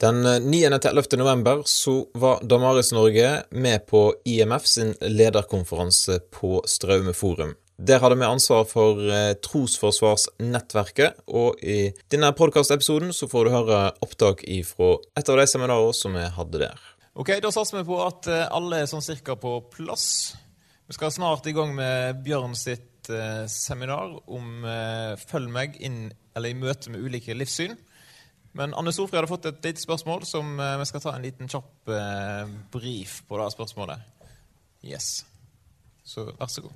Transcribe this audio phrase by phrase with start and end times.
[0.00, 1.16] Den 9.-11.
[1.16, 7.52] november så var Damaris Norge med på IMF sin lederkonferanse på Straume forum.
[7.76, 13.82] Der hadde vi ansvar for eh, Trosforsvarsnettverket, og i denne podkastepisoden så får du høre
[14.00, 16.80] opptak ifra et av de seminarene som vi hadde der.
[17.20, 20.08] Ok, Da satser vi på at eh, alle er sånn cirka på plass.
[20.88, 26.06] Vi skal snart i gang med Bjørn sitt eh, seminar om eh, 'Følg meg inn
[26.32, 27.76] eller i møte med ulike livssyn'.
[28.52, 31.50] Men Anne Sofri hadde fått et lite spørsmål som eh, vi skal ta en liten
[31.50, 33.38] kjapp eh, brief på.
[33.38, 34.00] det spørsmålet.
[34.82, 35.24] Yes.
[36.04, 36.72] Så vær så god.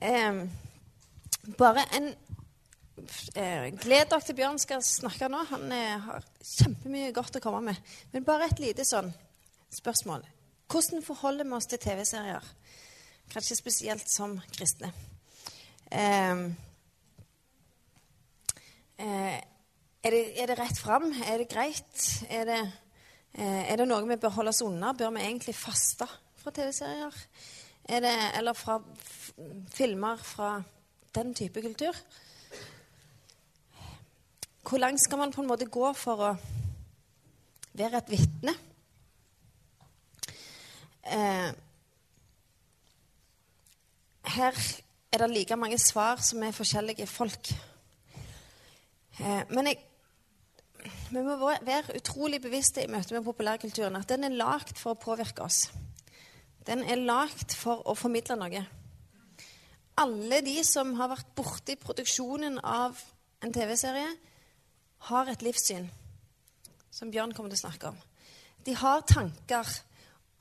[0.00, 0.44] Eh,
[1.58, 2.12] bare en
[3.34, 5.42] eh, Gled dere til Bjørn skal snakke nå.
[5.50, 7.94] Han eh, har kjempemye godt å komme med.
[8.12, 9.10] Men bare et lite sånn
[9.74, 10.22] spørsmål.
[10.70, 12.46] Hvordan forholder vi oss til TV-serier?
[13.32, 14.92] Kanskje spesielt som kristne.
[15.90, 16.46] Eh,
[18.98, 19.36] Eh,
[20.02, 21.10] er, det, er, det, rett fram?
[21.12, 22.04] Er det greit?
[22.32, 22.60] Er det,
[23.34, 24.94] eh, er det, noe vi bør holde oss unna?
[24.96, 26.08] Bør vi egentlig faste
[26.40, 27.18] fra TV-serier?
[27.86, 28.80] Eller fra
[29.70, 30.56] filmer fra
[31.14, 31.94] den type kultur?
[34.66, 36.32] Hvor langt skal man på en måte gå for å
[37.76, 38.56] være et vitne?
[41.06, 41.52] Eh,
[44.36, 44.60] her
[45.12, 47.52] er det like mange svar som er forskjellige folk.
[49.20, 49.80] Eh, men jeg,
[51.10, 55.00] vi må være utrolig bevisste i møte med populærkulturen at den er lagd for å
[55.00, 55.66] påvirke oss.
[56.66, 58.64] Den er lagd for å formidle noe.
[59.96, 62.98] Alle de som har vært borti produksjonen av
[63.44, 64.10] en TV-serie,
[65.06, 65.86] har et livssyn,
[66.90, 67.98] som Bjørn kommer til å snakke om.
[68.66, 69.68] De har tanker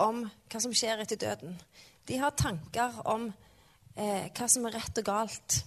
[0.01, 1.55] om hva som skjer etter døden.
[2.07, 5.59] De har tanker om eh, hva som er rett og galt.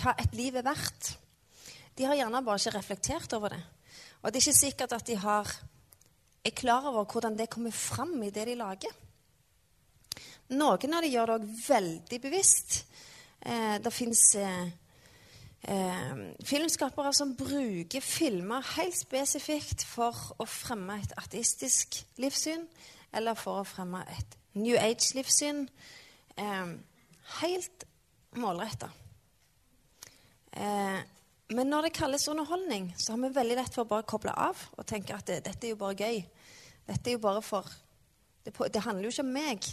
[0.00, 1.16] Hva et liv er verdt.
[1.96, 3.62] De har gjerne bare ikke reflektert over det.
[4.22, 5.50] Og det er ikke sikkert at de har,
[6.44, 8.92] er klar over hvordan det kommer fram i det de lager.
[10.54, 12.76] Noen av dem gjør det òg veldig bevisst.
[13.40, 14.68] Eh, det fins eh,
[15.66, 22.62] eh, filmskapere som bruker filmer helt spesifikt for å fremme et ateistisk livssyn,
[23.16, 25.66] eller for å fremme et New Age-livssyn.
[26.36, 26.70] Eh,
[27.40, 27.88] helt
[28.38, 28.92] målretta.
[31.54, 34.58] Men når det kalles underholdning, så har vi veldig lett for å bare koble av
[34.74, 36.22] og tenke at det, dette er jo bare gøy.
[36.88, 37.68] Dette er jo bare for
[38.46, 39.64] Det, det handler jo ikke om meg.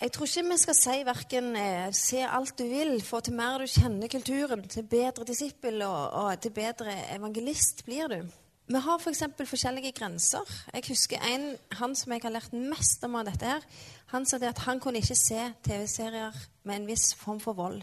[0.00, 3.58] Jeg tror ikke vi skal si verken eh, 'se alt du vil', for til mer
[3.58, 8.26] du kjenner kulturen, til bedre disippel og, og til bedre evangelist blir du.
[8.66, 9.22] Vi har f.eks.
[9.36, 10.48] For forskjellige grenser.
[10.74, 13.62] Jeg husker en, Han som jeg har lært mest om av dette, her,
[14.06, 16.32] han sa det at han kunne ikke se TV-serier
[16.64, 17.82] med en viss form for vold.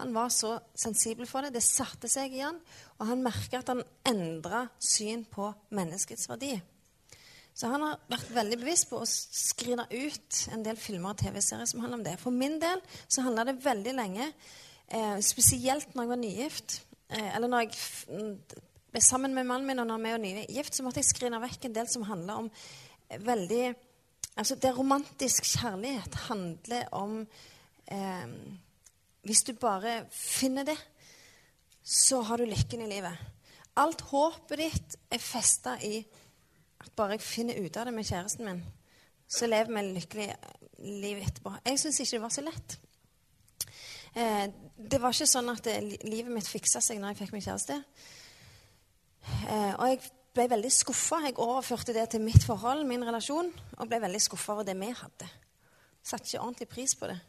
[0.00, 1.54] Han var så sensibel for det.
[1.54, 2.58] Det satte seg i han,
[2.98, 6.54] og han merka at han endra syn på menneskets verdi.
[7.52, 11.68] Så han har vært veldig bevisst på å skrine ut en del filmer og TV-serier
[11.68, 12.16] som handler om det.
[12.22, 14.30] For min del så handla det veldig lenge,
[14.88, 16.80] eh, spesielt når jeg var nygift,
[17.10, 17.74] eh, eller når jeg
[18.90, 21.66] ble sammen med mannen min, og når vi var nygift, så måtte jeg skrine vekk
[21.66, 22.50] en del som handla om
[23.10, 23.76] veldig
[24.38, 27.26] Altså, det romantisk kjærlighet handler om
[27.92, 28.28] eh,
[29.26, 30.78] hvis du bare finner det,
[31.84, 33.16] så har du lykken i livet.
[33.80, 36.00] Alt håpet ditt er festa i
[36.80, 38.62] at bare jeg finner ut av det med kjæresten min,
[39.30, 40.28] så lever vi lykkelig
[41.02, 41.52] liv etterpå.
[41.66, 42.78] Jeg syns ikke det var så lett.
[44.14, 44.46] Eh,
[44.90, 45.76] det var ikke sånn at det,
[46.08, 47.76] livet mitt fiksa seg når jeg fikk min kjæreste.
[49.46, 50.00] Eh, og jeg
[50.34, 51.20] ble veldig skuffa.
[51.26, 54.90] Jeg overførte det til mitt forhold, min relasjon, og ble veldig skuffa over det vi
[54.94, 55.28] hadde.
[56.02, 57.20] Satte ikke ordentlig pris på det.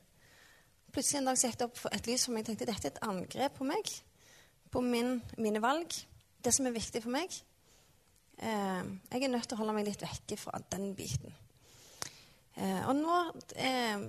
[0.92, 2.44] Plutselig en dag så gikk det opp et lys for meg.
[2.44, 3.94] Jeg tenkte dette er et angrep på meg,
[4.72, 5.96] på min, mine valg,
[6.44, 7.32] det som er viktig for meg.
[8.42, 8.82] Eh,
[9.14, 11.32] jeg er nødt til å holde meg litt vekke fra den biten.
[12.58, 13.20] Eh, og nå
[13.56, 14.04] eh,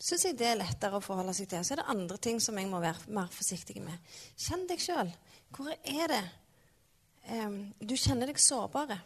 [0.00, 1.66] syns jeg det er lettere å forholde seg til.
[1.66, 4.16] Så er det andre ting som jeg må være mer forsiktig med.
[4.40, 5.12] Kjenn deg sjøl.
[5.52, 6.22] Hvor er det
[7.28, 8.98] eh, du kjenner deg sårbare?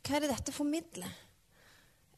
[0.00, 1.12] Hva er det dette formidler?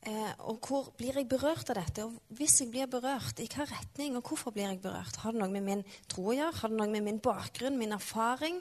[0.07, 2.05] Eh, og hvor blir jeg berørt av dette?
[2.07, 5.19] Og hvis jeg blir berørt, i hva retning, og hvorfor blir jeg berørt?
[5.25, 6.55] Har det noe med min tro å gjøre?
[6.61, 8.61] Har det noe med min bakgrunn, min erfaring,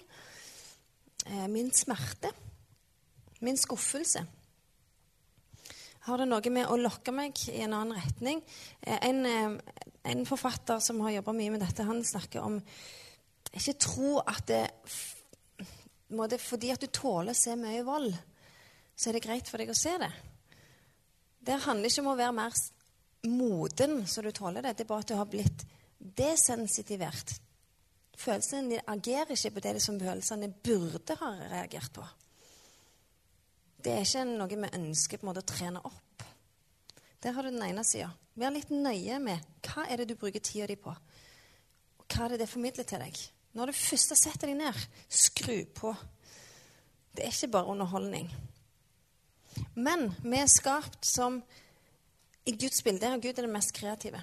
[1.28, 2.34] eh, min smerte,
[3.46, 4.26] min skuffelse?
[6.08, 8.42] Har det noe med å lokke meg i en annen retning?
[8.82, 9.58] Eh, en, eh,
[10.04, 12.62] en, forfatter som har jobba mye med dette, han snakker om
[13.54, 14.72] ikke tro at det
[16.40, 18.14] Fordi at du tåler å se mye vold,
[18.96, 20.12] så er det greit for deg å se det.
[21.48, 22.62] Det handler ikke om å være mer
[23.28, 24.76] moden så du tåler det.
[24.78, 25.64] Det er bare at du har blitt
[25.98, 27.38] desensitivert
[28.18, 32.06] Følelsene dine agerer ikke på det som følelsene burde ha reagert på.
[33.78, 36.26] Det er ikke noe vi ønsker på en måte å trene opp.
[37.22, 38.10] Der har du den ene sida.
[38.38, 40.90] Vær litt nøye med hva er det du bruker tida di på.
[40.90, 43.22] Og hva er det det formidler til deg.
[43.58, 45.94] Når du først setter deg ned, skru på.
[47.14, 48.32] Det er ikke bare underholdning.
[49.76, 51.42] Men vi er skapt som
[52.48, 54.22] i Guds bilde, og Gud er det mest kreative.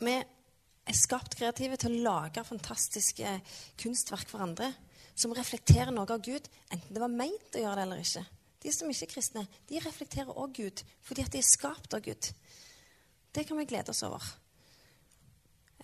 [0.00, 3.38] Vi er skapt kreative til å lage fantastiske
[3.80, 4.72] kunstverk for andre
[5.14, 8.24] som reflekterer noe av Gud, enten det var meint å gjøre det eller ikke.
[8.64, 12.02] De som ikke er kristne, de reflekterer òg Gud fordi at de er skapt av
[12.04, 12.30] Gud.
[13.34, 14.24] Det kan vi glede oss over.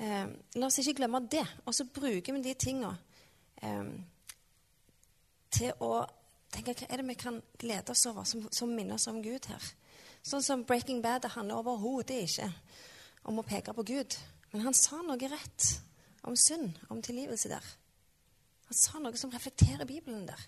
[0.01, 0.27] Eh,
[0.57, 1.45] la oss ikke glemme det.
[1.67, 2.93] Og så bruker vi de tinga
[3.63, 3.91] eh,
[5.53, 5.93] til å
[6.51, 9.47] tenke hva er det vi kan glede oss over, som, som minner oss om Gud
[9.51, 9.71] her.
[10.27, 12.51] Sånn som Breaking Bad det handler overhodet ikke
[13.31, 14.17] om å peke på Gud.
[14.53, 15.69] Men han sa noe rett
[16.29, 17.67] om synd, om tilgivelse der.
[18.69, 20.43] Han sa noe som reflekterer Bibelen der.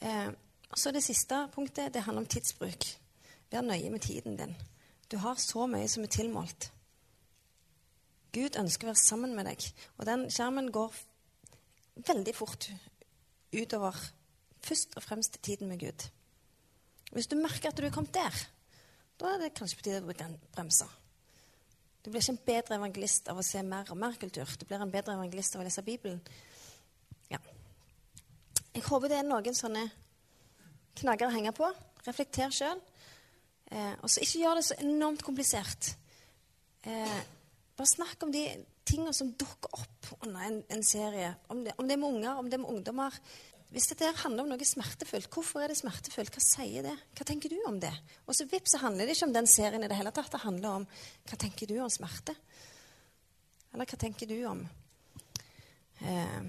[0.00, 0.30] Eh,
[0.76, 2.84] så Det siste punktet det handler om tidsbruk.
[3.50, 4.56] Vær nøye med tiden din.
[5.10, 6.72] Du har så mye som er tilmålt.
[8.32, 9.64] Gud ønsker å være sammen med deg.
[9.96, 10.94] Og den skjermen går
[12.06, 12.68] veldig fort
[13.54, 13.96] utover
[14.64, 16.08] først og fremst tiden med Gud.
[17.12, 18.34] Hvis du merker at du er kommet der,
[19.20, 20.86] da er det kanskje på tide å bruke en bremse.
[22.04, 24.48] Du blir ikke en bedre evangelist av å se mer og mer kultur.
[24.58, 26.20] Du blir en bedre evangelist av å lese Bibelen.
[27.30, 27.40] Ja.
[28.74, 29.88] Jeg håper det er noen sånne
[31.00, 31.68] knagger å henge på.
[32.06, 32.80] Reflekter sjøl.
[33.68, 35.90] Eh, og så ikke gjør det så enormt komplisert.
[36.86, 37.18] Eh,
[37.78, 38.42] bare snakk om de
[38.88, 41.30] tingene som dukker opp under en, en serie.
[41.52, 43.18] Om det, om det, er med unger, om det er med ungdommer.
[43.68, 46.32] Hvis dette handler om noe smertefullt, hvorfor er det smertefullt?
[46.34, 46.94] Hva sier det?
[47.14, 47.92] Hva tenker du om det?
[48.24, 50.30] Og så vips, så handler det ikke om den serien i det hele tatt.
[50.32, 50.86] Det handler om
[51.28, 52.34] hva tenker du om smerte?
[53.74, 54.64] Eller hva tenker du om
[56.00, 56.48] eh,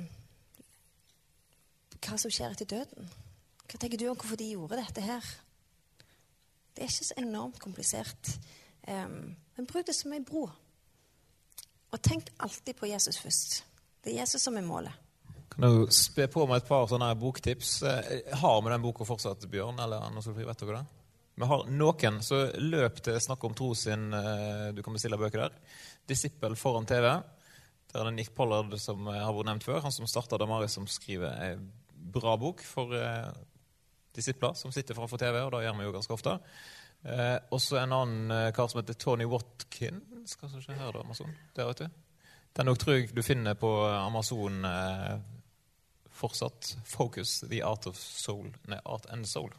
[1.99, 3.11] hva som skjer etter døden?
[3.67, 5.29] Hva tenker du om hvorfor de gjorde dette her?
[6.73, 8.31] Det er ikke så enormt komplisert.
[8.87, 9.11] Eh,
[9.59, 10.47] men bruk det som ei bro.
[11.89, 13.63] Og tenk alltid på Jesus først.
[14.03, 14.93] Det er Jesus som er målet.
[15.49, 17.81] Kan du spe på med et par sånne boktips?
[17.83, 19.79] Eh, har vi den boka fortsatt, Bjørn?
[19.81, 20.85] eller Anna Solfri, vet dere det?
[21.39, 25.47] Vi har noen, så løp til Snakk om tro sin eh, Du kan bestille bøker
[25.47, 25.59] der.
[26.07, 27.21] 'Disippel foran TV'.
[27.91, 29.81] Der er det Nick Pollard som har vært nevnt før.
[29.81, 31.53] Han som starta Damaris, som skriver ei
[31.93, 33.29] bra bok for eh,
[34.15, 36.37] disipler som sitter framfor TV, og det gjør vi jo ganske ofte.
[37.03, 40.33] Eh, også en annen eh, kar som heter Tony Watkins.
[40.33, 41.31] Skal vi se her, da, Amazon.
[41.55, 41.99] Der, vet du.
[42.57, 44.63] Den nok tror jeg du finner på Amazon.
[44.65, 45.19] Eh,
[46.19, 49.53] fortsatt Focus The Art of Soul Nei, Art and Soul.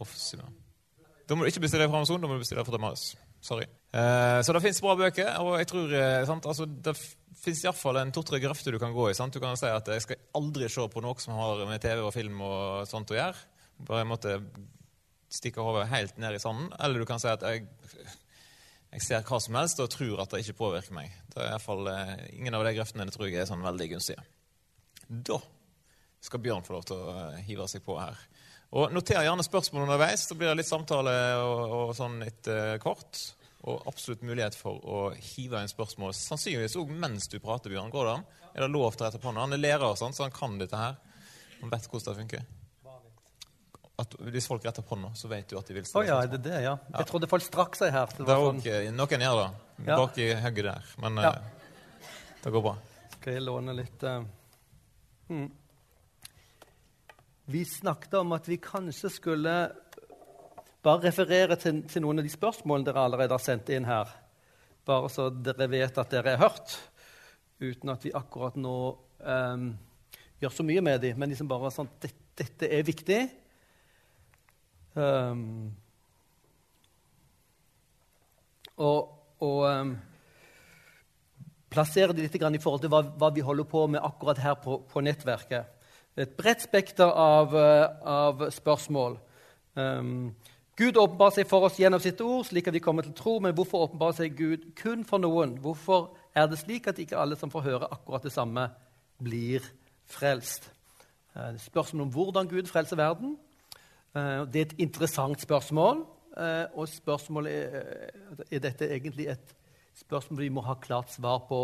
[0.00, 3.12] Da må du ikke bestille fra Amazon, da må du bestille fra Damaris.
[3.44, 3.66] Sorry.
[3.92, 6.94] Eh, så det fins bra bøker, og jeg tror eh, sant, altså, det
[7.40, 9.16] fins iallfall en to-tre grøfter du kan gå i.
[9.16, 9.36] Sant?
[9.36, 12.12] Du kan si at jeg skal aldri se på noe som har med TV og
[12.16, 13.46] film og sånt å gjøre.
[13.88, 14.36] Bare en måtte
[15.30, 16.72] stikke hodet helt ned i sanden.
[16.80, 17.68] Eller du kan si at jeg,
[18.90, 21.14] jeg ser hva som helst og tror at det ikke påvirker meg.
[21.30, 24.26] Det er i fall, eh, Ingen av de grøftene tror jeg er sånn veldig gunstige.
[25.08, 25.40] Da
[26.20, 28.18] skal Bjørn få lov til å eh, hive seg på her.
[28.76, 30.28] Og Noter gjerne spørsmål underveis.
[30.28, 33.22] Så blir det litt samtale og, og sånn etter hvert.
[33.70, 36.14] Og absolutt mulighet for å hive inn spørsmål.
[36.16, 37.92] Sannsynligvis òg mens du prater, Bjørn.
[37.92, 38.28] Går det an?
[38.54, 39.44] Er det lov til å rette på noe?
[39.46, 40.96] Han er lærer, sånn, så han kan dette her.
[41.60, 42.48] Han vet hvordan det funker.
[44.00, 46.20] At hvis folk retter på hånda, så vet du at de vil stille oh, ja,
[46.24, 46.74] det er det, ja.
[46.94, 48.12] Jeg trodde folk strakk seg her.
[48.16, 48.60] Det er sånn...
[48.62, 48.92] okay.
[48.96, 49.48] Noen gjør det.
[49.84, 49.96] Ja.
[49.96, 50.92] Bak i hugget der.
[51.04, 51.32] Men ja.
[51.36, 52.76] uh, det går bra.
[53.18, 54.22] Skal jeg låne litt uh...
[55.28, 55.50] hmm.
[57.50, 59.54] Vi snakket om at vi kanskje skulle
[60.80, 64.08] bare referere til, til, noen av de spørsmålene dere allerede har sendt inn her.
[64.86, 66.76] Bare så dere vet at dere er hørt,
[67.60, 68.76] uten at vi akkurat nå
[69.18, 69.66] um,
[70.40, 71.18] gjør så mye med dem.
[71.20, 72.08] Men liksom bare sånn at
[72.40, 73.20] dette er viktig.
[74.94, 75.72] Um,
[78.76, 79.92] og, og um,
[81.70, 84.80] plassere det litt i forhold til hva, hva, vi holder på med akkurat her på,
[84.90, 85.76] på nettverket
[86.18, 89.18] et bredt spekter av, eh, av spørsmål.
[89.74, 90.34] Um,
[90.76, 93.38] Gud åpenbarer seg for oss gjennom sitt ord, slik at vi kommer til tro.
[93.40, 95.58] Men hvorfor åpenbarer seg Gud kun for noen?
[95.60, 98.70] Hvorfor er det slik at ikke alle som får høre akkurat det samme,
[99.22, 99.64] blir
[100.08, 100.70] frelst?
[101.36, 103.36] Uh, spørsmål om hvordan Gud frelser verden.
[104.14, 106.04] Uh, det er et interessant spørsmål.
[106.36, 108.10] Uh, og spørsmålet er,
[108.50, 109.54] er dette egentlig et
[109.98, 111.62] spørsmål vi må ha klart svar på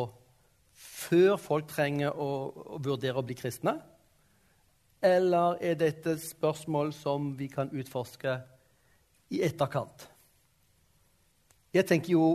[0.76, 2.31] før folk trenger å,
[2.76, 3.79] å vurdere å bli kristne?
[5.07, 8.38] eller er dette et spørsmål som vi kan utforske
[9.35, 10.09] i etterkant?
[11.75, 12.29] Jeg tenker jo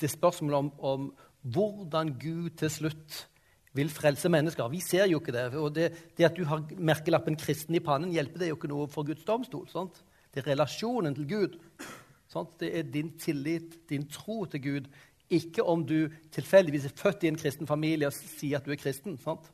[0.00, 1.08] det spørsmålet om, om
[1.42, 3.26] hvordan Gud til slutt
[3.76, 4.68] vil frelse mennesker.
[4.72, 5.46] Vi ser jo ikke det.
[5.54, 8.88] og Det, det at du har merkelappen 'kristen' i pannen, hjelper det jo ikke noe
[8.88, 9.68] for Guds domstol.
[9.68, 10.02] Sant?
[10.34, 11.58] Det er relasjonen til Gud.
[12.28, 12.60] Sant?
[12.60, 14.88] Det er din tillit, din tro til Gud.
[15.30, 18.80] Ikke om du tilfeldigvis er født i en kristen familie og sier at du er
[18.80, 19.18] kristen.
[19.18, 19.52] Sant?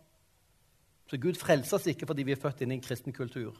[1.11, 3.57] Så Gud frelser oss ikke fordi vi er født inn i en kristen kultur.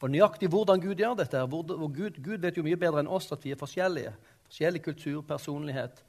[0.00, 3.32] For nøyaktig hvordan Gud gjør dette og Gud, Gud, vet jo mye bedre enn oss
[3.32, 4.12] at vi er forskjellige.
[4.44, 6.02] Forskjellig kultur, personlighet.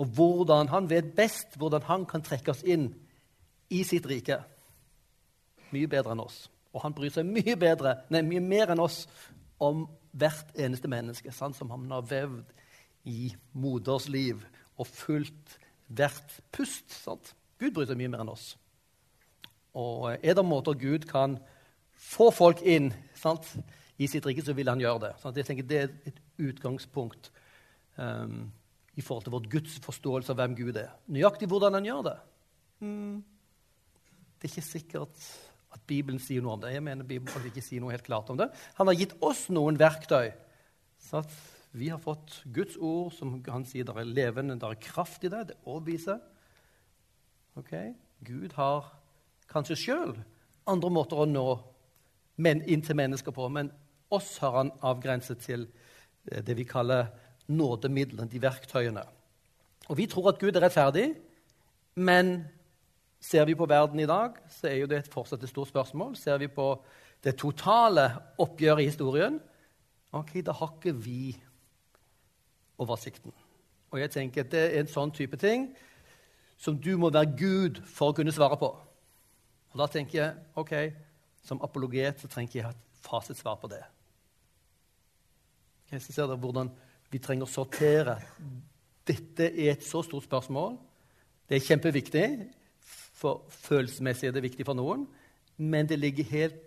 [0.00, 2.90] Og hvordan han vet best hvordan han kan trekke oss inn
[3.70, 4.40] i sitt rike.
[5.70, 6.44] Mye bedre enn oss.
[6.74, 9.04] Og han bryr seg mye, bedre, nei, mye mer enn oss
[9.62, 12.54] om hvert eneste menneske, sånn som han har vevd
[13.10, 14.42] i moders liv
[14.80, 15.58] og fulgt
[15.90, 16.90] hvert pust.
[16.94, 17.34] Sant?
[17.60, 18.52] Gud bryr seg mye mer enn oss.
[19.78, 21.38] Og er det måter Gud kan
[22.00, 23.46] få folk inn sant,
[24.00, 25.12] i sitt rike, så vil han gjøre det.
[25.20, 25.36] Sant?
[25.36, 27.28] Jeg tenker Det er et utgangspunkt
[28.00, 28.48] um,
[28.96, 30.94] i forhold til vårt Guds forståelse av hvem Gud er.
[31.12, 32.16] Nøyaktig hvordan han gjør det.
[32.80, 33.20] Mm.
[34.40, 35.24] Det er ikke sikkert
[35.70, 36.72] at Bibelen sier noe om det.
[36.74, 38.48] Jeg mener Bibelen ikke sier noe helt klart om det.
[38.80, 40.32] Han har gitt oss noen verktøy.
[41.00, 41.34] Så at
[41.76, 45.30] vi har fått Guds ord, som han sier det er levende, det er kraft i
[45.30, 45.44] det.
[45.52, 46.18] Det overbeviser.
[47.60, 47.92] Okay?
[48.26, 48.90] Gud har
[49.50, 50.16] kanskje sjøl
[50.70, 51.46] andre måter å nå
[52.40, 53.70] men, inn til mennesker på, men
[54.14, 55.66] oss har han avgrenset til
[56.30, 57.10] eh, det vi kaller
[57.50, 59.02] nådemidlene, de verktøyene.
[59.90, 61.08] Og vi tror at Gud er rettferdig,
[62.00, 62.46] men
[63.20, 66.16] Ser vi på verden i dag, så er jo det fortsatt et stort spørsmål.
[66.16, 66.72] Ser vi på
[67.24, 68.06] det totale
[68.40, 69.40] oppgjøret i historien,
[70.12, 71.36] ok, da har ikke vi
[72.80, 73.32] oversikten.
[73.90, 75.68] Og jeg tenker at Det er en sånn type ting
[76.60, 78.70] som du må være Gud for å kunne svare på.
[79.72, 80.92] Og Da tenker jeg ok,
[81.42, 83.82] som apologet så trenger jeg et fasitsvar på det.
[85.86, 86.70] Okay, så ser dere hvordan
[87.10, 88.20] vi trenger å sortere.
[89.06, 90.78] Dette er et så stort spørsmål.
[91.48, 92.26] Det er kjempeviktig.
[93.20, 95.04] For følelsesmessig er det viktig for noen,
[95.60, 96.58] men det ligger helt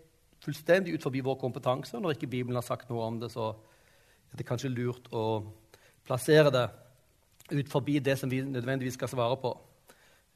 [0.43, 1.98] fullstendig ut forbi vår kompetanse.
[2.00, 3.53] Når ikke Bibelen har sagt noe om det, så
[4.31, 5.43] er det kanskje lurt å
[6.05, 6.67] plassere det
[7.53, 9.53] ut forbi det som vi nødvendigvis skal svare på.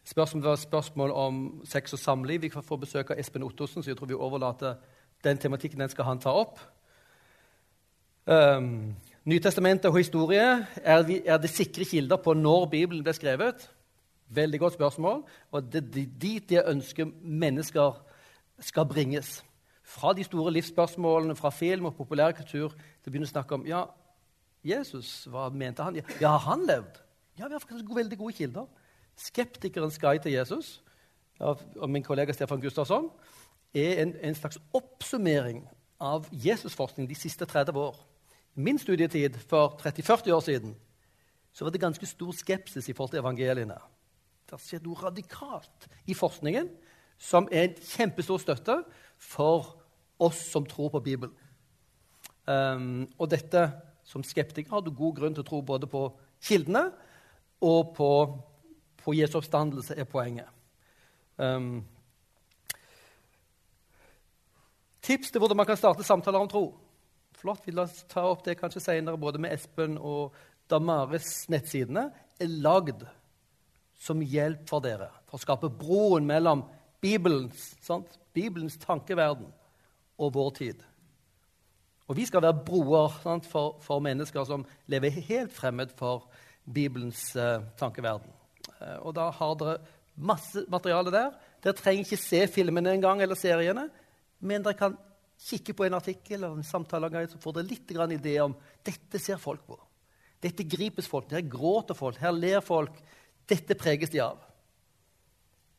[0.08, 2.42] Spørsmål var spørsmål om sex og samliv.
[2.42, 4.78] Vi får besøk av Espen Ottosen, så jeg tror vi overlater
[5.24, 6.62] den tematikken den skal han ta opp.
[8.28, 8.96] Um,
[9.28, 10.44] Nytestamentet og historie,
[10.84, 13.66] er, vi, er det sikre kilder på når Bibelen ble skrevet?
[14.30, 15.24] Veldig godt spørsmål.
[15.52, 18.02] Og det er dit jeg ønsker mennesker
[18.60, 19.44] skal bringes.
[19.88, 23.86] Fra de store livsspørsmålene, fra film og populærkultur, til å begynne å snakke om ja,
[24.68, 25.96] Jesus, hva mente han?
[26.20, 27.00] Ja, har han levd?
[27.38, 28.68] Ja, vi har faktisk veldig gode kilder.
[29.18, 30.82] Skeptikerens guide til Jesus
[31.40, 33.10] av min kollega Stefan Gustafsson
[33.74, 35.62] er en, en slags oppsummering
[36.02, 37.96] av Jesusforskning de siste 30 år.
[38.58, 40.76] Min studietid for 30-40 år siden
[41.54, 43.78] så var det ganske stor skepsis i forhold til evangeliene.
[44.48, 46.70] Det skjedd noe radikalt i forskningen
[47.20, 48.78] som er en kjempestor støtte
[49.20, 49.74] for
[50.24, 51.36] oss som tror på Bibelen.
[52.48, 53.66] Um, og dette
[54.08, 56.06] som skeptiker har du god grunn til å tro både på
[56.48, 56.86] kildene
[57.66, 58.10] og på,
[59.02, 60.48] på Jesu oppstandelse, er poenget.
[61.36, 61.82] Um,
[65.04, 66.66] tips til hvordan man kan starte samtaler om tro.
[67.38, 70.34] Flott, Vi la oss ta opp det kanskje senere, både med Espen og
[70.70, 72.10] Damares nettsidene.
[72.40, 73.04] er lagd
[73.98, 76.64] som hjelp for dere, for å skape broen mellom
[77.02, 77.72] Bibelens,
[78.36, 79.50] Bibelens tankeverden
[80.18, 80.84] og vår tid.
[82.08, 86.30] Og vi skal være broer sant, for, for, mennesker som lever helt fremmed for
[86.64, 88.32] Bibelens uh, tankeverden.
[88.80, 89.80] Uh, og da har dere
[90.18, 91.36] masse materiale der.
[91.64, 93.88] Dere trenger ikke se filmene engang eller seriene,
[94.40, 94.96] men dere kan
[95.38, 99.38] kikke på en artikkel eller en samtale, så får dere litt idé om dette ser
[99.38, 99.78] folk på.
[100.42, 102.94] Dette gripes folk, her gråter folk, her ler folk,
[103.48, 104.42] dette preges de av.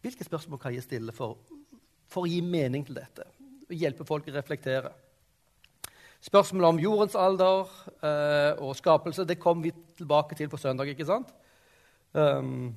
[0.05, 1.37] Hvilke spørsmål kan jeg stille for,
[2.09, 3.27] for å gi mening til dette?
[3.69, 4.93] Og hjelpe folk å reflektere?
[6.25, 7.69] Spørsmålet om jordens alder
[8.03, 10.91] eh, og skapelse det kom vi tilbake til på søndag.
[10.91, 11.31] ikke sant?
[12.13, 12.75] Um,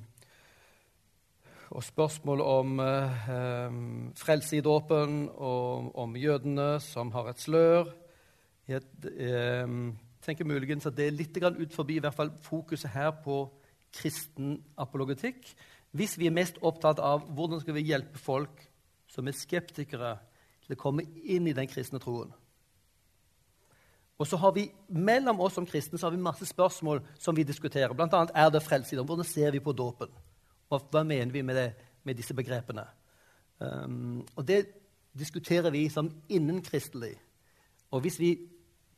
[1.72, 3.28] og spørsmålet om eh,
[3.66, 7.88] um, frelse i dåpen og om jødene som har et slør.
[8.68, 8.84] Jeg
[9.16, 9.66] eh,
[10.22, 13.46] tenker muligens at det er litt ut forbi i hvert fall fokuset her på
[13.92, 15.52] kristen apologetikk
[15.92, 18.62] hvis vi er mest opptatt av hvordan skal vi hjelpe folk
[19.12, 20.14] som er skeptikere,
[20.64, 22.30] til å komme inn i den kristne troen.
[24.16, 27.44] Og så har vi, Mellom oss som kristne så har vi masse spørsmål som vi
[27.44, 27.92] diskuterer.
[27.96, 30.12] Blant annet er det frelse Hvordan ser vi på dåpen?
[30.70, 31.72] Hva, hva mener vi med, det,
[32.04, 32.86] med disse begrepene?
[33.58, 34.64] Um, og Det
[35.18, 37.16] diskuterer vi som innenkristelig.
[37.90, 38.30] Og hvis vi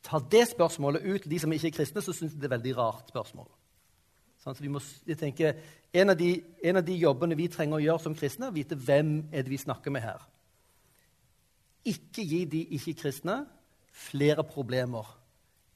[0.04, 2.56] tar det spørsmålet ut til de som ikke er kristne, så syns de det er
[2.58, 3.48] veldig rart spørsmål.
[4.44, 5.56] Sånn, så vi må, jeg tenker,
[5.96, 6.34] en av, de,
[6.68, 9.46] en av de jobbene vi trenger å gjøre som kristne, er å vite hvem er
[9.46, 10.26] det vi snakker med her.
[11.88, 13.38] Ikke gi de ikke-kristne
[14.04, 15.08] flere problemer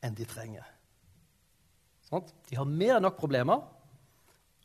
[0.05, 0.67] enn de trenger.
[2.11, 2.29] Sånn?
[2.51, 3.65] De har mer enn nok problemer.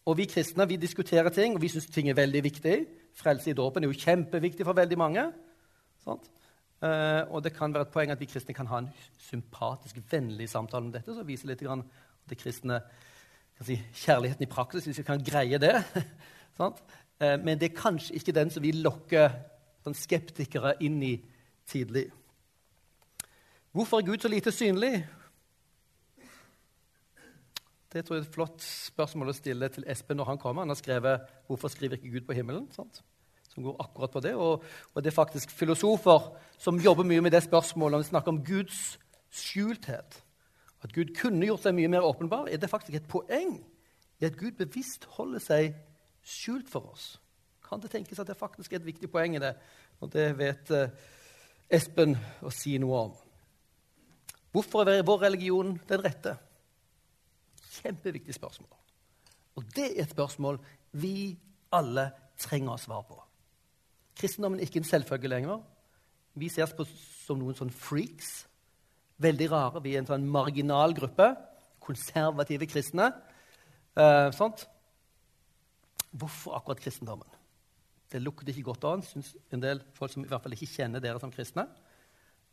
[0.03, 2.75] Og vi kristne vi diskuterer ting, og vi syns ting er veldig viktig.
[3.15, 5.25] Frelse i dåpen er jo kjempeviktig for veldig mange.
[6.03, 6.19] Sånn?
[6.83, 8.91] Uh, og det kan være et poeng at vi kristne kan ha en
[9.29, 11.85] sympatisk, vennlig samtale om dette, som viser litt grann
[12.27, 12.81] det kristne
[13.67, 15.75] si, kjærligheten i praksis, hvis vi kan greie det.
[16.59, 16.73] uh,
[17.19, 19.27] men det er kanskje ikke den som vil lokke
[19.83, 21.15] sånn, skeptikere inn i
[21.69, 22.07] tidlig.
[23.73, 24.99] Hvorfor er Gud så lite synlig?
[27.93, 30.65] Det tror jeg er et flott spørsmål å stille til Espen når han kommer.
[30.65, 33.03] Han har skrevet 'Hvorfor skriver ikke Gud på himmelen?' Sant?
[33.53, 34.35] som går akkurat på det.
[34.35, 37.91] Og, og, det er faktisk filosofer som jobber mye med det spørsmålet.
[37.91, 38.99] Når vi snakker om Guds
[39.31, 40.22] skjulthet,
[40.83, 43.55] at Gud kunne gjort seg mye mer åpenbar, er det faktisk et poeng
[44.19, 45.75] i at Gud bevisst holder seg
[46.23, 47.13] skjult for oss.
[47.63, 49.53] Kan det tenkes at det faktisk er et viktig poeng i det?
[50.03, 50.91] Og det vet uh,
[51.73, 53.13] Espen å si noe om.
[54.53, 56.35] Hvorfor er vår religion den rette?
[57.79, 58.69] Kjempeviktig spørsmål.
[59.57, 60.59] Og det er et spørsmål
[61.01, 61.33] vi
[61.73, 63.17] alle trenger å svare på.
[64.19, 65.63] Kristendommen er ikke en selvfølge lenger.
[66.37, 68.43] Vi ses på som noen sånn freaks.
[69.21, 69.81] Veldig rare.
[69.83, 71.29] Vi er en sånn marginal gruppe.
[71.83, 73.11] Konservative kristne.
[73.93, 74.65] Eh, sånt.
[76.13, 77.29] Hvorfor akkurat kristendommen?
[78.11, 81.01] Det lukter ikke godt an, syns en del folk som i hvert fall ikke kjenner
[81.01, 81.65] dere som kristne.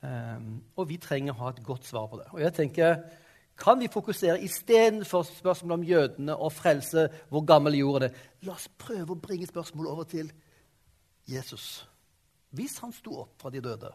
[0.02, 0.38] Eh,
[0.76, 2.28] og vi trenger å ha et godt svar på det.
[2.32, 3.02] Og jeg tenker,
[3.60, 8.14] kan vi fokusere istedenfor spørsmålet om jødene og frelse, hvor gammel jord er?
[8.48, 10.32] La oss prøve å bringe spørsmålet over til
[11.28, 11.84] Jesus.
[12.56, 13.92] Hvis han sto opp fra de døde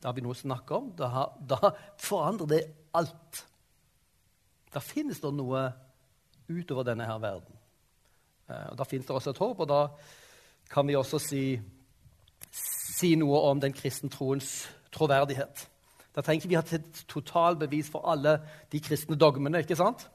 [0.00, 0.90] Da har vi noe å snakke om.
[0.96, 1.72] Da, da
[2.02, 2.62] forandrer det
[2.96, 3.44] alt.
[4.72, 5.68] Da finnes det noe
[6.48, 7.56] utover denne her verden.
[8.48, 9.80] Eh, og Da finnes det også et håp, og da
[10.70, 11.44] kan vi også si,
[12.50, 15.66] si noe om den kristne troens troverdighet.
[16.16, 18.38] Da trenger vi ha et totalbevis for alle
[18.72, 19.60] de kristne dogmene.
[19.60, 20.08] ikke sant?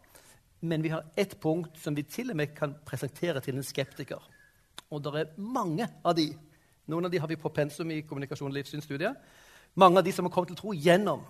[0.61, 4.21] Men vi har ett punkt som vi til og med kan presentere til en skeptiker.
[4.89, 6.31] Og det er mange av de.
[6.87, 9.15] Noen av de har vi på pensum i kommunikasjon- og livssynsstudiet.
[9.75, 11.23] Mange av de som har kommet til tro gjennom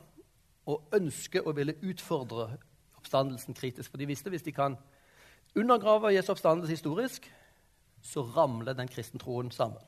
[0.69, 2.47] å ønske å ville utfordre
[2.97, 3.91] oppstandelsen kritisk.
[3.91, 4.77] For de visste hvis de kan
[5.57, 7.27] undergrave Jesu oppstandelse historisk,
[8.01, 9.81] så ramler den kristne troen sammen.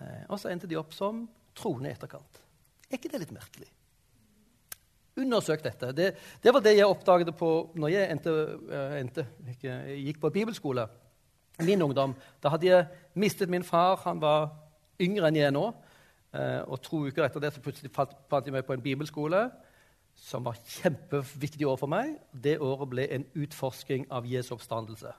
[0.00, 1.26] Eh, og så endte de opp som
[1.58, 2.40] troende i etterkant.
[2.88, 3.68] Er ikke det litt merkelig?
[5.20, 5.92] Undersøk dette.
[5.94, 6.08] Det,
[6.42, 8.32] det var det jeg oppdaget på når jeg endte,
[8.70, 9.26] uh, endte,
[9.60, 10.86] gikk på bibelskole.
[11.66, 12.14] Min ungdom.
[12.40, 12.86] Da hadde jeg
[13.18, 13.98] mistet min far.
[14.06, 14.48] Han var
[15.02, 15.66] yngre enn jeg er nå.
[16.30, 18.12] Uh, og to uker etter det så plutselig fant,
[18.46, 19.48] jeg meg på en bibelskole
[20.20, 22.14] som var kjempeviktig år for meg.
[22.30, 25.12] Det året ble en utforsking av Jesu oppstandelse.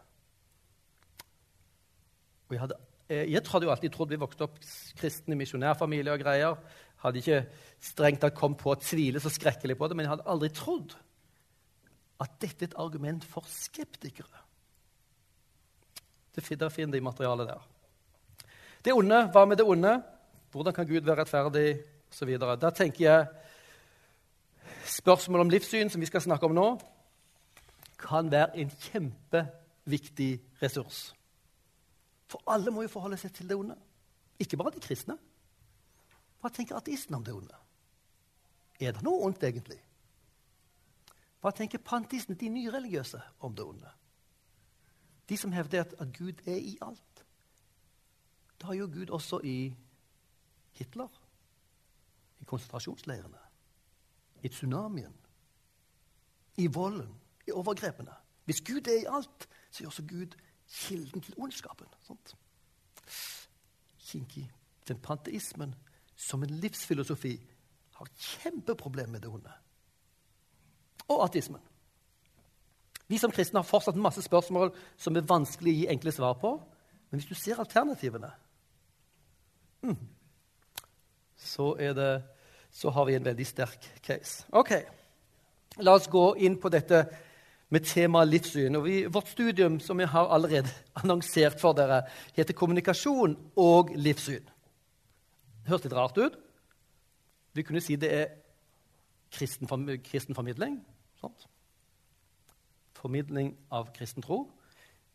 [2.47, 2.77] Og jeg, hadde,
[3.09, 4.59] eh, jeg hadde jo alltid trodd vi vokste opp
[4.99, 6.59] kristne misjonærfamilier og greier.
[7.01, 7.41] Hadde ikke
[7.81, 10.95] strengt tatt kommet på å tvile så skrekkelig på det, men jeg hadde aldri trodd
[12.21, 14.45] at dette er et argument for skeptikere.
[16.35, 17.63] Det finner de materialet der.
[18.85, 19.95] Det onde, hva med det onde?
[20.51, 21.79] Hvordan kan Gud være rettferdig?
[22.11, 22.55] Og så videre.
[22.59, 23.27] Da tenker jeg
[24.85, 26.67] spørsmålet om livssyn, som vi skal snakke om nå,
[27.99, 31.13] kan være en kjempeviktig ressurs.
[32.27, 33.77] For alle må jo forholde seg til det onde.
[34.39, 35.15] Ikke bare de kristne.
[36.41, 37.55] Hva tenker ateisten om det onde?
[38.81, 39.77] Er det noe ondt, egentlig?
[41.41, 43.91] Hva tenker pantisten, de nyreligiøse, om det onde?
[45.29, 47.23] De som hevder at, Gud er i alt.
[48.61, 49.73] Da er jo Gud også i
[50.71, 51.21] Hitler,
[52.39, 53.37] i konsentrasjonsleirene,
[54.43, 55.13] i tsunamien,
[56.57, 57.15] i volden,
[57.47, 58.13] i overgrepene.
[58.45, 60.37] Hvis Gud er i alt, så er også Gud
[60.71, 61.87] kilden til ondskapen.
[62.07, 62.35] Sant?
[63.99, 64.43] Kinky.
[64.87, 65.75] Den panteismen
[66.15, 67.35] som en livsfilosofi
[67.95, 69.51] har kjempeproblemer med det onde.
[71.07, 71.61] Og ateismen.
[73.07, 76.53] Vi som kristne har fortsatt masse spørsmål som er vanskelig å gi enkle svar på.
[77.09, 78.29] Men hvis du ser alternativene,
[79.81, 79.97] mm,
[81.41, 82.09] så, det,
[82.71, 84.45] så, har vi en veldig sterk case.
[84.51, 84.75] Ok,
[85.79, 87.05] La oss gå inn på dette
[87.71, 88.75] med temaet livssyn.
[88.75, 90.69] Og vi, vårt studium som jeg har allerede
[91.01, 92.03] annonsert for dere,
[92.35, 94.47] heter 'Kommunikasjon og livssyn'.
[95.61, 96.37] Det høres litt rart ut.
[97.53, 98.27] Vi kunne si det er
[99.31, 99.67] kristen,
[100.03, 100.85] kristen formidling.
[101.21, 101.47] Sånt.
[102.93, 104.51] formidling av kristen tro.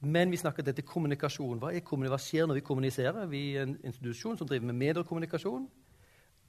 [0.01, 1.59] Men vi snakker dette kommunikasjon.
[1.59, 3.27] Hva, hva, skjer når vi kommuniserer?
[3.27, 5.69] Vi er en institusjon som driver med mediekommunikasjon.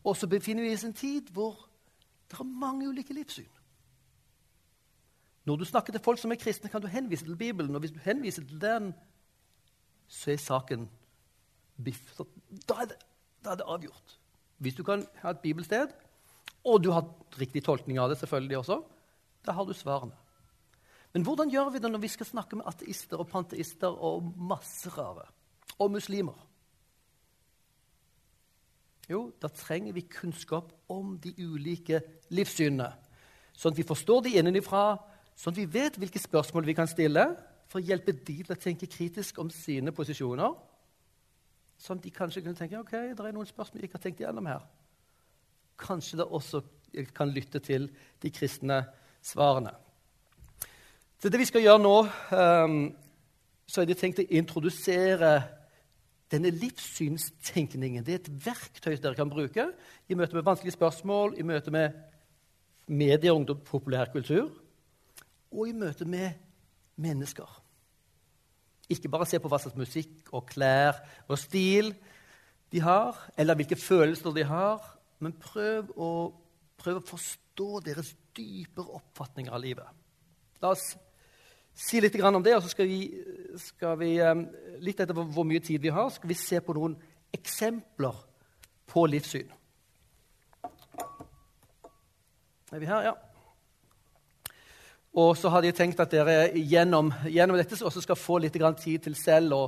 [0.03, 1.67] Og så befinner vi oss i en tid hvor
[2.27, 3.49] det er mange ulike livssyn.
[5.47, 7.75] Når du snakker til folk som er kristne, kan du henvise til Bibelen.
[7.75, 8.91] Og hvis du henviser til den,
[10.07, 10.89] så er saken
[11.83, 12.17] biff.
[12.67, 12.97] Da er, det,
[13.45, 14.17] da er det avgjort.
[14.57, 15.93] Hvis du kan ha et bibelsted,
[16.65, 17.07] og du har
[17.39, 18.81] riktig tolkning av det, selvfølgelig også,
[19.45, 20.15] da har du svarene.
[21.13, 24.89] Men hvordan gjør vi det når vi skal snakke med ateister og panteister og masse
[24.97, 25.29] rare?
[25.79, 26.46] Og muslimer?
[29.07, 32.01] Jo, da trenger vi kunnskap om de ulike
[32.35, 32.89] livssynene.
[33.57, 34.97] Sånn at vi forstår de innenfra,
[35.39, 37.23] sånn at vi vet hvilke spørsmål vi kan stille
[37.71, 40.53] for å hjelpe de til å tenke kritisk om sine posisjoner.
[41.79, 44.23] Sånn at de kanskje kunne tenke ok, det er noen spørsmål jeg ikke har tenkt
[44.23, 44.63] igjennom her.
[45.79, 46.63] Kanskje det også
[47.15, 47.89] kan lytte til
[48.23, 48.81] de kristne
[49.23, 49.73] svarene.
[51.21, 51.95] Så det vi skal gjøre nå,
[52.31, 52.81] um,
[53.67, 55.31] så er det tenkt å introdusere
[56.31, 58.03] denne livssynstenkningen.
[58.05, 59.69] Det er et verktøy dere kan bruke
[60.07, 61.95] i møte med vanskelige spørsmål, i møte med
[62.87, 64.51] medier, ungdom, populærkultur
[65.51, 66.35] og i møte med
[66.99, 67.47] mennesker.
[68.91, 71.93] Ikke bare se på hva slags musikk og klær og stil
[72.71, 74.83] de har, eller hvilke følelser de har,
[75.23, 76.09] men prøv å,
[76.79, 79.87] prøv å forstå deres dypere oppfatninger av livet.
[80.61, 80.91] La oss
[81.77, 83.01] si litt om det, og så skal vi,
[83.61, 84.33] skal vi eh,
[84.81, 86.97] litt etter hvor mye tid vi har, skal vi se på noen
[87.35, 88.17] eksempler
[88.89, 89.49] på livssyn.
[92.73, 93.11] Er vi her?
[93.11, 93.13] Ja.
[95.17, 99.05] Og så hadde jeg tenkt at dere gjennom, gjennom dette også skal få litt tid
[99.05, 99.63] til selv å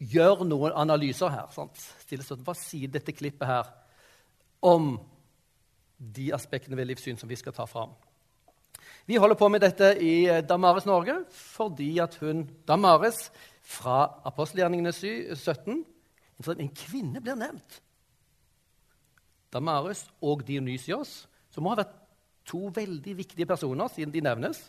[0.00, 1.50] gjøre noen analyser her.
[1.54, 1.78] Sant?
[2.42, 3.68] Hva sier dette klippet her
[4.66, 4.96] om
[5.98, 7.92] de aspektene ved livssyn som vi skal ta fram?
[9.10, 13.32] Vi holder på med dette i Damares Norge fordi at hun, Damares
[13.66, 14.92] fra apostelgjerningene
[15.34, 15.80] 17
[16.46, 17.80] En kvinne blir nevnt.
[19.50, 21.98] Damares og Dionysios, som må ha vært
[22.46, 24.62] to veldig viktige personer, siden de nevnes,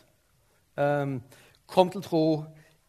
[0.74, 1.20] um,
[1.66, 2.24] kom til tro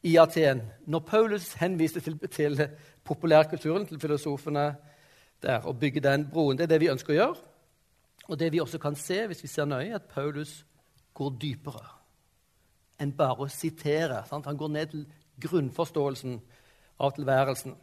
[0.02, 0.66] i Aten.
[0.89, 2.68] Når Paulus henviste til, til
[3.06, 4.72] populærkulturen, til filosofene
[5.42, 6.58] der, og bygge den broen.
[6.58, 7.50] Det er det vi ønsker å gjøre.
[8.26, 10.63] Og det vi også kan se, hvis vi ser nøye, at Paulus
[11.13, 11.89] går dypere
[13.02, 14.21] enn bare å sitere.
[14.30, 14.47] Sant?
[14.47, 15.06] Han går ned til
[15.43, 16.38] grunnforståelsen
[17.04, 17.76] av tilværelsen.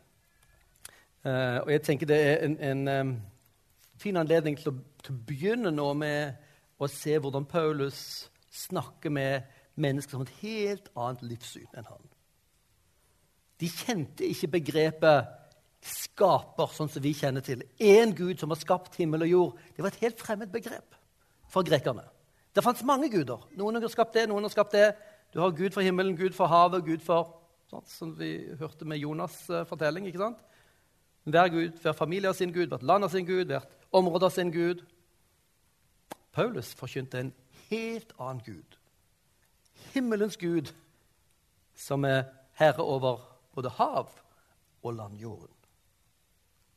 [1.20, 3.10] Uh, og jeg tenker det er en, en um,
[4.00, 6.38] fin anledning til å, til å begynne nå med
[6.80, 7.98] å se hvordan Paulus
[8.50, 12.08] snakker med mennesker som et helt annet livssyn enn han.
[13.60, 15.36] De kjente ikke begrepet
[15.84, 17.62] skaper, sånn som vi kjenner til.
[17.80, 19.60] Én Gud som har skapt himmel og jord.
[19.76, 20.96] Det var et helt fremmed begrep
[21.52, 22.04] for grekerne.
[22.54, 23.42] Det fantes mange guder.
[23.56, 24.94] Noen har skapt det, noen har skapt det.
[25.34, 27.36] Du har Gud for himmelen, Gud for havet, Gud for
[27.70, 30.06] sånn, Som vi hørte med Jonas' uh, fortelling.
[30.10, 30.40] ikke sant?
[31.24, 34.34] Hver gud, hver familie har sin gud, hvert land har sin gud, hvert område har
[34.34, 34.82] sin gud.
[36.32, 37.32] Paulus forkynte en
[37.70, 38.78] helt annen Gud.
[39.94, 40.72] Himmelens Gud,
[41.74, 42.24] som er
[42.58, 43.20] herre over
[43.54, 44.10] både hav
[44.82, 45.54] og landjorden.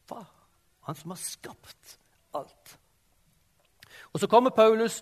[0.08, 0.24] Hva?
[0.88, 1.98] Han som har skapt
[2.34, 2.78] alt.
[4.14, 5.02] Og Så kommer Paulus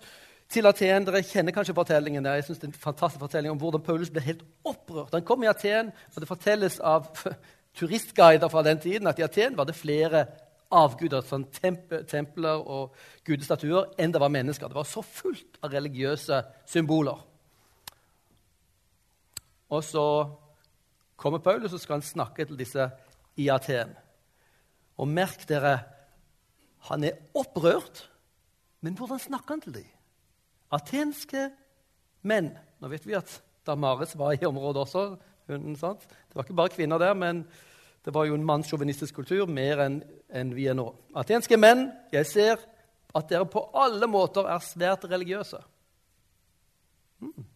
[0.52, 1.06] til Aten.
[1.06, 2.38] Dere kjenner kanskje fortellingen der.
[2.38, 5.14] Jeg synes det er en fantastisk fortelling om hvordan Paulus ble helt opprørt.
[5.14, 7.08] Han kom i Aten, og det fortelles av
[7.78, 10.26] turistguider fra den tiden at i Aten var det flere
[10.72, 12.94] avguder, sånn temp templer og
[13.28, 14.70] gudestatuer, enn det var mennesker.
[14.72, 17.20] Det var så fullt av religiøse symboler.
[19.72, 20.04] Og så
[21.16, 22.88] kommer Paulus og skal han snakke til disse
[23.40, 23.92] i Aten.
[25.00, 25.78] Og merk dere,
[26.88, 28.06] han er opprørt,
[28.82, 29.90] men hvordan snakker han til dem?
[30.72, 31.50] Atenske
[32.22, 33.30] menn Nå vet vi at
[33.66, 35.02] Damaris var i området også.
[35.46, 37.44] Hun, det var ikke bare kvinner der, men
[38.02, 40.00] det var jo en mannssjåvinistisk kultur mer enn
[40.34, 40.88] en vi er nå.
[41.14, 42.64] Atenske menn, jeg ser
[43.14, 45.60] at dere på alle måter er svært religiøse.
[47.22, 47.46] Hmm.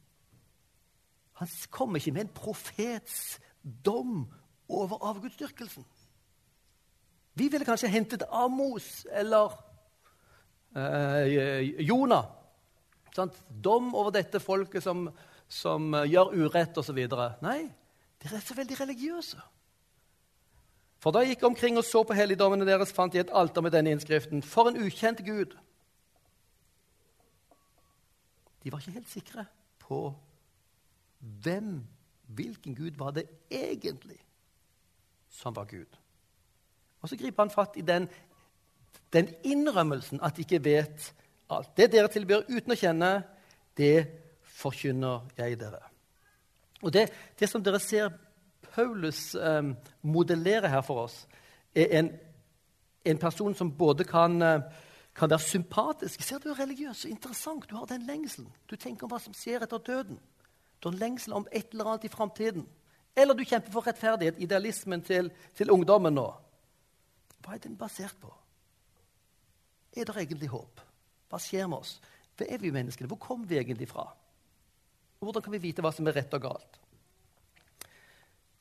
[1.40, 4.29] Han kommer ikke med en profets dom
[4.68, 5.85] over avgudsdyrkelsen.
[7.35, 9.59] Vi ville kanskje hentet Amos eller
[10.76, 12.31] eh, Jonah.
[13.16, 13.37] Sant?
[13.48, 15.07] Dom over dette folket som,
[15.48, 16.98] som gjør urett osv.
[17.44, 17.61] Nei,
[18.22, 19.40] dere er så veldig religiøse.
[21.00, 23.74] For da jeg gikk omkring og så på helligdommene deres, fant jeg et alter med
[23.76, 24.42] denne innskriften.
[24.42, 25.55] For en ukjent Gud!
[28.64, 29.44] De var ikke helt sikre
[29.85, 30.00] på
[31.44, 31.85] hvem,
[32.35, 34.18] hvilken Gud var det egentlig
[35.31, 36.00] som var Gud.
[37.05, 38.09] Og så griper han fatt i den,
[39.14, 41.12] den innrømmelsen at de ikke vet
[41.48, 41.76] alt.
[41.76, 43.11] Det dere tilbyr uten å kjenne,
[43.76, 44.06] det
[44.56, 45.82] forkynner jeg dere.
[46.82, 48.12] Og det, det som dere ser
[48.74, 49.62] Paulus eh,
[50.02, 51.22] modellere her for oss,
[51.76, 52.11] er en,
[53.04, 54.61] en person som både kan, eh,
[55.16, 57.68] kan være sympatisk Ser du er religiøs og interessant?
[57.70, 58.50] Du har den lengselen.
[58.70, 60.18] Du tenker om hva som skjer etter døden.
[60.80, 62.66] Du har lengsel om et eller annet i framtiden.
[63.16, 66.26] Eller du kjemper for rettferdighet, idealismen til, til ungdommen nå.
[67.40, 68.32] Hva er den basert på?
[69.96, 70.86] Er det egentlig håp?
[71.30, 71.96] Hva skjer med oss?
[72.36, 73.08] Hva er vi menneskene?
[73.10, 74.06] Hvor kommer vi egentlig fra?
[75.20, 76.82] Og Hvordan kan vi vite hva som er rett og galt?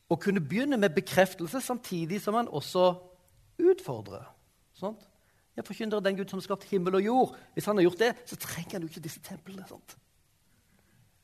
[0.06, 2.93] Å kunne begynne med bekreftelse samtidig som man også
[3.58, 4.25] utfordrer.
[4.78, 5.01] Sånt?
[5.56, 7.36] Jeg forkynner den Gud som har skapt himmel og jord.
[7.56, 9.65] Hvis han har gjort det, så trenger han jo ikke disse templene.
[9.69, 9.95] Sånt.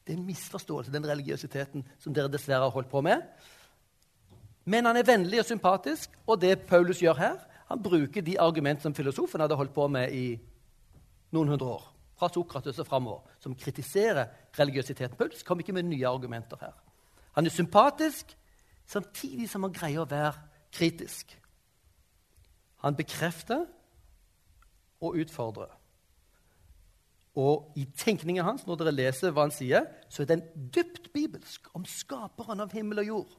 [0.08, 3.22] Det er en misforståelse, den religiøsiteten som dere dessverre har holdt på med.
[4.66, 7.38] Men han er vennlig og sympatisk, og det Paulus gjør her,
[7.72, 10.26] han bruker de argument som filosofen hadde holdt på med i
[11.32, 11.88] noen hundre år,
[12.20, 15.18] fra Sokrates og framover, som kritiserer religiøsiteten.
[15.18, 16.74] Paulus kom ikke med nye argumenter her.
[17.34, 18.38] Han er sympatisk,
[18.86, 20.34] samtidig som han greier å være
[20.72, 21.32] kritisk.
[22.84, 23.66] Han bekrefter
[25.02, 25.72] og utfordrer.
[27.36, 30.44] Og i tenkningen hans, når dere leser hva han sier, så er den
[30.76, 33.38] dypt bibelsk om skaperen av himmel og jord.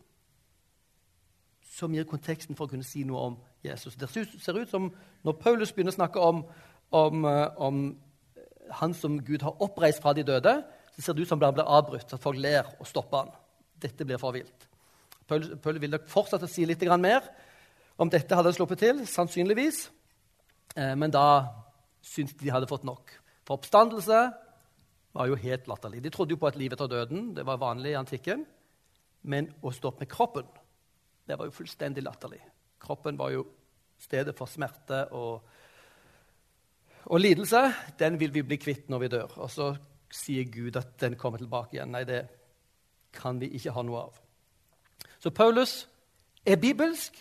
[1.72, 3.96] Som gir konteksten for å kunne si noe om Jesus.
[3.96, 4.88] Det ser ut som
[5.22, 6.46] når Paulus begynner å snakke om,
[6.92, 7.82] om, eh, om
[8.70, 10.54] han som Gud har oppreist fra de døde,
[10.94, 13.32] så ser det ut som han blir avbrutt, at folk ler og stopper han.
[13.80, 14.68] Dette blir for vilt.
[15.26, 17.24] Paul, Paul vil nok fortsette å si litt mer
[17.98, 19.88] om dette hadde sluppet til, sannsynligvis.
[20.76, 21.48] Eh, men da
[22.02, 23.12] syntes de hadde fått nok.
[23.46, 24.20] For oppstandelse
[25.12, 26.02] var jo helt latterlig.
[26.02, 27.32] De trodde jo på et liv etter døden.
[27.36, 28.46] Det var vanlig i antikken.
[29.22, 30.46] Men å stå opp med kroppen,
[31.28, 32.40] det var jo fullstendig latterlig.
[32.82, 33.44] Kroppen var jo
[34.02, 35.44] stedet for smerte og,
[37.04, 37.62] og lidelse.
[37.98, 39.38] Den vil vi bli kvitt når vi dør.
[39.44, 39.72] Og så
[40.12, 41.92] sier Gud at den kommer tilbake igjen.
[41.94, 42.26] Nei, det
[43.12, 44.18] kan vi ikke ha noe av.
[45.18, 45.88] Så Paulus
[46.46, 47.18] er bibelsk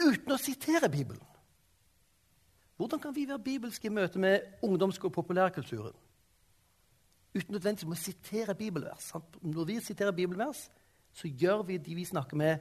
[0.00, 1.24] uten å sitere Bibelen.
[2.80, 5.96] Hvordan kan vi være bibelske i møte med ungdoms- og populærkulturen?
[7.34, 9.12] Uten nødvendigvis å sitere bibelvers.
[9.42, 10.70] Når vi siterer bibelvers,
[11.12, 12.58] så gjør vi de vi snakker med,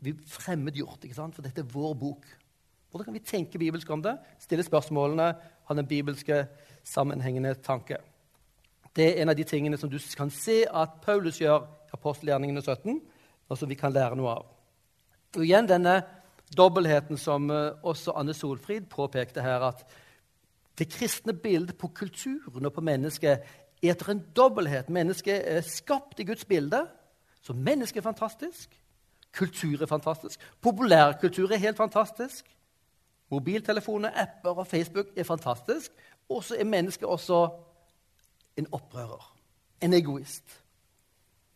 [0.00, 1.06] vi fremmedgjort.
[1.34, 2.26] For dette er vår bok.
[2.90, 4.16] Hvordan kan vi tenke bibelsk om det?
[4.38, 6.46] Stille spørsmålene, ha den bibelske
[6.84, 7.96] sammenhengende tanke.
[8.96, 12.62] Det er en av de tingene som du kan se at Paulus gjør i apostelgjerningene
[12.62, 13.00] 17,
[13.48, 14.48] og som vi kan lære noe av.
[15.36, 16.00] Og igjen denne
[16.56, 19.84] dobbeltheten som eh, også Anne Solfrid påpekte her, at
[20.78, 24.90] det kristne bildet på kulturen og på mennesket er etter en dobbelthet.
[24.90, 26.82] Mennesket er skapt i Guds bilde.
[27.42, 28.74] Så mennesket er fantastisk.
[29.32, 30.40] Kultur er fantastisk.
[30.60, 32.48] Populærkultur er helt fantastisk.
[33.30, 35.92] Mobiltelefoner, apper og Facebook er fantastisk.
[36.28, 37.50] Og så er mennesket også
[38.56, 39.36] en opprører.
[39.80, 40.62] En egoist.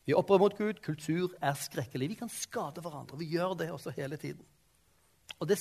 [0.06, 0.80] Vi er opprør mot Gud.
[0.84, 2.08] Kultur er skrekkelig.
[2.08, 3.18] Vi kan skade hverandre.
[3.18, 4.44] Vi gjør det også hele tiden.
[5.40, 5.58] Og det,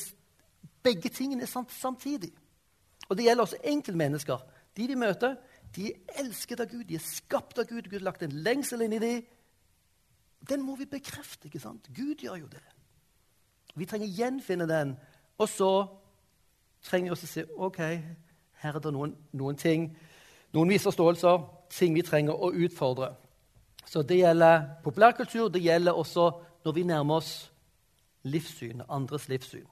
[0.83, 2.31] Begge tingene er sant samtidig.
[3.09, 4.37] Og det gjelder også enkeltmennesker.
[4.77, 5.35] De vi møter,
[5.75, 7.87] de er elsket av Gud, de er skapt av Gud.
[7.89, 9.25] Gud har lagt en lengsel inn i dem.
[10.49, 11.47] Den må vi bekrefte.
[11.47, 11.87] ikke sant?
[11.95, 12.63] Gud gjør jo det.
[13.75, 14.95] Vi trenger gjenfinne den.
[15.37, 15.87] Og så
[16.83, 17.79] trenger vi å si ok,
[18.63, 19.89] her er det noen, noen ting,
[20.53, 23.13] noen misforståelser, ting vi trenger å utfordre.
[23.85, 25.49] Så det gjelder populærkultur.
[25.51, 26.29] Det gjelder også
[26.63, 27.31] når vi nærmer oss
[28.23, 29.67] livssyn, andres livssyn.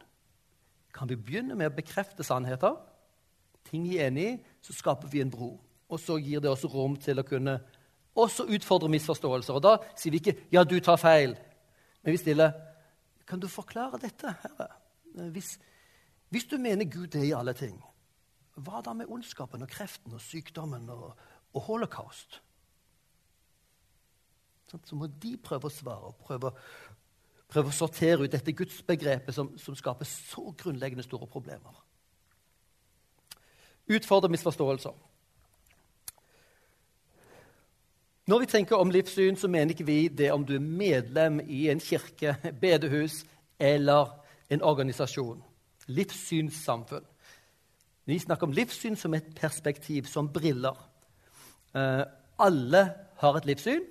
[0.93, 2.75] Kan vi begynne med å bekrefte sannheter,
[3.69, 5.53] ting vi er enig i, så skaper vi en bro.
[5.91, 7.59] Og så gir det også rom til å kunne
[8.19, 9.55] også utfordre misforståelser.
[9.55, 11.37] Og da sier vi ikke 'ja, du tar feil',
[12.03, 12.51] men vi stiller
[13.25, 14.71] 'kan du forklare dette, Herre'?
[15.31, 15.59] Hvis,
[16.31, 17.75] hvis du mener Gud er i alle ting,
[18.55, 21.11] hva da med ondskapen og kreften og sykdommen og,
[21.53, 22.39] og holocaust?
[24.71, 26.53] Så må de prøve å svare og prøve
[27.51, 31.81] prøve å sortere ut dette gudsbegrepet som, som skaper så grunnleggende store problemer.
[33.91, 34.95] Utfordre misforståelser.
[38.31, 41.65] Når vi tenker om livssyn, så mener ikke vi det om du er medlem i
[41.73, 43.25] en kirke, bedehus
[43.59, 44.13] eller
[44.51, 45.41] en organisasjon.
[45.95, 47.05] Livssynssamfunn.
[48.09, 50.77] Vi snakker om livssyn som et perspektiv, som briller.
[51.75, 52.03] Uh,
[52.41, 52.81] alle
[53.21, 53.83] har et livssyn.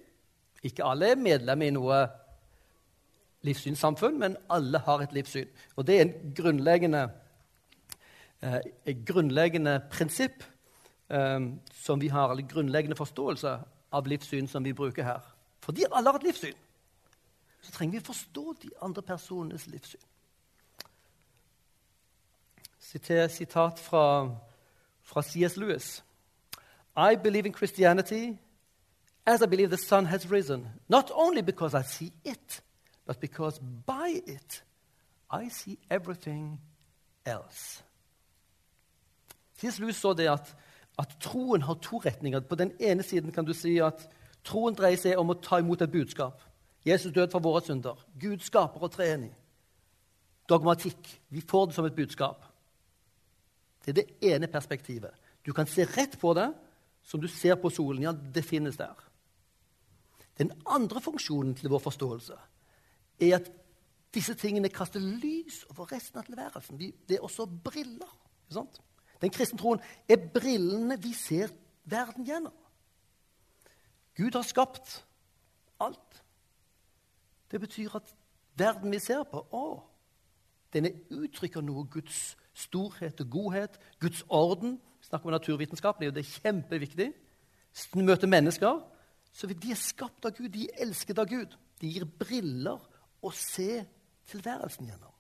[0.67, 2.01] Ikke alle er medlem i noe
[3.47, 5.49] livssynssamfunn, men alle har et livssyn.
[5.77, 7.11] Og det er en grunnleggende,
[8.43, 10.45] eh, et grunnleggende prinsipp
[11.11, 11.41] eh,
[11.73, 13.55] som vi har, eller grunnleggende forståelse
[13.93, 15.25] av livssyn som vi bruker her.
[15.61, 16.61] Fordi alle har et livssyn,
[17.61, 20.05] så trenger vi å forstå de andre personenes livssyn.
[23.29, 24.37] Sitat fra,
[25.03, 25.57] fra C.S.
[25.57, 26.05] Lewis.
[26.97, 28.39] I believe in Christianity
[29.27, 32.63] as I believe the sun has risen, not only because I see it,
[33.07, 34.65] but because by it
[35.31, 36.61] I see everything
[37.27, 37.83] else.
[39.61, 39.79] C.S.
[39.79, 40.57] Lewis så det at,
[40.99, 42.41] at, troen har to retninger.
[42.41, 44.09] På den ene siden kan du si at
[44.45, 46.41] Troen dreier seg om å ta imot et budskap.
[46.87, 47.99] Jesus død for våre synder.
[48.21, 49.33] Gud skaper og treenig.
[50.49, 51.11] Dogmatikk.
[51.29, 52.47] Vi får det som et budskap.
[53.85, 55.15] Det er det ene perspektivet.
[55.47, 56.51] Du kan se rett på det
[57.03, 58.03] som du ser på solen.
[58.03, 58.95] Ja, det finnes der.
[60.39, 62.37] Den andre funksjonen til vår forståelse
[63.21, 63.51] er at
[64.15, 66.79] disse tingene kaster lys over resten av tilværelsen.
[66.79, 68.17] Det er også briller.
[69.21, 71.53] Den kristne troen er brillene vi ser
[71.85, 72.57] verden gjennom.
[74.17, 75.05] Gud har skapt
[75.81, 76.23] alt.
[77.51, 78.17] Det betyr at
[78.59, 79.81] verden vi ser på, å,
[80.73, 84.79] denne uttrykker noe Guds storhet og godhet, Guds orden.
[85.03, 87.13] Snakker om naturvitenskap, det er kjempeviktig.
[87.73, 88.81] det vi møter mennesker,
[89.33, 91.55] så de er skapt av Gud, de er elsket av Gud.
[91.81, 92.81] De gir briller
[93.23, 93.85] å se
[94.31, 95.13] tilværelsen gjennom.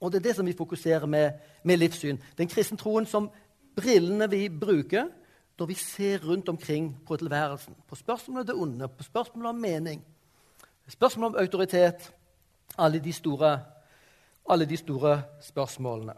[0.00, 1.32] Og Det er det som vi fokuserer med,
[1.64, 2.18] med livssyn.
[2.38, 3.28] Den kristne troen som
[3.76, 5.10] brillene vi bruker
[5.58, 7.74] når vi ser rundt omkring på tilværelsen.
[7.86, 10.04] På spørsmålet om det onde, på spørsmålet om mening,
[10.88, 12.14] spørsmålet om autoritet.
[12.78, 13.60] Alle de store,
[14.48, 16.14] alle de store spørsmålene.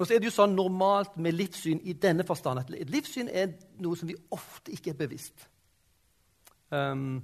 [0.00, 3.28] Og så er det jo sånn normalt med livssyn i denne forstand at et livssyn
[3.28, 5.48] er noe som vi ofte ikke er bevisst.
[6.72, 7.20] Um,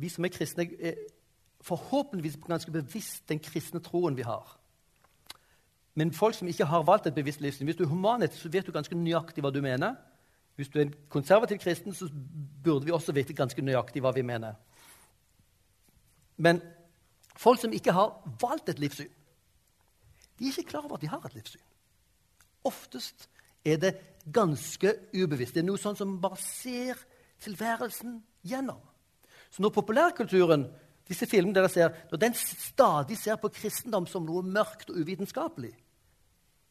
[0.00, 0.96] vi som er kristne, er
[1.60, 4.56] forhåpentligvis ganske bevisst den kristne troen vi har.
[5.94, 8.66] Men folk som ikke har valgt et bevisst livssyn Hvis du er humanist, så vet
[8.66, 9.96] du ganske nøyaktig hva du mener.
[10.56, 12.08] Hvis du er en konservativ kristen, så
[12.64, 14.54] burde vi også vite ganske nøyaktig hva vi mener.
[16.36, 16.62] Men
[17.38, 19.10] folk som ikke har valgt et livssyn,
[20.38, 21.64] de er ikke klar over at de har et livssyn.
[22.66, 23.28] Oftest
[23.66, 23.94] er det
[24.32, 25.56] ganske ubevisst.
[25.56, 26.98] Det er noe sånn som bare ser
[27.42, 28.80] tilværelsen gjennom.
[29.50, 30.66] Så når populærkulturen,
[31.08, 35.72] disse filmene dere ser, når den stadig ser på kristendom som noe mørkt og uvitenskapelig,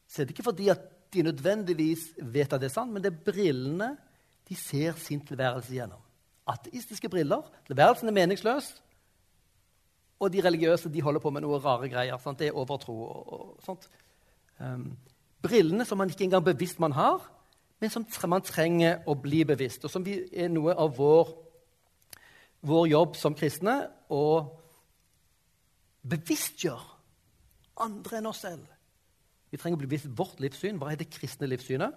[0.08, 3.12] så er det ikke fordi at de nødvendigvis vet at det er sant, men det
[3.12, 3.96] er brillene
[4.48, 6.04] de ser sin tilværelse gjennom.
[6.48, 7.44] Ateistiske briller.
[7.68, 8.70] Tilværelsen er meningsløs.
[10.20, 12.18] Og de religiøse de holder på med noe rare greier.
[12.22, 12.40] Sant?
[12.40, 12.96] Det er overtro.
[13.06, 13.90] og, og sånt.
[14.60, 14.96] Um,
[15.44, 17.22] brillene som man ikke engang bevisst man har,
[17.80, 21.30] men som man trenger å bli bevisst, og som er noe av vår,
[22.66, 23.76] vår jobb som kristne
[24.10, 24.24] å
[26.08, 26.96] bevisstgjøre
[27.86, 28.66] andre enn oss selv.
[29.52, 30.80] Vi trenger å bli bevisst vårt livssyn.
[30.82, 31.94] Hva er det kristne livssynet?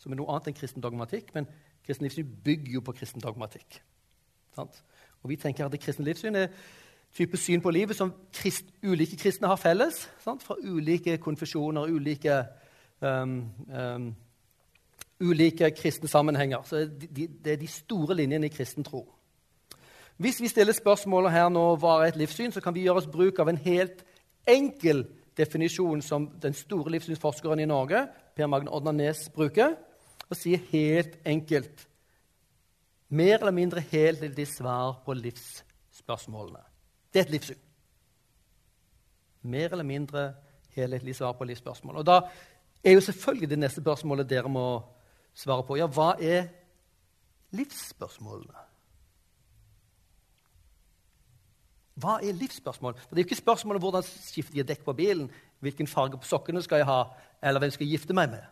[0.00, 1.46] Som er noe annet enn kristen dogmatikk, men
[1.84, 3.80] kristen livssyn bygger jo på kristen dogmatikk.
[4.56, 4.80] Sant?
[5.22, 6.52] Og vi tenker at det kristne livssynet er
[7.16, 10.08] type syn på livet som krist, ulike kristne har felles.
[10.24, 10.42] Sant?
[10.42, 12.42] Fra ulike konfesjoner, ulike
[13.00, 14.08] um, um,
[15.20, 16.62] ulike kristne sammenhenger.
[16.64, 19.06] Så de, det er de store linjene i kristen tro.
[20.18, 23.10] Hvis vi stiller spørsmålet her nå hva er et livssyn, så kan vi gjøre oss
[23.10, 24.02] bruk av en helt
[24.48, 25.04] enkel
[25.38, 29.76] definisjon som den store livssynsforskeren i Norge, Per Magne Odnanes, bruker,
[30.28, 31.86] og sier helt enkelt
[33.08, 36.60] Mer eller mindre helhetlig svar på livsspørsmålene.
[37.12, 37.64] Det er et livssyn.
[39.42, 40.34] Mer eller mindre
[40.76, 41.96] helhetlig svar på livsspørsmål.
[41.96, 42.20] Og Da
[42.84, 44.82] er jo selvfølgelig det neste spørsmålet dere må
[45.34, 45.76] svare på.
[45.76, 46.48] Ja, hva er
[47.50, 48.66] livsspørsmålene?
[51.98, 52.94] Hva er livsspørsmål?
[52.94, 56.26] For Det er jo ikke spørsmålet hvordan skifter jeg dekk på bilen, hvilken farge på
[56.26, 57.04] sokkene skal jeg ha,
[57.42, 58.44] eller hvem skal jeg gifte meg med.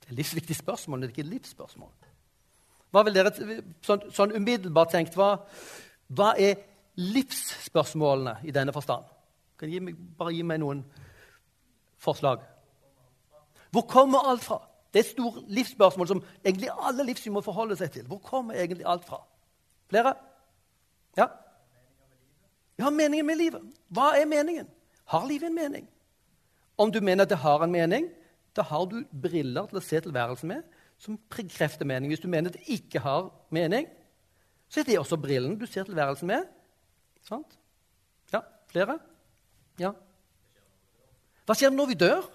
[0.00, 1.92] Det er livsviktige spørsmål, det er ikke livsspørsmål.
[2.92, 3.32] Hva vil dere,
[3.84, 5.36] sånn, sånn umiddelbart tenkt, hva,
[6.12, 6.56] hva, er
[6.94, 9.04] livsspørsmålene i denne forstand?
[9.58, 10.82] Kan du bare gi meg noen
[12.02, 12.42] forslag?
[13.72, 14.58] Hvor kommer alt fra?
[14.92, 18.04] Det er et stort livsspørsmål som egentlig alle livssyn må forholde seg til.
[18.06, 19.22] Hvor kommer egentlig alt fra?
[19.88, 20.14] Flere?
[21.16, 21.30] Ja?
[22.78, 23.64] Ja, meningen med livet.
[23.88, 24.68] Hva er meningen?
[25.08, 25.88] Har livet en mening?
[26.76, 28.08] Om du mener at det har en mening,
[28.56, 32.12] da har du briller til å se tilværelsen med som bekrefter mening.
[32.12, 33.88] Hvis du mener at det ikke har mening,
[34.68, 36.44] så er det også brillen du ser tilværelsen med.
[37.26, 37.58] Sant?
[38.32, 38.98] Ja, flere?
[39.80, 39.92] Ja.
[41.46, 42.26] Hva skjer når vi dør?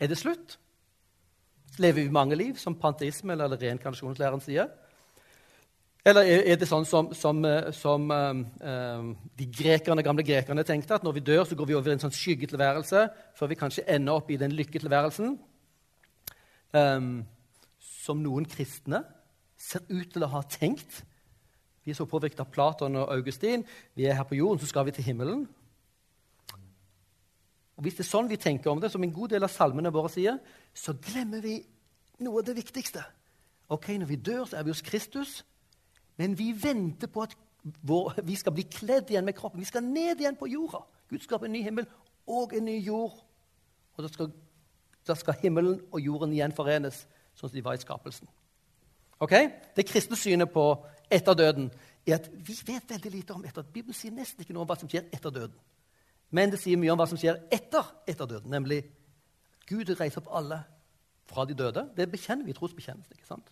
[0.00, 0.58] Er det slutt?
[1.80, 4.70] Lever vi mange liv, som panteisme eller reinkarnasjonslæren sier?
[6.00, 11.04] Eller er det sånn som, som, eh, som um, de grekerne, gamle grekerne tenkte, at
[11.04, 13.02] når vi dør, så går vi over i en sånn skyggetilværelse
[13.36, 15.36] før vi kanskje ender opp i den lykketilværelsen?
[16.72, 17.10] Um,
[18.00, 19.02] som noen kristne
[19.60, 21.02] ser ut til å ha tenkt.
[21.84, 23.64] Vi er så påvirket av Platon og Augustin.
[23.96, 25.48] Vi er her på jorden, så skal vi til himmelen.
[27.76, 29.92] Og Hvis det er sånn vi tenker om det, som en god del av salmene
[29.92, 30.36] våre sier,
[30.76, 31.54] så glemmer vi
[32.20, 33.04] noe av det viktigste.
[33.72, 35.44] Ok, Når vi dør, så er vi hos Kristus,
[36.18, 39.60] men vi venter på at vår, vi skal bli kledd igjen med kroppen.
[39.60, 40.82] Vi skal ned igjen på jorda.
[41.08, 41.86] Gud skaper en ny himmel
[42.28, 43.16] og en ny jord.
[43.96, 44.30] Og da skal,
[45.06, 48.28] da skal himmelen og jorden igjen forenes, sånn som de var i skapelsen.
[49.20, 49.34] Ok?
[49.76, 50.64] Det er kristne synet på
[51.10, 51.70] etterdøden
[52.06, 53.62] er at vi vet veldig lite om etter.
[53.62, 55.56] Bibelen sier nesten ikke noe om hva som skjer etter døden.
[56.30, 58.84] Men det sier mye om hva som skjer etter etter døden, nemlig
[59.70, 60.60] Gud reiser opp alle
[61.30, 61.84] fra de døde.
[61.96, 63.14] Det bekjenner vi i trosbekjennelsen.
[63.14, 63.50] ikke sant?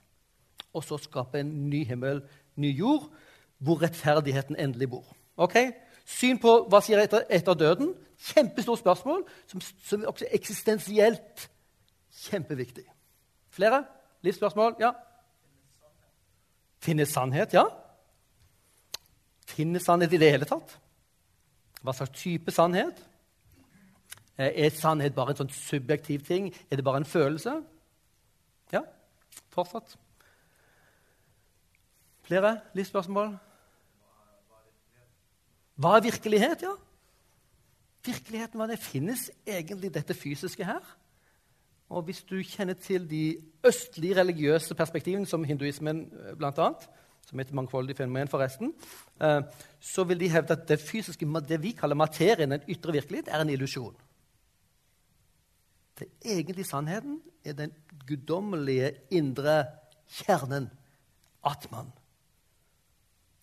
[0.75, 2.23] Og så skape en ny himmel,
[2.57, 3.07] ny jord,
[3.59, 5.07] hvor rettferdigheten endelig bor.
[5.37, 5.57] Ok?
[6.07, 7.93] Syn på hva skjer etter, etter døden.
[8.19, 11.45] Kjempestort spørsmål, som, som også er eksistensielt
[12.25, 12.87] kjempeviktig.
[13.55, 13.85] Flere
[14.27, 14.75] livsspørsmål?
[14.83, 14.91] Ja?
[16.81, 17.55] Finnes sannhet?
[17.55, 17.64] Ja.
[19.49, 20.76] Finnes sannhet i det hele tatt?
[21.83, 23.01] Hva slags type sannhet?
[24.39, 26.53] Eh, er sannhet bare en sånn subjektiv ting?
[26.70, 27.57] Er det bare en følelse?
[28.74, 28.85] Ja,
[29.55, 29.97] fortsatt.
[32.29, 33.33] Flere livsspørsmål?
[35.79, 36.62] Hva er virkelighet?
[36.66, 36.74] Ja,
[38.05, 40.83] virkeligheten hva det finnes egentlig dette fysiske her.
[41.89, 46.72] Og hvis du kjenner til de østlige religiøse perspektivene, som hinduismen eh, bl.a.,
[47.28, 48.72] som heter et mangfoldig fenomen, forresten,
[49.20, 49.41] eh,
[49.80, 53.41] så vil de hevde at det fysiske, det vi kaller materien, den ytre virkelighet, er
[53.41, 53.97] en illusjon.
[55.99, 57.72] Den egentlige sannheten er den
[58.07, 59.64] guddommelige indre
[60.09, 60.70] kjernen,
[61.45, 61.93] atman.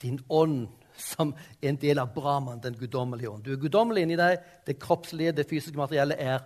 [0.02, 0.68] Din ånd
[0.98, 3.44] som en del av Brahman, den guddommelige ånd.
[3.44, 4.38] Du er guddommelig inni deg.
[4.68, 6.40] Det kroppslige, det fysiske materielle er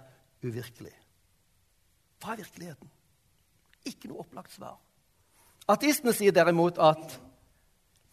[0.44, 0.99] uvirkelig.
[2.20, 2.92] Hva er virkeligheten?
[3.88, 4.78] Ikke noe opplagt svar.
[5.70, 7.20] Ateistene sier derimot at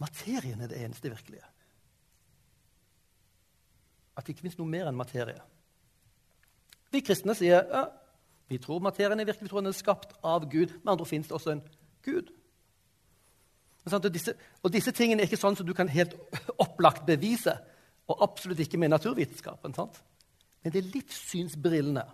[0.03, 1.45] materien er det eneste virkelige.
[4.17, 5.41] At det ikke finnes noe mer enn materie.
[6.93, 7.87] Vi kristne sier ja,
[8.49, 10.77] vi tror materien er virkelig, vi tror den er skapt av Gud.
[10.83, 11.65] Med andre finnes det også en
[12.07, 12.31] Gud.
[13.87, 16.15] Og disse, og disse tingene er ikke sånn som du kan helt
[16.65, 17.57] opplagt bevise.
[18.07, 19.75] Og absolutt ikke med naturvitenskapen.
[19.75, 19.99] Sant?
[20.63, 22.05] Men det er livssynsbrillene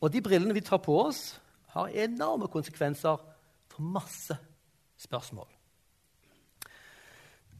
[0.00, 1.40] og de brillene vi tar på oss,
[1.74, 3.18] har enorme konsekvenser
[3.70, 4.36] for masse
[5.00, 5.48] spørsmål.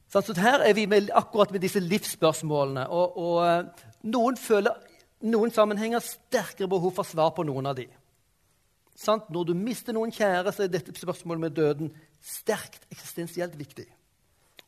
[0.08, 2.86] Så her er vi med, akkurat med disse livsspørsmålene.
[2.88, 4.76] Og, og eh, noen føler
[5.26, 7.88] noen sammenhenger sterkere behov for svar på noen av de.
[8.94, 9.26] Sant?
[9.34, 11.90] Når du mister noen kjære, så er dette spørsmålet med døden
[12.22, 13.88] sterkt eksistensielt viktig.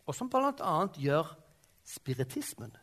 [0.06, 0.74] Og som bl.a.
[0.98, 1.30] gjør
[1.86, 2.74] spiritismen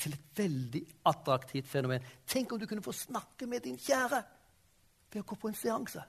[0.00, 2.04] til et veldig attraktivt fenomen.
[2.26, 4.22] Tenk om du kunne få snakke med din kjære!
[5.10, 6.02] ved å gå på en seanse.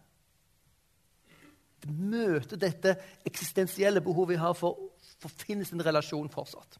[1.89, 2.93] Møte dette
[3.25, 4.77] eksistensielle behovet vi har for,
[5.21, 6.77] å finne sin relasjon fortsatt.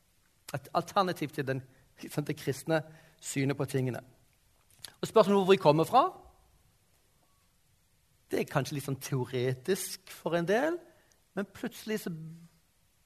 [0.54, 1.62] Et alternativ til den,
[2.02, 2.82] det kristne
[3.22, 4.04] synet på tingene.
[5.02, 6.04] Og Spørsmålet hvor vi kommer fra,
[8.32, 10.78] det er kanskje litt sånn teoretisk for en del.
[11.36, 12.14] Men plutselig så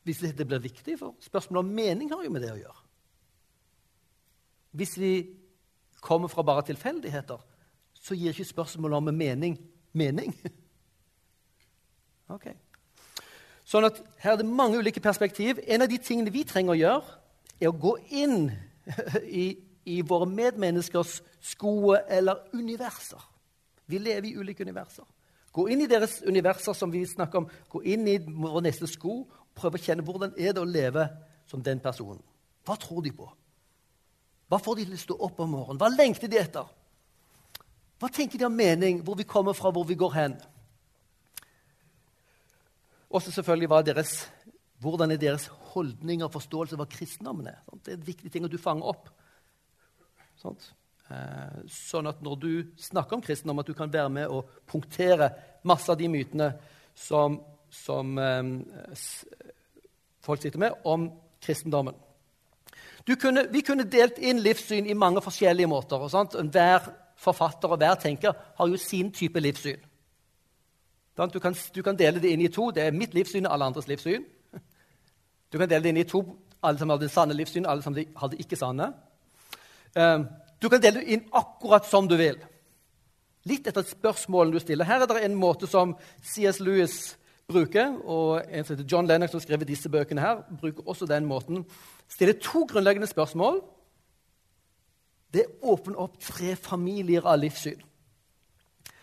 [0.05, 2.84] hvis det blir viktig, for spørsmålet om mening har jo med det å gjøre.
[4.75, 5.13] Hvis vi
[6.03, 7.39] kommer fra bare tilfeldigheter,
[7.93, 9.57] så gir ikke spørsmålet om mening
[9.95, 10.35] mening.
[12.25, 12.47] Ok.
[13.69, 15.59] Sånn at Her er det mange ulike perspektiv.
[15.69, 17.19] En av de tingene vi trenger å gjøre,
[17.61, 18.47] er å gå inn
[19.43, 19.43] i,
[19.85, 21.19] i våre medmenneskers
[21.51, 23.21] sko eller universer.
[23.85, 25.05] Vi lever i ulike universer.
[25.53, 27.47] Gå inn i deres universer som vi snakker om.
[27.69, 29.19] Gå inn i vår neste sko.
[29.53, 31.05] Prøv å kjenne hvordan er det å leve
[31.45, 32.25] som den personen.
[32.65, 33.29] Hva tror de på?
[34.49, 35.79] Hva får de til å stå opp om morgenen?
[35.81, 36.67] Hva lengter de etter?
[38.01, 40.37] Hva tenker de om mening, hvor vi kommer fra, hvor vi går hen?
[43.09, 44.15] Også selvfølgelig hva deres,
[44.83, 47.61] hvordan er deres holdning og forståelse av hva kristendommen er.
[47.81, 49.09] Det er en viktig ting at du fanger opp.
[50.45, 55.31] Eh, sånn at når du snakker om kristendom, at du kan være med og punktere
[55.65, 56.51] masse av de mytene
[56.97, 57.39] som,
[57.73, 58.51] som eh,
[60.25, 61.09] folk sitter med om
[61.41, 61.97] kristendommen.
[63.05, 66.01] Kunne, vi kunne delt inn livssyn i mange forskjellige måter.
[66.41, 66.87] Hver
[67.21, 69.83] forfatter og hver tenker har jo sin type livssyn.
[71.15, 72.71] Du kan, du kan, dele det inn i to.
[72.75, 74.25] Det er mitt livssyn og alle andres livssyn.
[75.51, 76.23] Du kan dele det inn i to.
[76.65, 78.89] Alle som har det sanne livssyn, alle som har det ikke sanne.
[79.95, 80.25] Ehm,
[80.59, 82.41] du kan dele det inn akkurat som du vil.
[83.45, 84.89] Litt etter spørsmålene du stiller.
[84.89, 85.93] Her er det en måte som
[86.25, 86.59] C.S.
[86.59, 87.15] Lewis
[87.47, 91.05] bruker, og en som heter John Lennox, som har skrevet disse bøkene her, bruker også
[91.09, 91.65] den måten.
[92.09, 93.61] Stiller to grunnleggende spørsmål
[95.35, 97.81] det åpner opp tre familier av livssyn.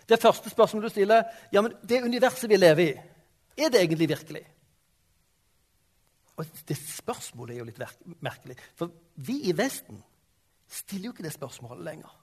[0.09, 2.95] Det første spørsmålet du stiller, ja, men det universet vi lever i,
[3.59, 4.43] er det egentlig virkelig?
[6.41, 8.57] Og Det spørsmålet er jo litt merkelig.
[8.75, 10.01] For vi i Vesten
[10.73, 12.17] stiller jo ikke det spørsmålet lenger.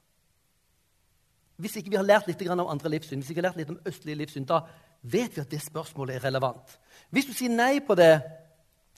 [1.62, 3.70] Hvis ikke vi har lært litt om andre livssyn, hvis ikke vi har lært litt
[3.76, 4.64] om østlige livssyn, da
[5.02, 6.78] vet vi at det spørsmålet er relevant.
[7.10, 8.14] Hvis du sier nei på det,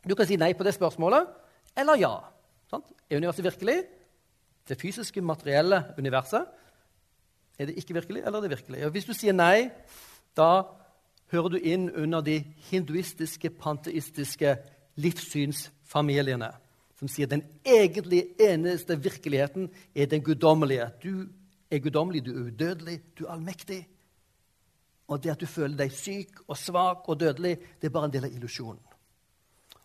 [0.08, 1.28] du kan si nei på det spørsmålet,
[1.78, 2.14] eller ja.
[2.72, 2.88] Sant?
[3.10, 3.82] Er universet virkelig?
[4.72, 6.46] det fysiske, materielle universet.
[7.60, 8.86] Er det ikke virkelig, eller er det virkelig?
[8.86, 9.70] Og hvis du sier nei,
[10.38, 10.64] da
[11.32, 12.38] hører du inn under de
[12.70, 14.56] hinduistiske, panteistiske
[14.96, 16.52] livssynsfamiliene,
[17.00, 20.88] som sier den egentlig eneste virkeligheten er den guddommelige.
[21.04, 21.28] Du
[21.72, 23.82] er guddommelig, du er udødelig, du er allmektig.
[25.12, 28.14] Og det at du føler deg syk og svak og dødelig, det er bare en
[28.14, 28.80] del av illusjonen.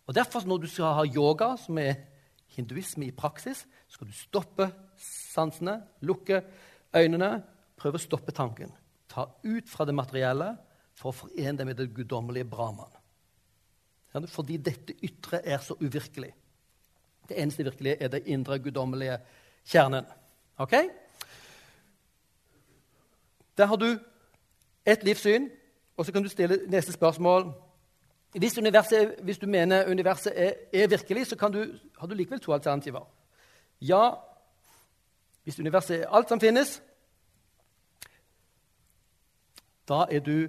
[0.07, 1.97] Og Derfor, når du skal ha yoga, som er
[2.55, 4.69] hinduisme i praksis, skal du stoppe
[5.03, 6.45] sansene, lukke
[6.95, 7.43] øynene,
[7.77, 8.71] prøve å stoppe tanken.
[9.11, 10.53] Ta ut fra det materielle
[10.97, 12.95] for å forene det med det guddommelige Brahman.
[14.31, 16.31] Fordi dette ytre er så uvirkelig.
[17.27, 19.19] Det eneste virkelige er det indre, guddommelige
[19.67, 20.07] kjernen.
[20.63, 20.77] Ok?
[23.59, 23.91] Der har du
[24.87, 25.49] et livssyn,
[25.97, 27.53] og så kan du stille neste spørsmål.
[28.33, 28.59] Hvis,
[29.23, 31.67] hvis du mener universet er, er virkelig, så du,
[31.99, 33.09] har du likevel to alternativer.
[33.81, 34.11] Ja,
[35.45, 36.83] hvis universet er alt som finnes,
[39.89, 40.49] da er du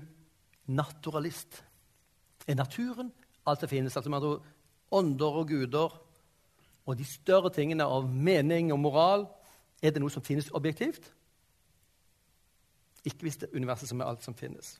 [0.66, 1.64] naturalist.
[2.48, 3.12] Er naturen
[3.46, 3.98] alt som finnes?
[3.98, 4.40] Altså med
[4.92, 6.04] ånder og guder
[6.86, 9.26] og de større tingene av mening og moral,
[9.84, 11.12] er det noe som finnes objektivt?
[13.06, 14.78] Ikke hvis det er universet som er alt som finnes.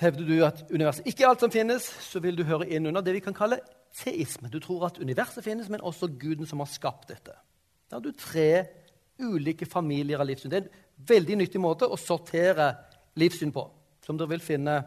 [0.00, 3.04] Hevder du at universet ikke er alt som finnes, så vil du høre inn under
[3.04, 3.60] det vi kan kalle
[3.96, 4.48] teisme.
[4.48, 7.34] Du tror at universet finnes, men også Guden som har skapt dette.
[7.90, 8.64] Da har du tre
[9.20, 10.50] ulike familier av livssyn.
[10.50, 12.72] Det er en veldig nyttig måte å sortere
[13.20, 13.66] livssyn på,
[14.04, 14.78] som dere vil finne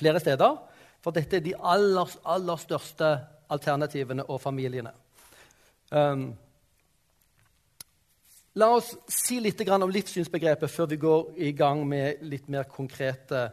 [0.00, 0.56] flere steder.
[1.04, 3.12] For dette er de aller, aller største
[3.52, 4.92] alternativene og familiene.
[5.90, 6.30] Um,
[8.54, 13.50] la oss si litt om livssynsbegrepet før vi går i gang med litt mer konkrete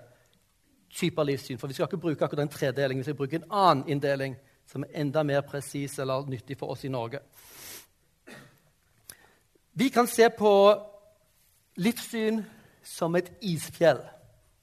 [0.98, 1.58] typer livssyn.
[1.58, 4.36] For vi skal ikke bruke akkurat den tredelingen, vi skal bruke en annen inndeling
[4.68, 7.22] som er enda mer presis eller nyttig for oss i Norge.
[9.78, 10.52] Vi kan se på
[11.78, 12.42] livssyn
[12.84, 14.00] som et isfjell.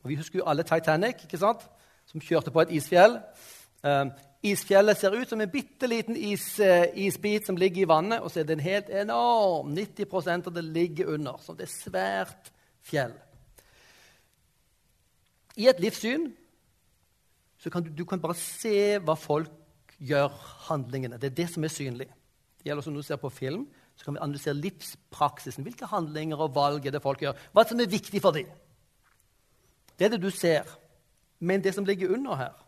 [0.02, 1.62] Og vi husker jo alle Titanic, ikke sant?
[2.04, 3.14] som kjørte på et isfjell.
[4.44, 8.30] Isfjellet ser ut som en bitte liten is, uh, isbit som ligger i vannet, og
[8.30, 11.38] så er det en helt enorm 90% av det ligger under.
[11.40, 12.50] Så det er svært
[12.84, 13.14] fjell.
[15.56, 16.28] I et livssyn
[17.62, 19.52] så kan du, du kan bare se hva folk
[20.02, 20.34] gjør,
[20.68, 21.16] handlingene.
[21.20, 22.10] Det er det som er synlig.
[22.58, 23.64] Det gjelder også når du ser på film,
[23.96, 25.64] så kan vi analysere livspraksisen.
[25.64, 27.38] Hvilke handlinger og valg er det folk gjør?
[27.54, 28.50] Hva som er viktig for dem?
[29.94, 30.68] Det er det du ser.
[31.38, 32.63] Men det som ligger under her,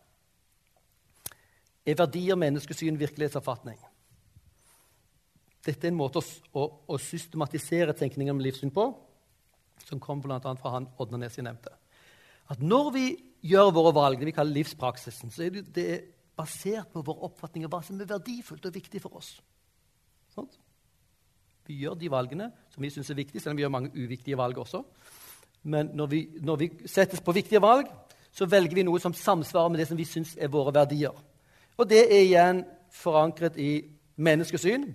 [1.87, 3.79] er verdier, menneskesyn, virkelighetsoppfatning.
[5.67, 8.87] Dette er en måte å, å, å systematisere tenkningen om livssyn på,
[9.87, 10.39] som kom bl.a.
[10.39, 11.75] fra han Odnernes jeg nevnte
[12.47, 13.07] at når vi
[13.47, 16.05] gjør våre valg, det vi kaller livspraksisen, så er det, det er
[16.37, 19.33] basert på vår oppfatning av hva som er verdifullt og viktig for oss.
[20.35, 20.47] Sånn?
[21.67, 24.39] Vi gjør de valgene som vi syns er viktige, selv om vi gjør mange uviktige
[24.39, 24.83] valg også.
[25.67, 27.89] Men når vi, når vi settes på viktige valg,
[28.31, 31.15] så velger vi noe som samsvarer med det som vi syns er våre verdier.
[31.77, 32.63] Og det er igjen
[32.93, 33.71] forankret i
[34.17, 34.87] menneskesyn.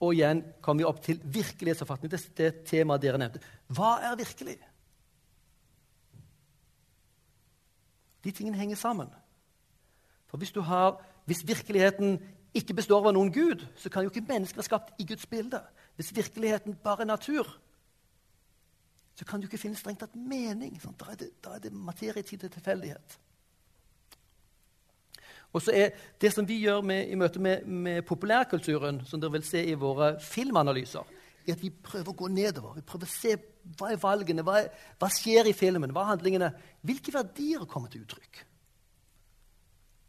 [0.00, 2.12] Og igjen kommer vi opp til virkelighetsoppfatning.
[2.12, 3.40] Det, det temaet dere nevnte.
[3.72, 4.56] Hva er virkelig?
[8.24, 9.12] De tingene henger sammen.
[10.26, 12.18] For hvis, har, hvis, virkeligheten
[12.54, 15.60] ikke består av noen gud, så kan jo ikke mennesker være skapt i Guds bilde.
[15.96, 17.60] Hvis virkeligheten bare er natur,
[19.14, 20.74] så kan jo ikke finnes strengt tatt mening.
[20.80, 20.96] Sånn.
[20.98, 23.16] Da, er det, da er det materie, tid og tilfeldighet.
[25.56, 29.38] Og så er Det som vi gjør med, i møte med, med populærkulturen, som dere
[29.38, 31.14] vil se i våre filmanalyser,
[31.46, 32.74] er at vi prøver å gå nedover.
[32.76, 33.36] Vi prøver å se
[33.78, 34.68] hva er valgene, hva, er,
[35.00, 36.50] hva skjer i filmen, hva er handlingene?
[36.86, 38.42] Hvilke verdier kommer til uttrykk?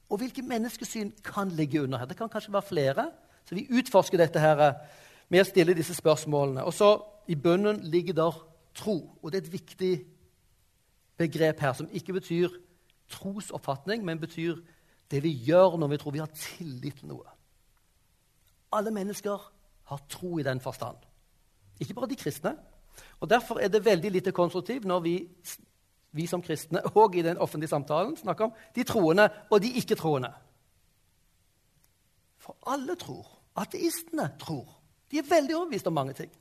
[0.10, 2.10] Og hvilke menneskesyn kan ligge under her?
[2.10, 3.10] Det kan kanskje være flere.
[3.48, 4.62] Så vi utforsker dette her
[5.32, 6.64] med å stille disse spørsmålene.
[6.64, 6.94] Og så
[7.28, 8.40] i bunnen ligger der
[8.78, 8.98] tro.
[9.22, 9.94] Og det er et viktig
[11.20, 12.56] begrep her, som ikke betyr
[13.12, 14.60] trosoppfatning, men betyr
[15.12, 17.36] det vi gjør når vi tror vi har tillit til noe.
[18.76, 19.46] Alle mennesker
[19.88, 20.98] har tro i den forstand.
[21.80, 22.58] Ikke bare de kristne.
[23.20, 25.16] Og Derfor er det veldig lite konstruktivt når vi,
[26.12, 30.34] vi som kristne og i den offentlige samtalen snakker om de troende og de ikke-troende.
[32.38, 33.28] For alle tror.
[33.56, 34.78] Ateistene tror.
[35.12, 36.32] De er veldig overbevist om mange ting.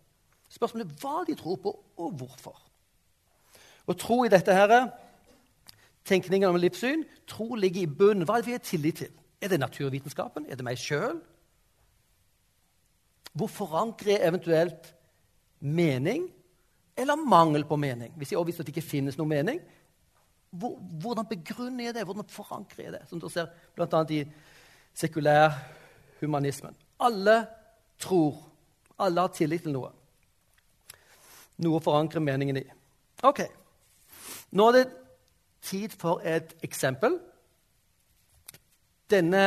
[0.50, 2.58] Spørsmålet er hva de tror på, og hvorfor.
[3.86, 4.90] Å tro i dette her,
[6.06, 8.26] tenkningen om livssyn, tro ligger i bunnen.
[8.26, 9.14] Hva er det vi har tillit til?
[9.42, 10.46] Er det naturvitenskapen?
[10.48, 11.18] Er det meg sjøl?
[13.36, 14.92] Hvor forankrer jeg eventuelt
[15.60, 16.30] mening
[16.96, 18.12] eller mangel på mening.
[18.16, 19.60] Hvis jeg overbeviser at det ikke finnes noen mening,
[20.50, 22.04] hvordan begrunner jeg det?
[22.08, 23.02] Hvordan forankrer jeg det?
[23.10, 24.00] Som du ser bl.a.
[24.10, 24.22] i
[24.96, 25.52] sekulær
[26.22, 26.76] humanismen.
[27.00, 27.42] Alle
[28.00, 28.38] tror.
[28.98, 29.92] Alle har tillit til noe.
[31.60, 32.64] noe å forankre meningen i.
[33.24, 33.42] Ok,
[34.56, 34.84] Nå er det
[35.66, 37.18] tid for et eksempel.
[39.10, 39.42] Denne,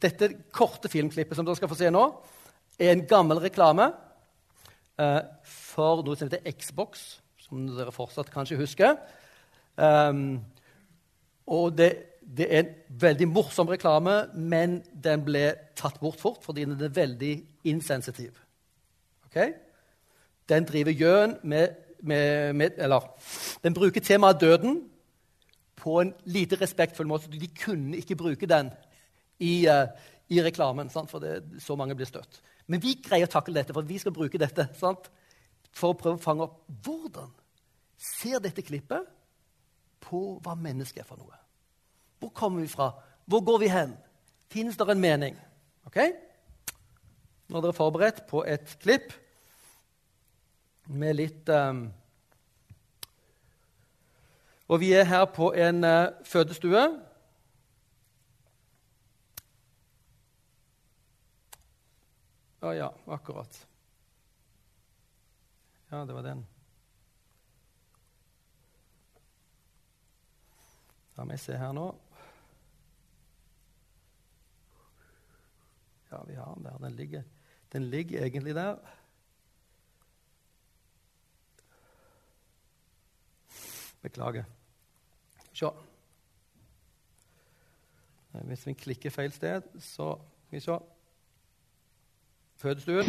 [0.00, 2.04] dette korte filmklippet som dere skal få se nå,
[2.78, 3.88] er en gammel reklame
[5.00, 8.96] eh, for noe som heter Xbox, som dere fortsatt kanskje husker.
[9.78, 10.40] Um,
[11.46, 11.90] og det,
[12.20, 15.44] det, er en veldig morsom reklame, men den ble
[15.78, 17.32] tatt bort fort fordi den er veldig
[17.70, 18.36] insensitiv.
[19.28, 19.54] Okay?
[20.48, 23.06] Den driver gjøn med, med, med, Eller
[23.62, 24.80] den bruker temaet døden
[25.78, 27.30] på en lite respektfull måte.
[27.30, 28.70] De kunne ikke bruke den
[29.38, 29.86] i, uh,
[30.28, 31.10] i reklamen, sant?
[31.10, 32.40] for det, så mange blir støtt.
[32.68, 35.10] Men vi greier å takle dette, for vi skal bruke dette sant?
[35.78, 37.30] for å prøve å fange opp hvordan
[37.98, 39.06] ser dette klippet
[40.02, 41.36] på hva mennesket er for noe.
[42.18, 42.90] Hvor kommer vi fra?
[43.28, 43.94] Hvor går vi hen?
[44.50, 45.36] Finnes det en mening?
[47.48, 49.12] Nå er dere forberedt på et klipp
[50.88, 51.86] med litt um,
[54.68, 56.82] Og vi er her på en uh, fødestue.
[62.60, 63.54] Å ja, akkurat.
[65.88, 66.42] Ja, det var den.
[71.16, 71.86] La meg se her nå.
[76.12, 76.76] Ja, vi har den der.
[76.84, 77.24] Den ligger,
[77.72, 78.76] den ligger egentlig der.
[84.02, 84.57] Beklager.
[85.58, 85.66] Se.
[88.44, 90.14] Hvis vi klikker feil sted, så
[90.48, 90.78] Skal vi se.
[92.56, 93.04] Fødestuen.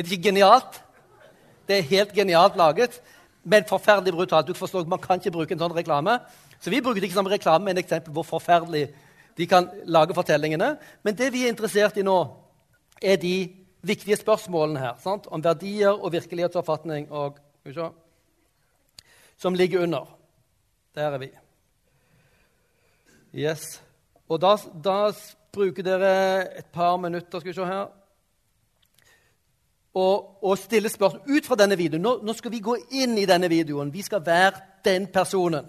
[0.00, 0.78] Er det ikke genialt?
[1.68, 3.02] Det er helt genialt laget,
[3.44, 4.46] men forferdelig brutalt.
[4.48, 6.14] Du forstår, Man kan ikke bruke en sånn reklame.
[6.60, 8.86] Så vi bruker det ikke som reklame, men eksempel hvor forferdelig
[9.36, 10.78] de kan lage fortellingene.
[11.04, 12.16] Men det vi er interessert i nå,
[13.02, 14.96] er de viktige spørsmålene her.
[15.04, 15.28] Sant?
[15.28, 17.36] Om verdier og virkelighetsoppfatning og,
[19.36, 20.08] som ligger under.
[20.96, 21.30] Der er vi.
[23.36, 23.82] Yes.
[24.28, 25.12] Og da, da
[25.52, 26.12] bruker dere
[26.56, 27.99] et par minutter skal vi se her,
[29.94, 32.02] og, og stille spørsmål ut fra denne videoen.
[32.02, 33.92] Nå, nå, skal vi gå inn i denne videoen.
[33.92, 35.66] Vi skal være den personen.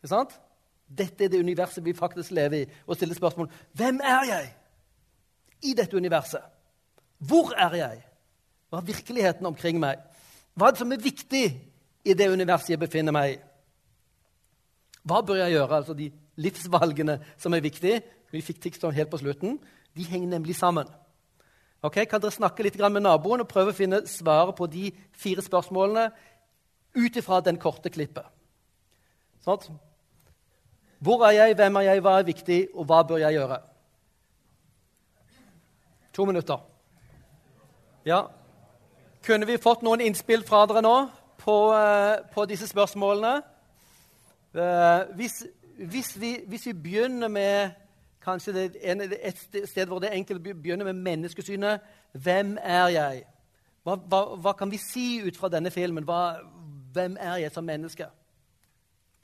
[0.00, 0.34] Ikke sant?
[0.88, 2.66] Dette er det universet vi faktisk lever i.
[2.86, 4.50] Og stille spørsmål Hvem er jeg
[5.62, 6.42] i dette universet?
[7.18, 8.02] Hvor er jeg?
[8.68, 10.00] Hva er virkeligheten omkring meg?
[10.54, 11.44] Hva er det som er viktig
[12.04, 13.38] i det universet jeg befinner meg i?
[15.04, 15.76] Hva bør jeg gjøre?
[15.76, 19.58] Altså De livsvalgene som er viktige, vi fikk tips helt på slutten,
[19.94, 20.88] de henger nemlig sammen.
[21.84, 25.42] Ok, Kan dere snakke litt med naboen og prøve å finne svaret på de fire
[25.44, 26.08] spørsmålene
[26.96, 28.24] ut ifra den korte klippet?
[29.44, 29.76] Sånn?
[31.04, 33.58] Hvor er jeg, hvem er jeg, hva er viktig, og hva bør jeg gjøre?
[36.16, 36.62] To minutter.
[38.06, 38.22] Ja.
[39.26, 40.94] Kunne vi fått noen innspill fra dere nå
[41.42, 43.34] på, uh, på disse spørsmålene?
[44.54, 45.42] Uh, hvis,
[45.76, 47.76] hvis, vi, hvis, vi, begynner med
[48.24, 51.84] Kanskje det er et sted hvor det er enkelt å begynne med menneskesynet.
[52.12, 53.24] Hvem er jeg?
[53.84, 56.06] Hva, hva, hva, kan vi si ut fra denne filmen?
[56.08, 56.40] Hva,
[56.96, 58.08] hvem er jeg som menneske?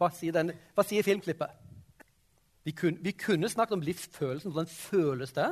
[0.00, 1.56] Hva sier, denne, hva sier filmklippet?
[2.68, 4.52] Vi, kun, vi, kunne snakket om livsfølelsen.
[4.52, 5.48] Hvordan føles det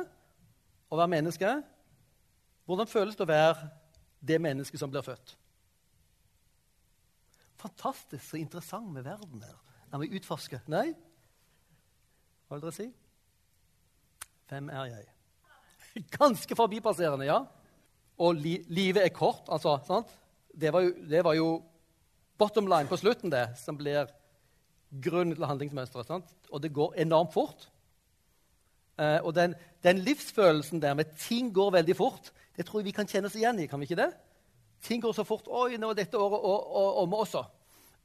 [0.89, 1.55] å være menneske?
[2.69, 3.69] Hvordan føles det å være
[4.29, 5.33] det mennesket som blir født?
[7.59, 9.57] Fantastisk så interessant med verden her
[9.89, 10.61] når vi utforsker.
[10.69, 10.91] Nei?
[12.45, 12.91] Hva vil dere si?
[14.49, 15.07] Hvem er jeg?
[16.19, 17.43] Ganske forbipasserende, ja.
[18.19, 19.77] Og li livet er kort, altså.
[19.87, 20.09] sant?
[20.49, 21.49] Det var, jo, det var, jo,
[22.37, 24.09] bottom line på slutten, det, som blir
[25.03, 26.33] grunnen til handlingsmønsteret.
[26.49, 27.69] Og det går enormt fort.
[28.99, 29.53] Eh, og den,
[29.85, 33.37] den, livsfølelsen der med ting går veldig fort, det tror jeg vi kan kjenne oss
[33.37, 33.67] igjen i.
[33.67, 34.09] kan vi ikke det?
[34.83, 35.47] Ting går så fort.
[35.47, 36.41] Oi, nå er dette året
[37.03, 37.45] omme også.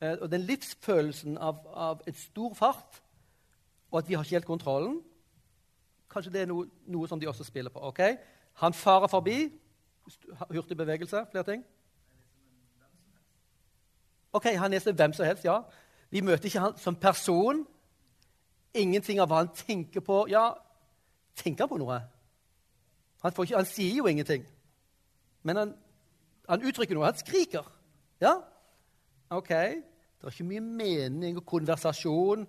[0.01, 3.01] Eh, og den livsfølelsen av, av et stor fart,
[3.91, 5.01] og at vi har ikke helt kontrollen,
[6.15, 7.83] Kanskje det er noe, noe som de også spiller på.
[7.83, 8.01] ok?
[8.63, 9.39] Han farer forbi.
[10.51, 11.25] Hurtig bevegelse.
[11.31, 11.65] Flere ting?
[14.33, 15.61] Ok, Han er som hvem som helst, ja.
[16.11, 17.67] Vi møter ikke han som person.
[18.75, 20.27] Ingenting av hva han tenker på.
[20.31, 20.53] Ja,
[21.35, 22.01] tenker på noe?
[23.23, 24.47] Han, ikke, han sier jo ingenting.
[25.43, 25.75] Men han,
[26.49, 27.07] han, uttrykker noe.
[27.07, 27.67] Han skriker.
[28.23, 28.37] Ja,
[29.31, 29.49] ok.
[29.49, 32.47] Det er ikke mye mening og konversasjon.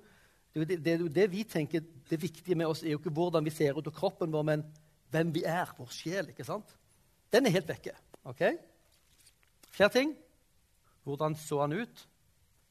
[0.55, 3.75] Det, det, det, vi tenker det viktige med oss, er jo ikke hvordan vi ser
[3.75, 4.61] ut av kroppen vår, men
[5.11, 6.29] hvem vi er, vår sjel.
[6.31, 6.69] ikke sant?
[7.33, 7.91] Den er helt vekke.
[8.23, 8.43] ok?
[9.75, 10.13] Flere ting.
[11.03, 12.05] Hvordan så han ut?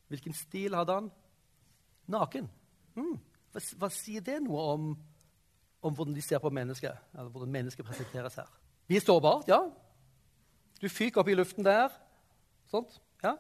[0.09, 1.11] Hvilken stil hadde han?
[2.09, 2.49] Naken.
[2.97, 3.19] Mm.
[3.53, 4.87] Hva, hva, sier det noe om,
[5.85, 6.97] om hvordan de ser på mennesket?
[7.13, 8.49] Eller hvordan mennesket presenteres her?
[8.89, 9.61] Vi er sårbart, ja.
[10.81, 11.93] Du fyker opp i luften der.
[12.73, 12.97] Sånt.
[13.23, 13.37] Ja.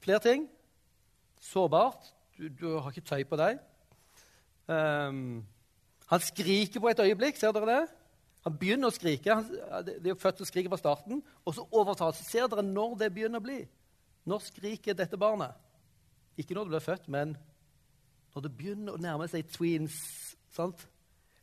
[0.00, 0.48] Flere ting.
[1.40, 2.08] Sårbart.
[2.38, 3.60] Du, du har ikke tøy på deg.
[4.72, 5.42] Um,
[6.12, 7.38] han skriker på et øyeblikk.
[7.40, 7.82] Ser dere det?
[8.46, 9.34] Han begynner å skrike.
[9.34, 11.22] Han, det er jo skriker fra starten.
[11.46, 13.60] Og så overtar Ser dere når det begynner å bli?
[14.28, 15.54] Når skriker dette barnet?
[16.38, 17.36] Ikke når det blir født, men
[18.32, 19.96] når det begynner å nærme seg tweens.
[20.54, 20.86] sant?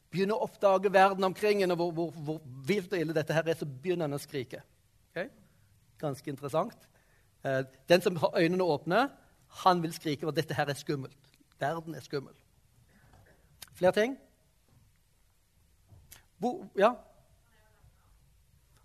[0.09, 3.57] Begynner å oppdage verden omkring og hvor, hvor, hvor, vilt og ille dette her er,
[3.57, 4.63] så begynner han å skrike.
[5.11, 5.29] Okay?
[6.01, 6.87] Ganske interessant.
[7.45, 9.03] Eh, den som har øynene åpne,
[9.63, 11.29] han vil skrike at dette her er skummelt.
[11.61, 12.33] Verden er skummel.
[13.79, 14.17] Flere ting?
[16.41, 16.89] Bo, ja?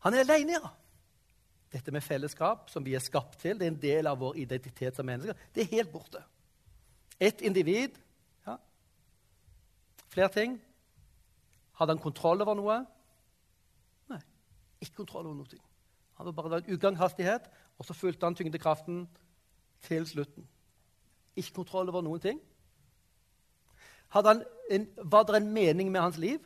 [0.04, 0.70] Han er alene, ja.
[1.72, 4.94] Dette med fellesskap, som vi er skapt til, det er en del av vår identitet
[4.94, 5.34] som mennesker.
[5.54, 6.22] Det er helt borte.
[7.18, 7.98] Ett individ.
[8.46, 8.54] Ja.
[10.14, 10.56] Flere ting.
[11.74, 12.80] Hadde han kontroll over noe?
[14.14, 14.22] Nei,
[14.78, 15.62] ikke kontroll over noe.
[16.20, 19.08] Han var bare en utgangshastighet, og så fulgte han tyngdekraften
[19.88, 20.46] til slutten.
[21.34, 22.38] Ikke kontroll over noen ting.
[24.14, 26.42] En, var det en mening med hans liv?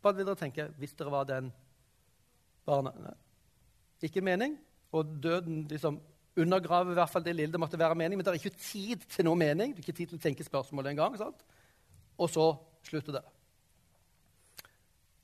[0.00, 1.48] Hva vil dere tenke hvis dere var den
[2.68, 3.14] barna?
[4.04, 4.58] Ikke mening.
[4.92, 5.98] Og døden liksom
[6.36, 8.18] undergraver i hvert fall det lille det måtte være mening.
[8.18, 9.72] Men det er ikke tid til noe mening.
[9.72, 11.16] Det er ikke tid til å tenke spørsmålet engang.
[12.16, 12.46] Og så
[12.86, 13.24] slutter det.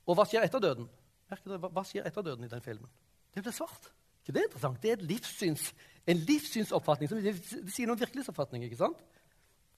[0.03, 0.89] Og hva skjer etter døden?
[1.31, 2.89] Merker dere, Hva skjer etter døden i den filmen?
[3.33, 3.91] Det blir svart.
[4.23, 4.81] Ikke det er interessant?
[4.83, 5.69] Det er livssyns,
[6.07, 7.09] en livssynsoppfatning.
[7.11, 8.65] Det, det sier noe om virkelighetsoppfatning.
[8.67, 8.99] ikke sant?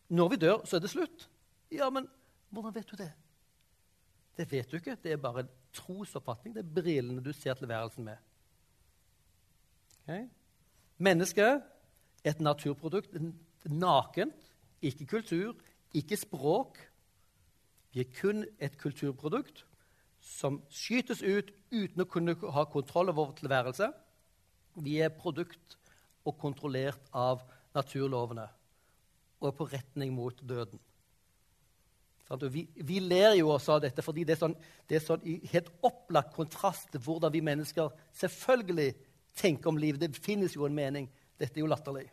[0.10, 1.30] Når vi dør, så er det slutt.
[1.72, 2.08] Ja, men
[2.50, 3.12] hvordan vet du det?
[4.38, 4.98] Det vet du ikke.
[5.04, 6.56] Det er bare en trosoppfatning.
[6.56, 8.18] Det er brillene du ser tilværelsen med.
[10.04, 10.28] Okay?
[10.98, 11.64] Mennesket
[12.24, 13.16] et naturprodukt.
[13.66, 14.52] Nakent.
[14.82, 15.56] Ikke kultur,
[15.94, 16.78] ikke språk.
[17.94, 19.66] Vi er kun et kulturprodukt
[20.22, 23.88] som skytes ut uten å kunne ha kontroll over vår tilværelse.
[24.84, 25.78] Vi er produkt
[26.26, 27.46] og kontrollert av
[27.76, 28.48] naturlovene
[29.46, 30.82] og er på retning mot døden.
[32.50, 34.56] Vi, vi, ler jo også av dette fordi det er, sånn,
[34.90, 38.88] det er sånn i helt opplagt kontrast til hvordan vi mennesker selvfølgelig
[39.38, 40.02] tenker om livet.
[40.02, 41.06] Det finnes jo en mening.
[41.38, 42.08] Dette er jo latterlig.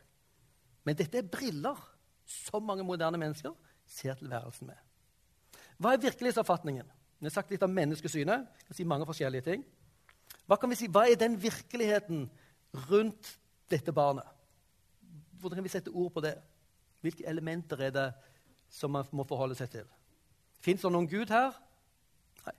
[0.84, 1.80] Men dette er briller
[2.28, 3.54] som mange moderne mennesker
[3.88, 4.76] ser tilværelsen med.
[5.80, 6.92] Hva er virkelighetsoppfatningen?
[7.22, 8.46] Vi har sagt litt om menneskesynet.
[8.66, 9.64] Kan si mange forskjellige ting.
[10.44, 10.90] Hva kan vi si?
[10.92, 12.26] Hva er den virkeligheten
[12.90, 13.36] rundt
[13.72, 14.26] dette barnet?
[15.40, 16.36] Hvordan kan vi sette ord på det?
[17.02, 18.08] Hvilke elementer er det
[18.72, 19.88] som man må forholde seg til?
[20.62, 21.56] Fins det noen Gud her?
[22.46, 22.54] Nei.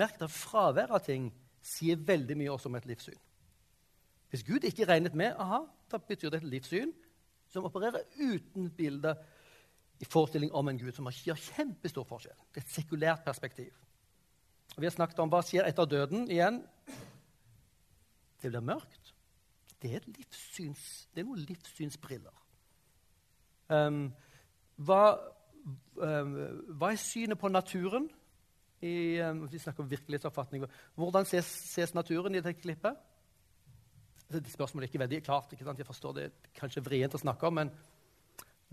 [0.00, 1.28] Merk at fravær av ting
[1.64, 3.20] sier veldig mye også om et livssyn.
[4.32, 6.92] Hvis Gud ikke regnet med, aha, da betyr det et livssyn
[7.52, 9.12] som opererer uten bilde
[10.02, 12.36] i forestilling om en Gud som har kjempestor forskjell.
[12.50, 13.70] Det er et sekulært perspektiv.
[14.74, 16.62] Og vi har snakket om hva skjer etter døden igjen.
[18.42, 19.12] Det blir mørkt.
[19.80, 20.82] Det er, livssyns,
[21.12, 22.43] det er noen livssynsbriller.
[23.68, 24.12] Um,
[24.76, 25.00] hva,
[25.96, 26.36] um,
[26.76, 28.10] hva, er synet på naturen?
[28.84, 30.66] I, um, vi snakker om virkelighetsoppfatning.
[30.98, 32.98] Hvordan ses, ses naturen i dette klippet?
[34.28, 35.52] Altså, det spørsmålet er ikke veldig klart.
[35.52, 35.74] Ikke?
[35.78, 37.72] Jeg forstår det er kanskje vrient å snakke om, men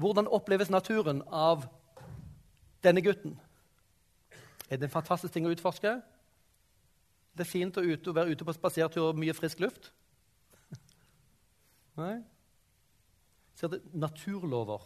[0.02, 1.68] hvordan oppleves naturen av
[2.84, 3.38] denne gutten?
[4.70, 6.00] Er det en fantastisk ting å utforske?
[7.32, 9.92] Det er fint å, ut, å være ute på spasertur og mye frisk luft?
[12.00, 12.16] Nei?
[13.62, 14.82] Så det, naturlover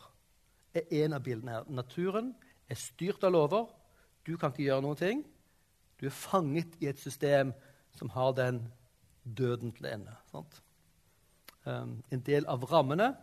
[0.75, 1.67] er en av bildene her.
[1.71, 2.33] Naturen
[2.67, 3.69] er styrt av lover.
[4.27, 5.21] Du kan ikke gjøre noen ting.
[5.95, 7.53] Du er fanget i et system
[7.95, 8.65] som har den
[9.23, 10.17] døden til ende.
[11.63, 13.13] Um, en del av rammene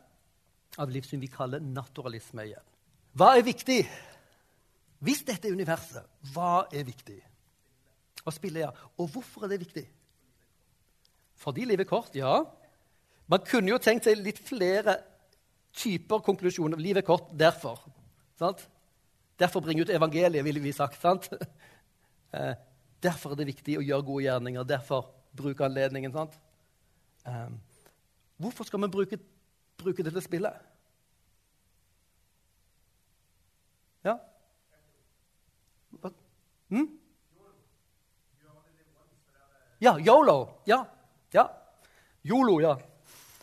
[0.80, 2.72] av livssyn vi kaller naturalisme igjen.
[3.12, 3.82] Hva er viktig?
[5.04, 7.20] Hvis dette er universet, hva er viktig?
[8.24, 8.72] Å spille, ja.
[8.96, 9.84] Og hvorfor er det viktig?
[11.42, 12.38] Fordi livet er kort, ja.
[13.28, 14.96] Man kunne jo tenkt seg litt flere
[15.72, 16.80] typer konklusjoner.
[16.80, 17.80] Livet er kort derfor.
[18.38, 18.68] Sant?
[19.40, 21.00] Derfor bringe ut evangeliet, ville vi sagt.
[21.00, 21.30] sant?
[22.32, 22.54] Eh,
[23.04, 24.64] derfor er det viktig å gjøre gode gjerninger.
[24.64, 26.14] Derfor bruke anledningen.
[26.14, 26.38] sant?
[27.28, 27.50] Eh,
[28.40, 29.18] hvorfor skal vi bruke,
[29.76, 30.56] bruke dette spillet?
[34.08, 34.14] Ja?
[36.00, 36.14] Hva?
[36.72, 36.88] Hm?
[39.84, 40.38] Ja, yolo.
[40.64, 40.86] Ja.
[41.36, 41.44] ja.
[42.22, 42.78] Yolo, ja.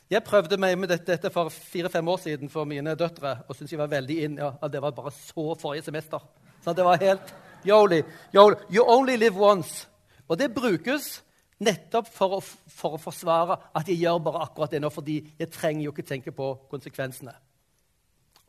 [0.09, 3.75] Jeg prøvde meg med dette, dette for fire-fem år siden for mine døtre og syntes
[3.75, 4.37] jeg var veldig inn.
[4.41, 6.23] Ja, det var bare så forrige semester.
[6.65, 7.33] Så det var helt
[7.65, 8.01] yoli.
[8.33, 9.85] You only live once.
[10.27, 11.19] Og det brukes
[11.61, 15.51] nettopp for å, for å, forsvare at jeg gjør bare akkurat det nå, fordi jeg
[15.53, 17.35] trenger jo ikke tenke på konsekvensene.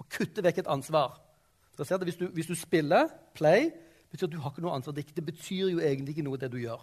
[0.00, 1.18] Å kutte vekk et ansvar.
[1.76, 3.68] Så ser du, hvis, du, hvis du spiller, play,
[4.12, 4.96] betyr at du har ikke noe ansvar.
[4.96, 6.80] Det betyr jo egentlig ikke noe, det du gjør.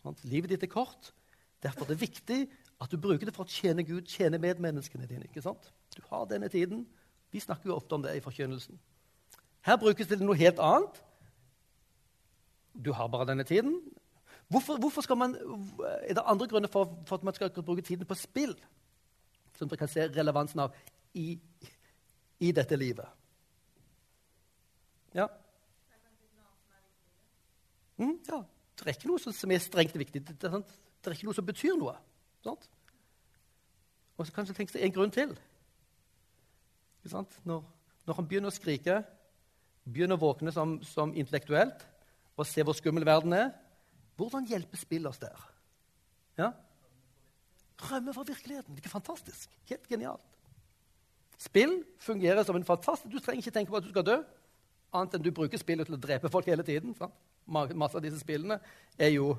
[0.00, 1.12] Sånn, livet ditt er kort.
[1.60, 2.40] Derfor er det viktig
[2.80, 5.28] at du bruker det for å tjene Gud, tjene medmenneskene dine.
[5.28, 5.68] ikke sant?
[5.96, 6.86] Du har denne tiden.
[7.30, 8.78] Vi snakker jo ofte om det i forkynnelsen.
[9.68, 11.02] Her brukes det til noe helt annet.
[12.72, 13.76] Du har bare denne tiden.
[14.48, 15.36] Hvorfor, hvorfor skal man,
[16.08, 18.56] er det andre grunner for, for, at man skal bruke tiden på spill?
[19.58, 20.74] Som dere kan se relevansen av
[21.14, 21.36] i,
[22.40, 23.06] i dette livet.
[25.14, 25.28] Ja?
[28.00, 28.40] Mm, ja.
[28.80, 30.24] Det er ikke noe som er strengt viktig.
[30.24, 31.98] Det er, det er ikke noe som betyr noe.
[32.44, 32.68] Sant?
[34.16, 35.32] Og så kanskje tenker seg en grunn til.
[37.08, 37.62] Når,
[38.04, 38.98] når, han begynner å skrike,
[39.88, 41.86] begynner å våkne som, som, intellektuelt
[42.36, 43.54] og se hvor skummel verden er,
[44.20, 45.46] hvordan hjelper spill oss der?
[46.36, 46.50] Ja?
[47.88, 48.76] Rømme fra virkeligheten.
[48.76, 49.48] Det er fantastisk?
[49.70, 50.26] Helt genialt.
[51.40, 54.18] Spill fungerer som en fantastisk Du trenger ikke tenke på at du skal dø,
[54.92, 56.92] annet enn du bruker spillet til å drepe folk hele tiden.
[56.98, 57.16] Sant?
[57.48, 58.60] Masse av disse spillene
[59.00, 59.32] er jo,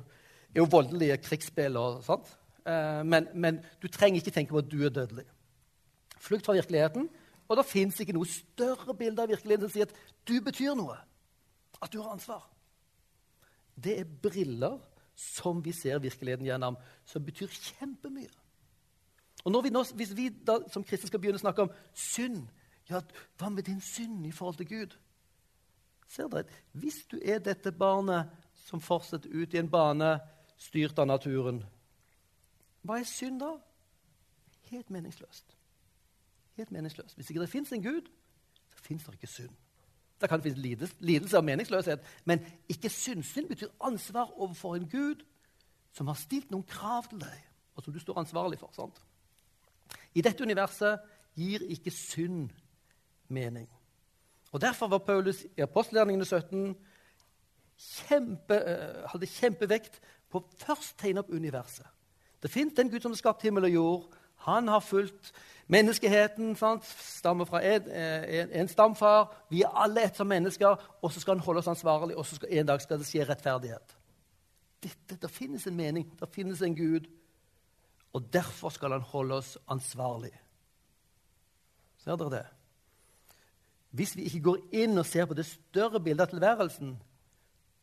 [0.50, 1.78] er jo voldelige krigsspill.
[1.78, 2.32] og sånt.
[2.68, 5.26] Eh, men, men, du trenger ikke tenke på at du er dødelig.
[6.22, 7.10] Flukt fra virkeligheten.
[7.50, 9.98] Og det fins ikke noe større bilde av virkeligheten som sier at
[10.28, 10.96] du betyr noe.
[11.82, 12.46] At du har ansvar.
[13.76, 14.78] Det er briller
[15.16, 18.32] som vi ser virkeligheten gjennom, som betyr kjempemye.
[19.44, 22.44] Og vi nå, Hvis vi da, som kristne skal begynne å snakke om synd
[22.90, 23.02] ja,
[23.38, 24.98] Hva med din synd i forhold til Gud?
[26.08, 28.30] Ser dere, Hvis du er dette barnet
[28.68, 30.20] som fortsetter ut i en bane
[30.62, 31.64] styrt av naturen,
[32.82, 33.52] hva er synd, da?
[34.72, 35.58] Helt meningsløst.
[36.58, 37.16] Helt meningsløst.
[37.16, 38.08] Hvis ikke det fins en Gud,
[38.70, 39.56] så fins det ikke synd.
[40.22, 43.24] Det kan finnes lidelse, lidelse og meningsløshet, men ikke synd.
[43.24, 45.26] Synd betyr ansvar overfor en Gud
[45.94, 47.40] som har stilt noen krav til deg,
[47.76, 48.70] og som du står ansvarlig for.
[48.74, 49.02] sant?
[50.14, 51.00] I dette universet
[51.36, 52.50] gir ikke synd
[53.28, 53.70] mening.
[54.52, 56.76] Og Derfor var Paulus i apostelgjerningene 17
[57.78, 61.88] kjempe, uh, hadde kjempevekt på først tegne opp universet.
[62.42, 64.06] Det fins en Gud som har skapt himmel og jord.
[64.48, 65.32] Han har fulgt
[65.72, 66.56] menneskeheten.
[66.56, 66.86] Sant?
[66.86, 69.30] Stammer fra en, en, en, stamfar.
[69.50, 70.86] Vi er alle ett som mennesker.
[71.02, 73.28] Og så skal han holde oss ansvarlig, og så skal, en dag skal det skje
[73.30, 73.98] rettferdighet.
[74.82, 77.06] Dette, Det finnes en mening, det finnes en Gud.
[78.14, 80.34] Og derfor skal han holde oss ansvarlig.
[82.02, 82.46] Ser dere det?
[83.92, 86.96] Hvis vi ikke går inn og ser på det større bildet av tilværelsen,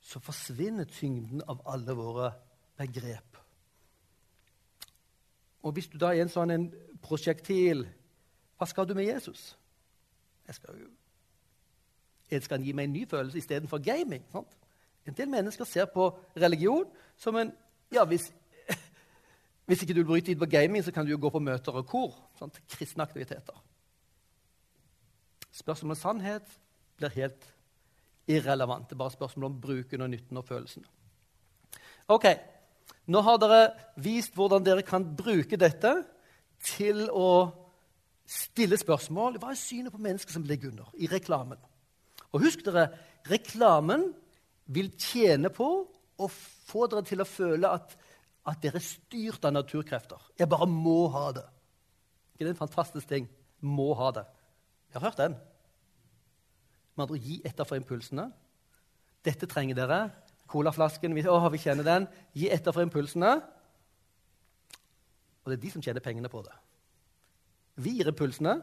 [0.00, 2.32] så forsvinner tyngden av alle våre
[2.80, 3.37] begrep.
[5.62, 6.68] Og hvis du da er en sånn en
[7.02, 7.84] prosjektil,
[8.58, 9.52] hva skal du med Jesus?
[10.46, 10.88] Jeg skal jo
[12.28, 14.24] jeg skal gi meg en ny følelse istedenfor gaming.
[14.32, 14.50] Sant?
[15.08, 16.84] En del mennesker ser på religion
[17.16, 17.52] som en
[17.92, 18.26] ja, hvis,
[19.66, 21.72] hvis ikke du vil bryte tid på gaming, så kan du jo gå på møter
[21.80, 22.18] og kor.
[22.38, 22.60] Sant?
[22.68, 23.64] Kristne aktiviteter.
[25.56, 26.52] Spørsmålet om sannhet
[27.00, 27.48] blir helt
[28.28, 28.90] irrelevant.
[28.90, 30.84] Det er bare spørsmål om bruken og nytten og følelsene.
[32.08, 32.28] Ok,
[33.08, 33.62] nå har dere
[34.04, 35.94] vist hvordan dere kan bruke dette
[36.64, 37.30] til å
[38.28, 39.38] stille spørsmål.
[39.40, 41.60] Hva er synet på mennesker som ligger under i reklamen?
[42.34, 42.90] Og husk dere,
[43.30, 44.10] reklamen
[44.68, 45.68] vil tjene på
[46.18, 47.94] å få dere til å føle at,
[48.48, 50.20] at dere er styrt av naturkrefter.
[50.36, 51.46] Jeg bare må ha det.
[52.34, 53.28] Ikke det er en fantastisk ting?
[53.64, 54.26] Må ha det.
[54.92, 55.38] Jeg har hørt den.
[56.94, 58.28] Med andre gi etter for impulsene.
[59.24, 60.02] Dette trenger dere.
[60.48, 62.08] Colaflasken vi, vi kjenner den.
[62.34, 63.36] Gi etter for impulsene.
[65.44, 66.56] Og det er de som tjener pengene på det.
[67.78, 68.58] Vi gir impulsene,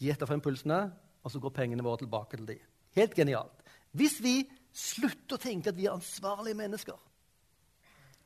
[0.00, 0.80] gi etter for impulsene,
[1.22, 2.56] og så går pengene våre tilbake til de.
[2.96, 3.66] Helt genialt.
[3.92, 4.40] Hvis vi
[4.72, 6.96] slutter å tenke at vi er ansvarlige mennesker,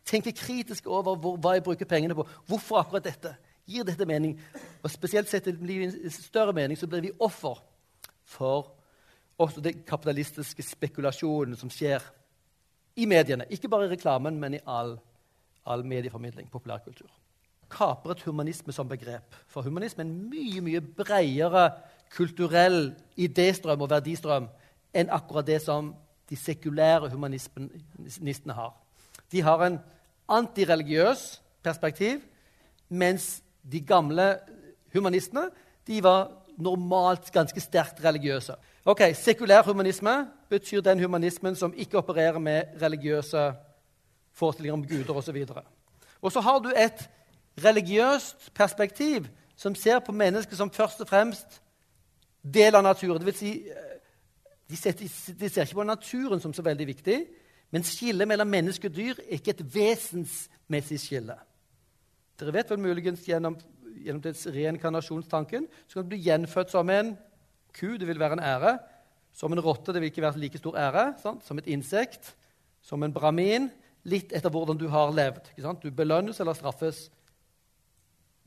[0.07, 3.35] tenker kritisk over hvor, hva jeg bruker pengene på, hvorfor akkurat dette,
[3.69, 4.37] gir dette mening,
[4.83, 7.61] og spesielt sett det livet større mening, så blir vi offer
[8.27, 8.73] for
[9.43, 12.05] også den kapitalistiske spekulasjonen som skjer
[12.97, 13.47] i mediene.
[13.51, 14.97] Ikke bare i reklamen, men i all,
[15.67, 17.11] all medieformidling, populærkultur.
[17.71, 19.35] Kapret humanisme som begrep.
[19.49, 21.71] For humanisme er en mye mye bredere
[22.13, 24.49] kulturell idéstrøm og verdistrøm
[24.93, 25.95] enn akkurat det som
[26.29, 28.75] de sekulære humanistene har.
[29.33, 29.79] De har en
[30.29, 32.21] antireligiøs perspektiv,
[32.89, 34.37] mens de gamle
[34.93, 35.49] humanistene
[35.87, 38.55] de var normalt ganske sterkt religiøse.
[38.85, 43.53] Ok, Sekulær humanisme betyr den humanismen som ikke opererer med religiøse
[44.35, 45.47] forestillinger om guder osv.
[46.23, 47.11] Og så har du et
[47.65, 49.27] religiøst perspektiv
[49.57, 51.63] som ser på mennesket som først og fremst
[52.55, 53.19] del av naturen.
[53.19, 53.97] Det vil si, eh,
[54.71, 54.93] de, ser,
[55.41, 57.27] de ser ikke på naturen som så veldig viktig,
[57.71, 61.39] men skillet mellom menneske og dyr er ikke et vesensmessig skille.
[62.41, 63.61] Dere vet vel muligens gjennom,
[64.03, 67.15] gjennom reinkarnasjonstanken så kan du bli gjenfødt som en
[67.77, 67.97] ku.
[67.99, 68.79] Det vil være en ære.
[69.33, 69.93] Som en rotte.
[69.93, 71.15] Det vil ikke være like stor ære.
[71.23, 71.45] Sant?
[71.47, 72.35] Som et insekt.
[72.83, 73.71] Som en bramin.
[74.05, 75.53] Litt etter hvordan du har levd.
[75.83, 77.07] Du belønnes eller straffes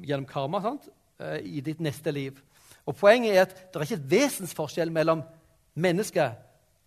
[0.01, 0.89] gjennom karma sant?
[1.19, 2.41] Eh, i ditt neste liv.
[2.85, 5.23] Og Poenget er at det er ikke vesensforskjell mellom
[5.73, 6.35] mennesket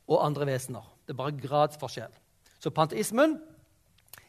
[0.09, 0.85] og andre vesener.
[1.07, 2.13] Det er bare gradsforskjell.
[2.61, 3.39] Så panteismen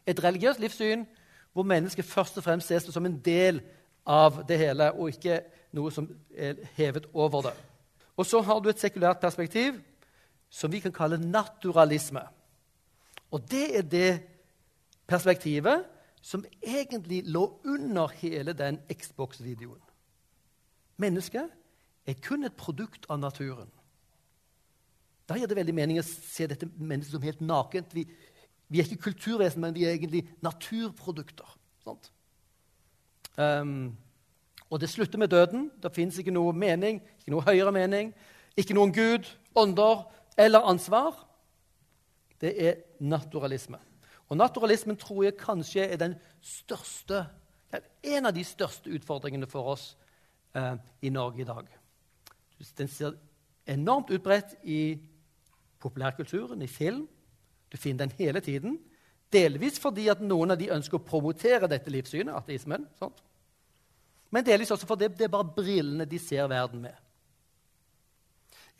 [0.06, 1.04] et religiøst livssyn
[1.52, 3.60] hvor mennesket først og fremst ses som en del
[4.06, 5.40] av det hele, og ikke
[5.76, 7.54] noe som er hevet over det.
[8.20, 9.78] Og så har du et sekulært perspektiv
[10.52, 12.20] som vi kan kalle naturalisme.
[13.32, 14.10] Og det er det
[15.08, 15.86] perspektivet
[16.20, 19.80] som egentlig lå under hele den Xbox-videoen.
[21.00, 21.48] Mennesket
[22.06, 23.70] er kun et produkt av naturen.
[25.28, 27.94] Da gir det veldig mening å se dette mennesket som helt nakent.
[27.94, 28.04] Vi,
[28.68, 31.56] vi er ikke kulturvesen, men vi er egentlig naturprodukter.
[33.38, 33.96] Um,
[34.70, 35.70] og det slutter med døden.
[35.82, 38.12] Det fins ikke noe mening, ikke noe høyere mening,
[38.56, 39.26] ikke noen gud,
[39.58, 40.04] ånder
[40.38, 41.24] eller ansvar.
[42.40, 43.80] Det er naturalisme.
[44.30, 47.24] Og naturalismen tror jeg kanskje er den største,
[48.02, 49.96] en av de største utfordringene for oss
[50.54, 51.66] eh, i Norge i dag.
[52.78, 53.16] Den ser
[53.66, 55.00] enormt utbredt i
[55.80, 57.08] populærkulturen, i film.
[57.72, 58.78] Du finner den hele tiden.
[59.32, 62.86] Delvis fordi at noen av de ønsker å promotere dette livssynet, ateismen.
[62.98, 63.22] Sant?
[64.30, 66.94] Men delvis også fordi det er bare brillene de ser verden med.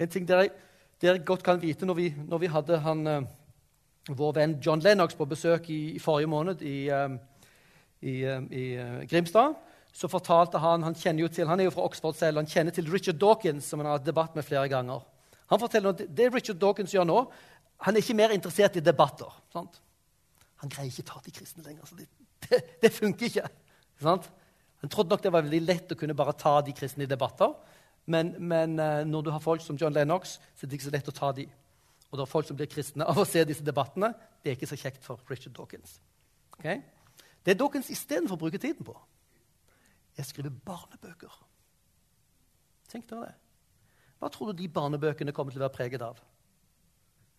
[0.01, 0.49] En ting dere,
[1.03, 5.17] dere godt kan vite når vi, når vi hadde han, uh, vår venn John Lennox
[5.19, 7.17] på besøk i, i forrige måned i, uh,
[8.01, 8.65] i, uh, i
[9.11, 9.59] Grimstad
[9.93, 12.75] så fortalte han Han kjenner jo til, han er jo fra Oxford selv, han kjenner
[12.75, 15.03] til Richard Dawkins, som han har hatt debatt med flere ganger.
[15.51, 17.25] Han forteller at Det Richard Dawkins gjør nå
[17.81, 19.31] Han er ikke mer interessert i debatter.
[19.53, 19.81] Sant?
[20.61, 21.87] Han greier ikke ta de kristne lenger.
[21.87, 22.09] så Det,
[22.51, 23.49] det, det funker ikke.
[24.03, 24.31] Sant?
[24.81, 27.53] Han trodde nok det var veldig lett å kunne bare ta de kristne i debatter.
[28.11, 30.95] Men, men uh, når du har folk som John Lennox, så er det ikke så
[30.95, 31.47] lett å ta de.
[32.11, 34.11] Og det er folk som blir kristne av å se disse debattene.
[34.41, 35.99] Det er ikke så kjekt for Richard Dawkins.
[36.57, 36.81] Okay?
[37.45, 38.97] Det Dawkins istedenfor bruke tiden på
[40.19, 41.33] jeg skriver barnebøker.
[42.91, 43.37] Tenk dere det.
[44.21, 46.19] Hva tror du de barnebøkene kommer til å være preget av?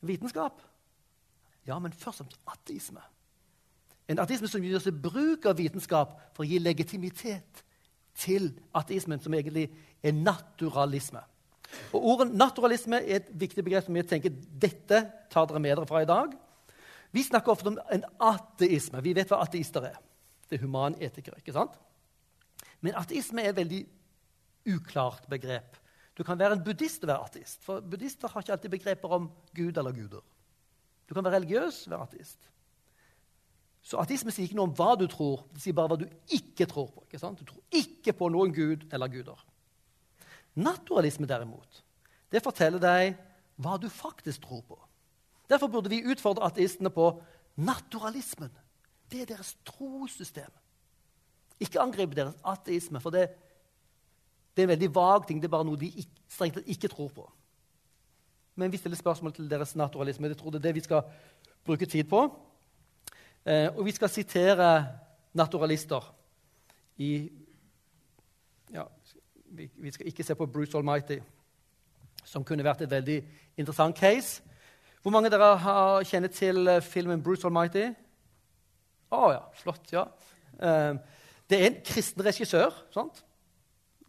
[0.07, 0.61] Vitenskap?
[1.67, 3.03] Ja, men først og fremst ateisme.
[4.11, 7.63] En ateisme som gjør seg bruk av vitenskap for å gi legitimitet
[8.21, 9.69] til ateismen, som egentlig
[10.03, 11.21] er naturalisme.
[11.95, 15.87] Og Ordet naturalisme er et viktig begrep som jeg tenker dette tar dere med dere
[15.87, 16.33] fra i dag.
[17.15, 18.99] Vi snakker ofte om en ateisme.
[19.03, 19.97] Vi vet hva ateister er.
[20.47, 21.39] Det er humanetikere.
[21.39, 21.77] ikke sant?
[22.83, 23.81] Men ateisme er et veldig
[24.75, 25.77] uklart begrep.
[26.17, 27.63] Du kan være en buddhist og være ateist.
[27.63, 30.23] For buddhister har ikke alltid begreper om Gud eller guder.
[31.07, 32.51] Du kan være religiøs og være ateist.
[33.81, 36.67] Så ateisme sier ikke noe om hva du tror, det sier bare hva du ikke
[36.69, 37.03] tror på.
[37.07, 39.39] Ikke du tror ikke på noen gud eller guder.
[40.61, 41.83] Naturalisme, derimot,
[42.31, 43.15] det forteller deg
[43.61, 44.77] hva du faktisk tror på.
[45.49, 47.11] Derfor burde vi utfordre ateistene på
[47.59, 48.51] naturalismen.
[49.11, 50.51] Det er deres trossystem.
[51.61, 53.27] Ikke angrip deres ateisme, for det,
[54.55, 55.41] det, er en veldig vag ting.
[55.41, 55.91] Det er bare noe de
[56.31, 57.25] strengt tatt ikke tror på.
[58.55, 60.31] Men vi stiller spørsmål til deres naturalisme.
[60.31, 61.03] Jeg tror det er det vi skal
[61.65, 62.23] bruke tid på.
[63.45, 64.71] Eh, og vi skal sitere
[65.33, 66.05] naturalister
[67.01, 67.31] i
[68.73, 68.83] ja,
[69.49, 71.17] vi, vi, skal ikke se på Bruce Almighty,
[72.23, 73.17] som kunne vært et veldig
[73.57, 74.43] interessant case.
[75.01, 77.87] Hvor mange av dere har, kjenner til eh, filmen Bruce Almighty?
[79.11, 79.89] Å oh, ja, flott.
[79.91, 80.05] ja.
[80.61, 80.93] Eh,
[81.49, 82.77] det er en kristen regissør.
[82.93, 83.23] sant?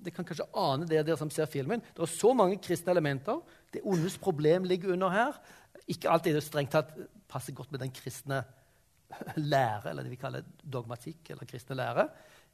[0.03, 1.81] Det kan kanskje ane det, dere som ser filmen.
[1.81, 3.41] Det er så mange kristne elementer.
[3.73, 5.41] Det ondes problem ligger under her.
[5.89, 6.93] Ikke alltid det strengt tatt
[7.33, 8.45] passer godt med den kristne
[9.37, 12.09] lære, eller det vi kaller dogmatikk eller kristne lære.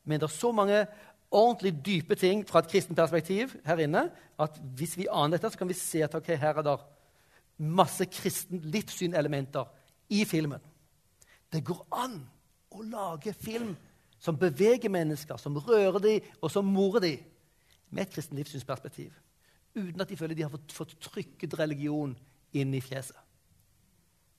[0.05, 0.87] Men det er så mange
[1.31, 4.07] ordentlig dype ting fra et kristent perspektiv her inne
[4.41, 6.79] at hvis vi aner dette, så kan vi se at okay, her er det
[7.59, 9.69] masse kristen livssynelementer
[10.09, 10.61] i filmen.
[11.53, 12.21] Det går an
[12.71, 13.75] å lage film
[14.19, 17.27] som beveger mennesker, som rører dem, og som morer dem,
[17.91, 19.13] med et kristent livssynsperspektiv.
[19.75, 22.17] uten at de føler de har fått, fått trykket religion
[22.53, 23.17] inn i fjeset.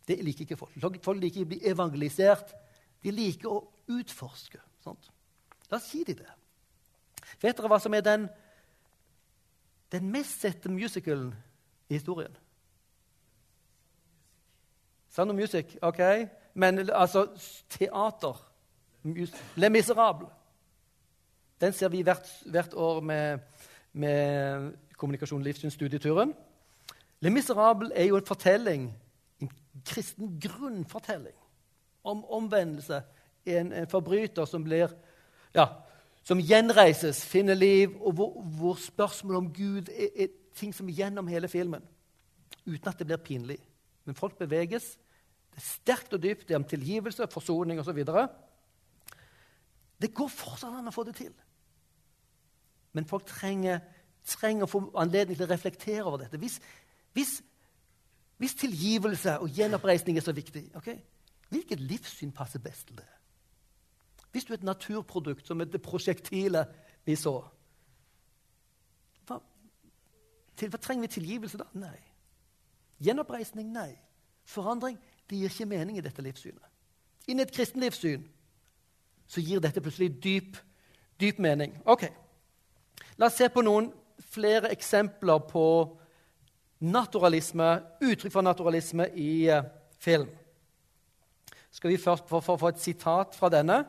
[0.10, 0.74] Det liker ikke folk.
[1.06, 2.56] Folk liker å bli evangelisert.
[3.04, 3.60] De liker å
[3.94, 4.58] utforske.
[4.84, 5.12] Sant?
[5.70, 6.30] La oss si de det.
[7.42, 8.26] Vet dere hva som er den,
[9.94, 11.30] den mest sette musicalen
[11.90, 12.34] i historien?
[15.14, 16.02] Sound of Music, OK?
[16.54, 17.28] Men altså
[17.70, 18.42] teater.
[19.56, 20.28] Le Miserable.
[21.62, 23.40] Den ser vi hvert, hvert år med,
[23.94, 26.34] med Kommunikasjon livssynsstudieturen.
[27.20, 28.90] Le Miserable er jo en fortelling,
[29.42, 29.52] en
[29.86, 31.36] kristen grunnfortelling
[32.04, 33.02] om omvendelse.
[33.46, 34.92] En, en forbryter som blir
[35.56, 35.66] ja,
[36.24, 41.00] som gjenreises, finner liv, og hvor, hvor spørsmålet om Gud er, er, ting som er
[41.00, 41.86] gjennom hele filmen.
[42.66, 43.58] Uten at det blir pinlig.
[44.06, 44.92] Men folk beveges.
[45.50, 46.48] Det er sterkt og dypt.
[46.48, 48.04] Det er om tilgivelse, forsoning osv.
[50.02, 51.34] Det går fortsatt an å få det til.
[52.94, 53.82] Men folk trenger,
[54.26, 56.40] trenger, å få anledning til å reflektere over dette.
[56.42, 56.60] Hvis,
[57.14, 57.40] hvis,
[58.40, 60.98] hvis tilgivelse og gjenoppreisning er så viktig, okay?
[61.50, 63.08] hvilket livssyn passer best til det?
[64.32, 66.68] Hvis du er et naturprodukt som er det prosjektilet
[67.06, 67.40] vi så
[69.28, 69.40] hva,
[70.56, 71.66] til, hva trenger vi tilgivelse da?
[71.74, 71.98] Nei.
[73.00, 73.74] Gjenoppreisning?
[73.74, 73.92] Nei.
[74.46, 75.00] Forandring?
[75.30, 76.66] Det gir ikke mening i dette livssynet.
[77.28, 78.24] Inni et kristen livssyn
[79.30, 80.58] så gir dette plutselig dyp,
[81.22, 81.76] dyp mening.
[81.86, 82.08] Ok,
[83.20, 83.90] La oss se på noen
[84.32, 85.64] flere eksempler på
[86.80, 87.70] naturalisme,
[88.02, 89.64] uttrykk for naturalisme i uh,
[90.00, 90.30] film.
[91.72, 93.84] Skal vi først få, et sitat fra denne?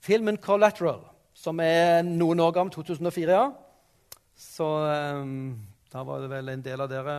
[0.00, 1.04] Filmen 'Collateral',
[1.34, 3.32] som er noen år gammel, 2004.
[3.32, 3.50] ja.
[4.36, 5.58] Så um,
[5.92, 7.16] da var det vel en del av dere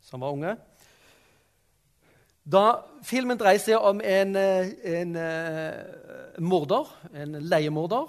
[0.00, 0.56] som var unge.
[2.42, 8.08] Da Filmen dreier seg om en, eh, en, en morder, en leiemorder,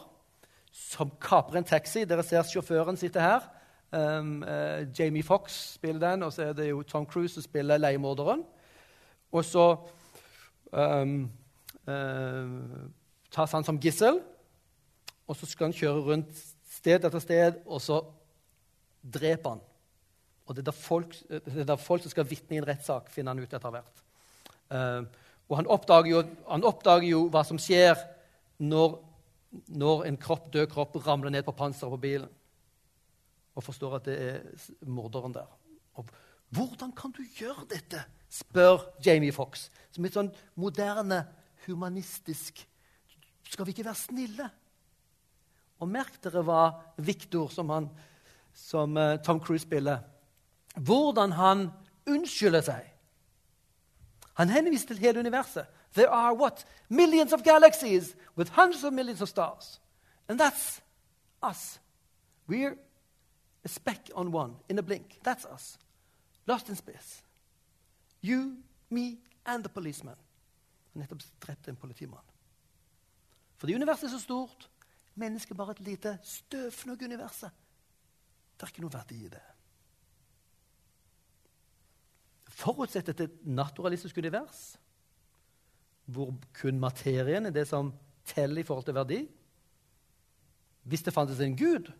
[0.73, 2.05] som kaprer en taxi.
[2.05, 3.45] Dere ser sjåføren sitte her.
[3.93, 7.77] Um, uh, Jamie Fox spiller den, og så er det jo Tom Cruise som spiller
[7.77, 8.43] leiemorderen.
[9.31, 9.65] Og så
[10.71, 11.29] um,
[11.87, 12.87] uh,
[13.31, 14.17] tas han som gissel,
[15.27, 16.41] og så skal han kjøre rundt
[16.73, 18.01] sted etter sted, og så
[19.03, 19.63] dreper han.
[20.47, 21.13] Og det er da folk,
[21.79, 24.03] folk som skal vitne i en rettssak, finner han ut etter hvert.
[24.73, 25.05] Uh,
[25.51, 27.93] og han oppdager, jo, han oppdager, jo, hva som skjer
[28.57, 28.97] når
[29.67, 32.29] når en kropp, død kropp ramler ned på panseret på bilen,
[33.55, 35.49] og forstår at det er morderen der.
[35.93, 36.05] Og
[36.53, 38.03] hvordan kan du gjøre dette?
[38.33, 41.23] spør Jamie Fox, som er sånn moderne,
[41.67, 42.63] humanistisk
[43.53, 44.45] Skal vi ikke være snille?
[45.77, 46.61] Og merk dere hva
[46.97, 47.85] Victor, som, han,
[48.57, 49.99] som uh, Tom Cruise spiller,
[50.73, 51.67] hvordan han
[52.09, 52.87] unnskylder seg.
[54.39, 55.69] Han henviser til hele universet.
[55.93, 56.65] There are what?
[56.89, 59.77] Millions of galaxies with hundreds of millions of stars.
[60.27, 60.81] And that's
[61.43, 61.79] us.
[62.49, 62.73] We're
[63.65, 65.19] a speck on one in a blink.
[65.23, 65.77] That's us.
[66.45, 67.23] Lost in space.
[68.21, 68.57] You,
[68.89, 70.15] me and the policeman.
[70.95, 72.23] Nettopp drepte en politimann.
[73.57, 74.69] Fordi universet er så stort.
[75.15, 77.51] Mennesket bare et lite støvfnugg universet.
[78.53, 79.43] Det er ikke noe verdi i det.
[82.53, 84.73] Forutsett et naturalistisk univers
[86.05, 87.93] hvor kun materien er det som
[88.27, 89.19] teller i forhold til verdi.
[90.83, 91.91] Hvis det fantes en gud,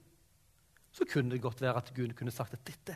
[0.94, 2.96] så kunne det godt være at Gud kunne sagt at dette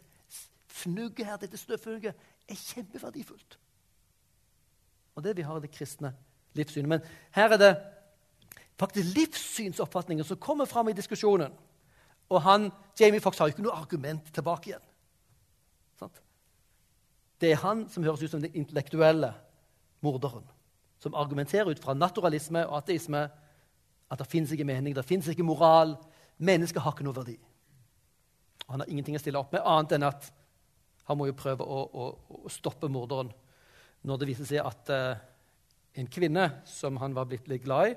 [0.68, 2.14] fnugget her, dette snøfnugget
[2.48, 3.60] er kjempeverdifullt.
[5.16, 6.14] Og det vi har i det kristne
[6.54, 6.90] livssynet.
[6.90, 7.00] Men
[7.34, 7.72] her er det
[8.80, 11.54] faktisk livssynsoppfatninger som kommer fram i diskusjonen.
[12.30, 14.84] Og han, Jamie Fox har jo ikke noe argument tilbake igjen.
[17.42, 19.34] Det er han som høres ut som den intellektuelle
[20.02, 20.46] morderen
[21.00, 23.28] som argumenterer ut fra naturalisme og ateisme
[24.12, 25.96] at det fins ikke mening, det fins ikke moral.
[26.38, 27.36] Mennesket har ikke noe verdi.
[28.72, 30.30] Han har ingenting å stille opp med, annet enn at
[31.08, 32.08] han må jo prøve å, å,
[32.44, 33.32] å stoppe morderen
[34.08, 35.20] når det viser seg at uh,
[35.98, 37.96] en kvinne som han var blitt litt glad i,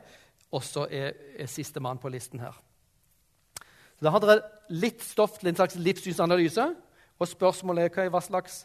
[0.55, 2.55] også er, er sistemann på listen her.
[3.99, 4.39] Så Da har dere
[4.73, 6.65] litt stoff til en slags livssynsanalyse.
[7.21, 8.63] Og spørsmålet er hva slags,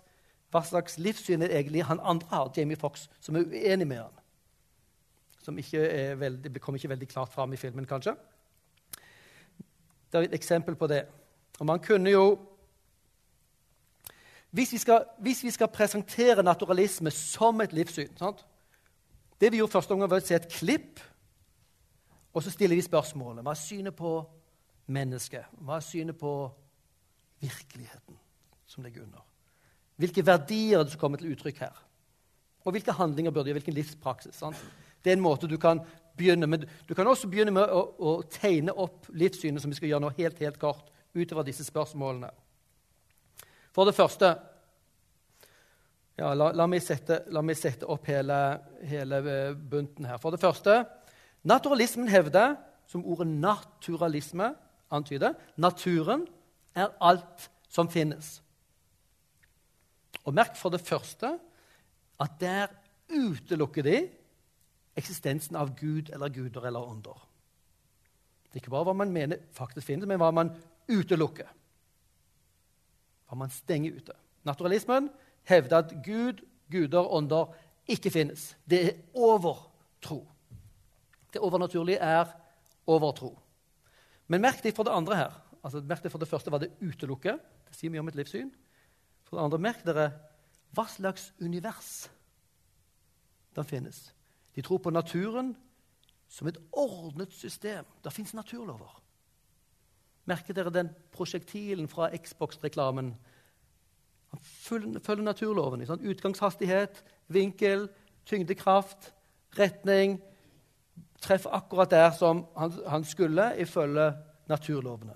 [0.53, 4.22] hva slags livssyn er egentlig han andre har, Jamie Fox, som er uenig med han
[5.45, 5.82] som ikke
[6.18, 8.15] veldig, kommer ikke veldig klart fram i filmen, kanskje.
[10.10, 11.03] Det er et eksempel på det.
[11.60, 12.40] Og man kunne jo
[14.56, 18.45] Hvis vi skal, hvis vi skal presentere naturalisme som et livssyn sant?
[19.41, 21.02] Det vi gjorde første gang, var å se et klipp,
[22.32, 23.44] og så stiller vi spørsmålet.
[23.44, 24.14] Hva er synet på
[24.88, 25.52] mennesket?
[25.60, 26.32] Hva er synet på
[27.44, 28.15] virkeligheten
[28.65, 29.27] som ligger under?
[29.99, 31.84] Hvilke verdier er det som kommer til uttrykk her?
[32.64, 33.60] Og hvilke handlinger burde gjøre?
[33.60, 34.36] Hvilken livspraksis?
[34.40, 34.60] Sant?
[35.03, 35.84] Det er en måte du kan
[36.18, 36.65] begynne med.
[36.88, 40.15] Du kan også begynne med å, å tegne opp livssynet, som vi skal gjøre nå
[40.18, 42.30] helt, helt kort, utover disse spørsmålene.
[43.76, 44.36] For det første
[46.16, 48.38] ja, la, la, meg sette, la, meg sette, opp hele,
[48.88, 50.20] hele, eh, bunten her.
[50.24, 50.78] For det første
[51.44, 52.56] naturalismen hevder,
[52.88, 54.54] som ordet naturalisme
[54.94, 56.24] antyder, naturen
[56.76, 58.38] er alt som finnes.
[60.24, 61.36] Og merk for det første
[62.24, 62.72] at der
[63.12, 64.06] utelukker de
[64.96, 67.18] eksistensen av Gud eller guder eller ånder.
[68.54, 70.54] Er ikke bare hva man mener faktisk finnes, men hva man
[70.88, 71.49] utelukker.
[73.26, 74.16] Hva man stenger ute.
[74.45, 75.10] Naturalismen
[75.49, 77.53] hevder at Gud, guder, ånder
[77.90, 78.53] ikke finnes.
[78.66, 80.24] Det er overtro.
[81.34, 82.30] Det overnaturlige er
[82.88, 83.34] overtro.
[84.28, 85.36] Men merk deg for det andre her.
[85.66, 87.38] Altså, merk deg for det første hva det utelukker.
[87.66, 88.52] Det sier mye om et livssyn.
[89.26, 90.10] For det andre, merk dere
[90.76, 92.07] hva slags univers
[93.56, 94.10] det finnes.
[94.56, 95.53] De tror på naturen
[96.32, 97.86] som et ordnet system.
[98.03, 98.91] Det fins naturlover.
[100.26, 103.12] Merker dere den prosjektilen fra Xbox-reklamen?
[104.34, 104.42] Han
[105.06, 105.86] følger naturloven.
[105.88, 107.88] Sånn utgangshastighet, vinkel,
[108.26, 109.12] tyngdekraft,
[109.60, 110.18] retning.
[111.22, 114.10] Treffer akkurat der som han, han skulle ifølge
[114.50, 115.16] naturlovene.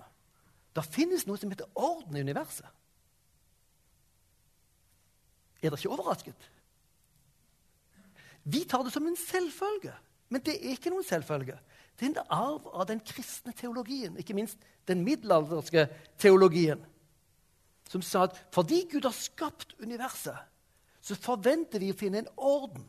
[0.76, 2.70] Det finnes noe som heter orden i universet.
[5.60, 6.46] Er dere ikke overrasket?
[8.48, 9.92] Vi tar det som en selvfølge,
[10.32, 11.58] men det er ikke noen selvfølge.
[12.00, 16.80] Det er en arv av den kristne teologien, ikke minst den middelalderske teologien,
[17.90, 20.38] som sa at fordi Gud har skapt universet,
[21.02, 22.86] så forventer vi å finne en orden.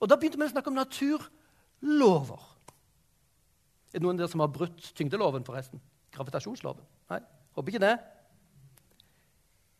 [0.00, 2.42] Og Da begynte vi å snakke om naturlover.
[3.92, 5.80] Er det noen av dere som har brutt tyngdeloven, forresten?
[6.12, 6.84] Gravitasjonsloven?
[7.10, 7.20] Nei,
[7.56, 7.96] håper ikke det.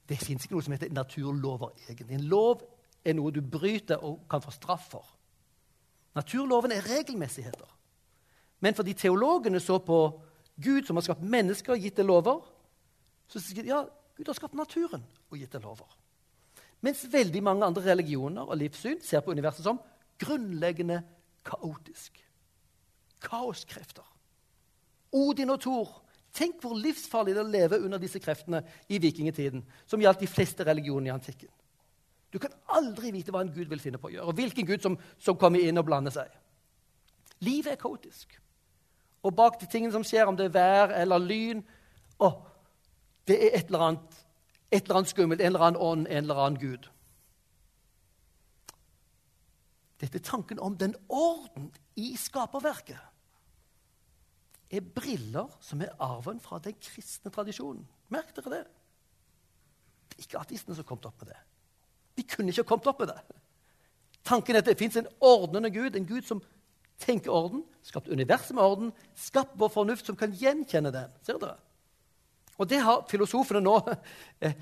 [0.08, 2.16] Det fins ikke noe som heter naturlover egentlig.
[2.16, 2.64] En lov
[3.04, 5.08] er noe du bryter og kan få straff for.
[6.16, 7.75] Naturloven er regelmessigheter.
[8.64, 9.98] Men fordi teologene så på
[10.56, 12.40] Gud som har skapt mennesker og gitt det lover,
[13.28, 13.82] så sier de ja,
[14.16, 15.88] Gud har skapt naturen og gitt det lover.
[16.84, 19.80] Mens veldig mange andre religioner og livssyn ser på universet som
[20.20, 21.02] grunnleggende
[21.46, 22.20] kaotisk.
[23.24, 24.04] Kaoskrefter.
[25.16, 25.94] Odin og Thor
[26.36, 28.58] Tenk hvor livsfarlig det er å leve under disse kreftene
[28.92, 31.48] i vikingtiden, som gjaldt de fleste religionene i antikken.
[32.28, 34.82] Du kan aldri vite hva en gud vil finne på å gjøre, og hvilken gud
[34.84, 36.34] som, som kommer inn og blander seg.
[37.46, 38.36] Livet er kaotisk.
[39.26, 41.64] Og bak de tingene som skjer, om det er vær eller lyn
[42.22, 42.30] å,
[43.26, 44.18] Det er et eller, annet,
[44.70, 46.84] et eller annet skummelt, en eller annen ånd, en eller annen gud.
[49.98, 53.02] Dette er tanken om den orden i skaperverket
[54.70, 57.82] er briller som er arven fra den kristne tradisjonen.
[58.14, 58.64] Merk dere det.
[60.10, 61.40] Det er ikke ateistene som har kommet opp med det.
[62.16, 63.20] De kunne ikke ha kommet opp med det.
[64.26, 66.42] Tanken er at det fins en ordnende Gud, en Gud som
[66.98, 71.12] tenker orden, skapt universet med orden, skapt vår fornuft som kan gjenkjenne den.
[71.22, 71.58] Ser dere?
[72.56, 73.76] Og det har filosofene nå
[74.44, 74.56] eh,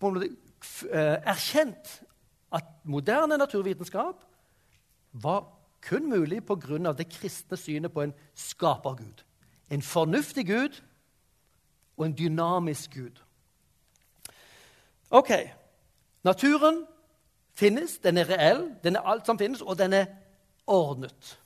[0.00, 1.98] eh, erkjent
[2.54, 4.22] at moderne naturvitenskap
[5.12, 5.44] var
[5.84, 6.92] kun mulig pga.
[6.92, 9.24] det kristne synet på en skapergud
[9.70, 10.82] en fornuftig Gud
[11.96, 13.22] og en dynamisk Gud.
[15.10, 15.30] Ok,
[16.22, 16.86] naturen
[17.52, 20.06] finnes, den er reell, den er alt som finnes, og den er
[20.66, 21.40] ordnet.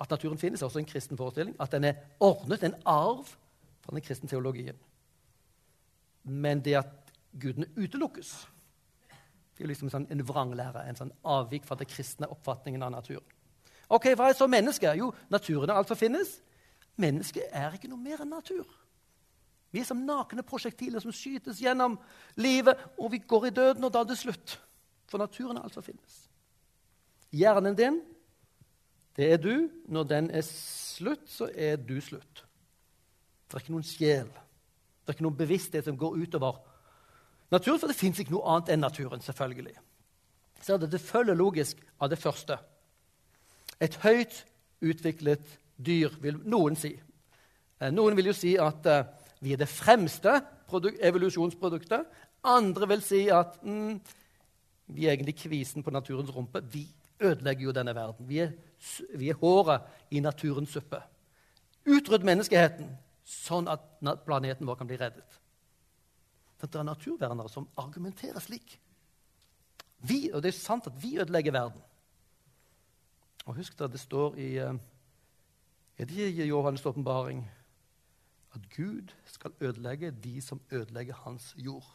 [0.00, 1.56] At naturen finnes, er også en kristen forestilling.
[1.60, 3.24] At den er ordnet, en arv
[3.80, 4.76] fra den kristne teologien.
[6.24, 8.48] Men det at gudene utelukkes,
[9.56, 13.24] det er liksom sånn en vranglære, en sånn avvik fra den kristne oppfatningen av naturen.
[13.88, 14.98] Ok, Hva er så mennesket?
[14.98, 16.40] Jo, naturen er alt som finnes.
[16.98, 18.66] Mennesket er ikke noe mer enn natur.
[19.70, 21.98] Vi er som nakne prosjektiler som skytes gjennom
[22.40, 24.58] livet, og vi går i døden, og da er det slutt.
[25.06, 26.22] For naturen er alt som finnes.
[27.36, 28.00] Hjernen din,
[29.16, 29.68] det er du.
[29.88, 32.44] Når den er slutt, så er du slutt.
[33.46, 34.30] Det er ikke noen sjel.
[34.30, 36.58] Det er ikke noen bevissthet som går utover
[37.50, 39.76] naturen, for det fins ikke noe annet enn naturen, selvfølgelig.
[40.62, 42.58] Så det, det følger logisk av det første.
[43.80, 44.42] Et høyt
[44.82, 45.44] utviklet
[45.76, 46.94] dyr, vil noen si.
[47.80, 49.04] Eh, noen vil jo si at uh,
[49.44, 52.06] vi er det fremste evolusjonsproduktet.
[52.46, 53.98] Andre vil si at mm,
[54.96, 56.62] vi er egentlig kvisen på naturens rumpe.
[56.72, 56.86] Vi
[57.20, 58.28] ødelegger jo denne verden.
[58.28, 58.52] Vi er,
[59.16, 61.00] vi er håret i naturens suppe.
[61.86, 62.88] Utrydd menneskeheten,
[63.24, 63.84] sånn at
[64.26, 65.38] planeten vår kan bli reddet.
[66.60, 68.78] Det er naturvernere som argumenterer slik.
[70.08, 71.82] Vi, og det er sant at vi ødelegger verden.
[73.46, 74.74] Og Husk at det står i uh,
[75.98, 77.50] er det ikke Johannes' åpenbaring
[78.54, 81.86] at Gud skal ødelegge de som ødelegger hans jord?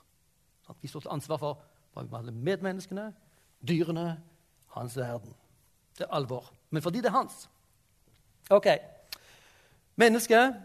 [0.69, 1.63] At vi står til ansvar for
[1.95, 3.13] alle medmenneskene,
[3.67, 4.21] dyrene,
[4.75, 5.33] hans verden.
[5.97, 6.51] Det er alvor.
[6.69, 7.49] Men fordi det er hans.
[8.49, 8.67] Ok.
[9.95, 10.55] Mennesket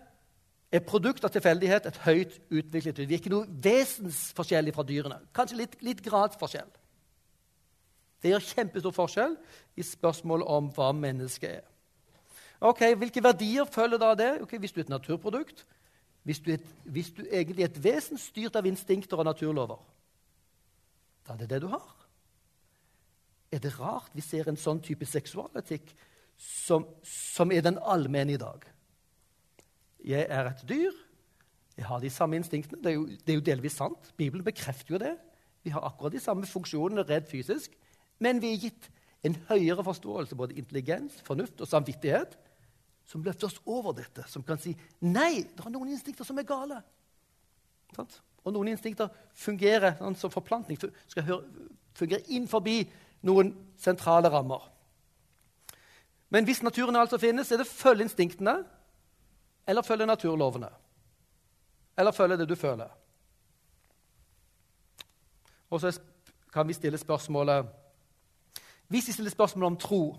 [0.72, 2.98] er produkt av tilfeldighet et høyt utviklet.
[2.98, 5.20] Vi er ikke noe vesensforskjellig fra dyrene.
[5.34, 6.68] Kanskje litt, litt gradsforskjell.
[8.22, 9.36] Det gjør kjempestor forskjell
[9.76, 11.64] i spørsmålet om hva mennesket er.
[12.64, 14.30] Ok, Hvilke verdier følger da det?
[14.42, 15.66] Okay, Hvis du er et naturprodukt,
[16.22, 19.78] hvis du, er, hvis du egentlig er et vesen styrt av instinkter og naturlover,
[21.26, 21.84] da er det det du har.
[23.52, 25.93] Er det rart vi ser en sånn type seksualetikk
[26.36, 28.64] som, som er den allmenne i dag?
[30.06, 30.94] Jeg er et dyr.
[31.77, 32.81] Jeg har de samme instinktene.
[32.82, 34.12] Det er, jo, det er, jo, delvis sant.
[34.16, 35.14] Bibelen bekrefter jo det.
[35.66, 37.74] Vi har akkurat de samme funksjonene redd fysisk.
[38.23, 38.90] Men vi er gitt
[39.27, 42.36] en høyere forståelse, både intelligens, fornuft og samvittighet,
[43.06, 44.73] som løfter oss over dette, som kan si
[45.06, 46.81] nei, det er noen instinkter som er gale.
[47.97, 51.43] Og noen instinkter fungerer sånn som forplantning, skal
[51.97, 52.81] fungere inn forbi
[53.22, 54.72] noen sentrale rammer.
[56.30, 58.59] Men hvis naturen altså finnes, er det følge instinktene
[59.66, 60.68] eller følge naturlovene?
[61.98, 62.90] Eller følge det du føler?
[65.70, 66.01] Og så
[66.52, 67.66] kan vi stille spørsmålet
[68.88, 70.16] Hvis vi stiller spørsmål om tro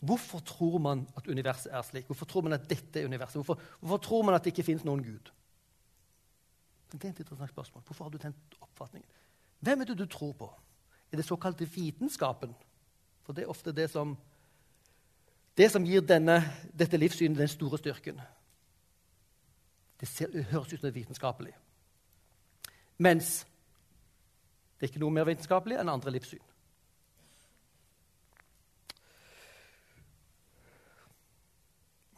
[0.00, 2.06] Hvorfor tror man at universet er slik?
[2.06, 3.34] Hvorfor tror man at dette er universet?
[3.34, 5.32] Hvorfor, hvorfor tror man at det ikke fins noen Gud?
[6.92, 7.82] Det er et interessant spørsmål.
[7.82, 9.10] Hvorfor har du den oppfatningen?
[9.60, 10.52] Hvem er det du tror på?
[11.12, 12.54] Er det såkalte vitenskapen?
[13.22, 14.16] For det er ofte det som
[15.58, 16.38] det som gir denne,
[16.70, 18.20] dette livssynet den store styrken.
[19.98, 21.54] Det, ser, det høres ut som det er vitenskapelig.
[22.98, 23.46] Mens
[24.78, 26.44] det er ikke noe mer vitenskapelig enn andre livssyn.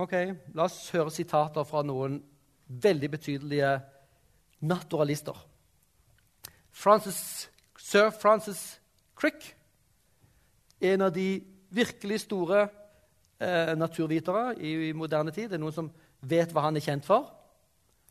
[0.01, 0.13] Ok,
[0.57, 2.19] La oss høre sitater fra noen
[2.69, 3.73] veldig betydelige
[4.61, 5.37] naturalister.
[6.71, 8.80] Francis, Sir Francis
[9.21, 9.57] Crick,
[10.81, 12.63] en av de virkelig store
[13.41, 15.51] eh, naturvitere i, i, moderne tid.
[15.51, 15.91] Det er noen som
[16.25, 17.29] vet hva han er kjent for.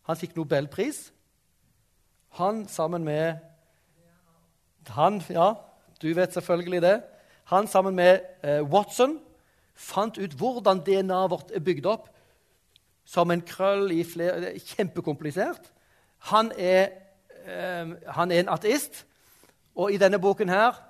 [0.05, 1.07] Han fikk nobelpris.
[2.37, 3.45] Han sammen med
[4.95, 5.53] Han, ja,
[6.01, 7.01] du vet selvfølgelig det.
[7.51, 9.19] Han sammen med eh, Watson
[9.75, 12.07] fant ut hvordan DNA-et vårt er bygd opp
[13.05, 15.71] som en krøll i flere Det er kjempekomplisert.
[16.31, 16.89] Han er,
[17.45, 19.05] eh, han er en ateist,
[19.75, 20.88] og i denne boken her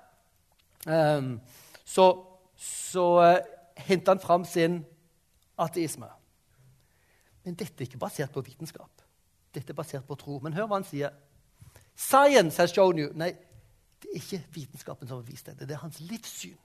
[0.84, 2.06] så,
[2.56, 3.38] så eh,
[3.76, 4.84] henter han fram sin
[5.58, 6.08] ateisme.
[7.44, 8.90] Men dette er ikke basert på vitenskap.
[9.54, 10.38] Dette er basert på tro.
[10.42, 11.12] Men hør hva han sier.
[11.96, 13.32] Science has shown you Nei,
[14.00, 15.58] det er ikke vitenskapen som har vist det.
[15.60, 16.56] Det er hans livssyn.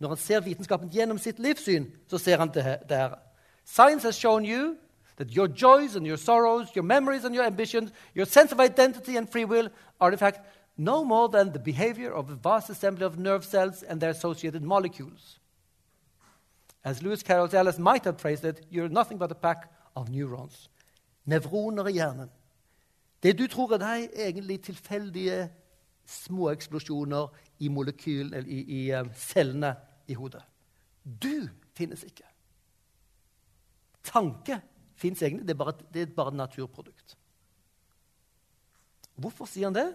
[0.00, 3.18] Når han ser vitenskapen gjennom sitt livssyn, så ser han det her.
[3.64, 4.76] Science has shown you
[5.16, 9.16] that your joys and your sorrows, your memories and your ambitions, your sense of identity
[9.16, 9.68] and free will
[10.00, 10.40] are in fact
[10.80, 14.62] no more than the behavior of a vast assembly of nerve cells and their associated
[14.62, 15.38] molecules.
[16.82, 20.70] As Lewis Carroll Ellis might have phrased it, you're nothing but a pack of neurons.
[21.28, 22.30] Nevroner i hjernen.
[23.22, 25.50] Det du tror er deg, egentlig tilfeldige
[26.08, 27.28] små eksplosjoner
[27.60, 29.74] i molekyl, eller i, i um, cellene
[30.08, 30.42] i hodet.
[31.04, 32.24] Du finnes ikke.
[34.02, 34.62] Tanke
[34.96, 35.44] fins egentlig.
[35.44, 37.18] Det er, bare, det er bare et naturprodukt.
[39.20, 39.90] Hvorfor sier han det?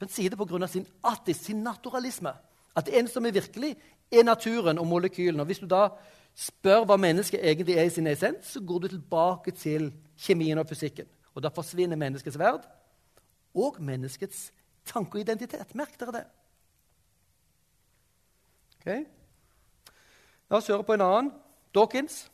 [0.00, 0.66] Han sier det pga.
[0.66, 2.32] sin atis, sin naturalisme.
[2.76, 3.76] At det eneste som er virkelig,
[4.12, 5.42] er naturen og molekylene.
[5.42, 5.88] Og Hvis du da
[6.34, 10.68] spør hva mennesket egentlig er i sin essens, så går du tilbake til kjemien og
[10.68, 11.06] fysikken.
[11.34, 12.64] Og da forsvinner menneskets verd
[13.54, 14.52] og menneskets
[14.86, 15.74] tanke og identitet.
[15.74, 16.24] Merk dere det.
[18.80, 19.04] Okay.
[20.50, 21.32] La oss høre på en annen.
[21.74, 22.30] Dawkins.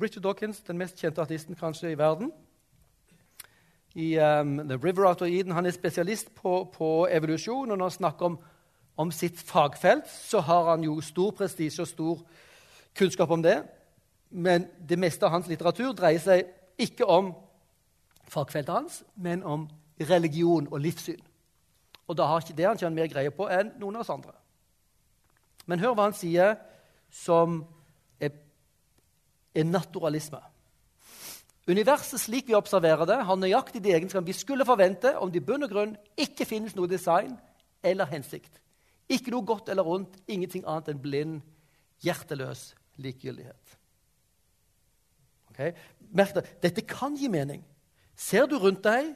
[0.00, 2.32] Richard Dawkins, den mest kjente artisten kanskje i verden.
[3.94, 5.52] I um, The River Out of Eden.
[5.52, 7.70] Han er spesialist på, på evolusjon.
[7.70, 8.38] og når han snakker om
[8.96, 12.20] om sitt fagfelt, så har han jo stor prestisje og stor
[12.98, 13.62] kunnskap om det.
[14.30, 16.44] Men det meste av hans litteratur dreier seg
[16.80, 17.32] ikke om
[18.32, 19.68] fagfeltet hans, men om
[20.00, 21.20] religion og livssyn.
[22.08, 24.34] Og da har ikke det han ikke mer greie på enn noen av oss andre.
[25.66, 26.56] Men hør hva han sier
[27.12, 27.62] som
[28.20, 28.32] er,
[29.54, 30.40] er naturalisme.
[31.68, 35.46] Universet slik vi observerer det, har nøyaktig de egenskapene vi skulle forvente om det i
[35.46, 37.36] bunn og grunn ikke finnes noe design
[37.86, 38.58] eller hensikt.
[39.12, 41.36] Ikke noe godt eller ondt, ingenting annet enn blind,
[42.02, 42.72] hjerteløs
[43.02, 43.76] likegyldighet.
[45.52, 45.74] Okay?
[46.10, 47.62] Merk det, dette kan gi mening.
[48.18, 49.14] Ser du rundt deg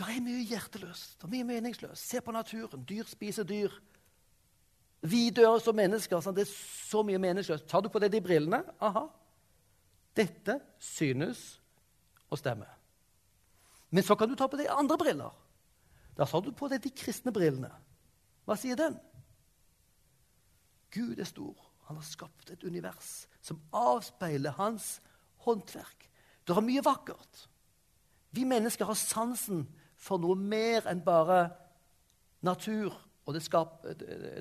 [0.00, 2.00] Det er mye hjerteløst, det er mye meningsløst.
[2.00, 2.84] Se på naturen.
[2.88, 3.74] Dyr spiser dyr.
[5.04, 6.22] Vi dør som mennesker.
[6.24, 7.66] Sånn, det er så mye meningsløst.
[7.68, 9.02] Tar du på deg de brillene aha,
[10.16, 11.60] dette synes
[12.30, 12.66] å stemme.
[13.90, 15.34] Men så kan du ta på deg andre briller.
[16.16, 17.70] Da tar du på deg de kristne brillene.
[18.46, 18.96] Hva sier den?
[20.90, 21.54] Gud er stor.
[21.88, 25.00] Han har skapt et univers som avspeiler hans
[25.42, 26.06] håndverk.
[26.46, 27.46] Det er mye vakkert.
[28.30, 29.64] Vi mennesker har sansen
[29.98, 31.48] for noe mer enn bare
[32.46, 32.94] natur
[33.26, 33.82] og det, skap,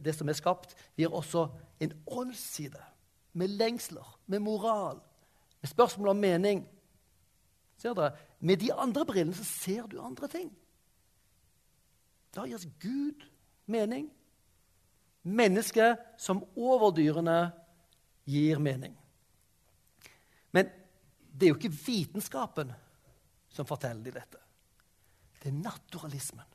[0.05, 0.75] det som er skapt.
[0.97, 1.47] Vi har også
[1.81, 2.81] en åndsside
[3.33, 5.01] med lengsler, med moral,
[5.61, 6.63] med spørsmål om mening.
[7.79, 8.15] Ser dere?
[8.39, 10.51] Med de andre brillene så ser du andre ting.
[12.35, 13.25] Da gir Gud
[13.65, 14.09] mening.
[15.23, 17.51] Mennesket som overdyrene
[18.29, 18.95] gir mening.
[20.51, 20.69] Men
[21.19, 22.71] det er jo ikke vitenskapen
[23.53, 24.39] som forteller de dette.
[25.39, 26.47] Det er naturalismen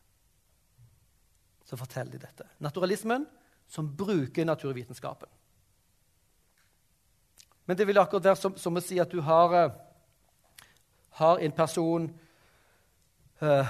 [1.64, 2.46] som forteller de dette.
[2.62, 3.24] Naturalismen
[3.68, 5.28] som bruker naturvitenskapen.
[7.66, 9.72] Men det vil akkurat være som, som å si at du har, uh,
[11.20, 12.08] har en person
[13.42, 13.66] uh,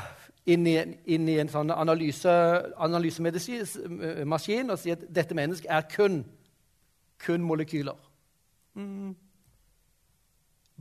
[0.46, 0.76] inn, i,
[1.14, 2.30] inn i en sånn analyse,
[2.76, 6.24] analysemaskin og sier at dette mennesket er kun,
[7.24, 7.98] kun molekyler.
[8.74, 9.14] Mm.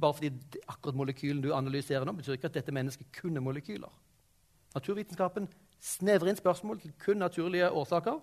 [0.01, 0.31] Bare fordi
[0.65, 3.91] akkurat molekylen du analyserer nå, betyr ikke at dette mennesket kun er molekyler.
[4.73, 5.47] Naturvitenskapen
[5.83, 8.17] snevrer inn spørsmål til kun naturlige årsaker.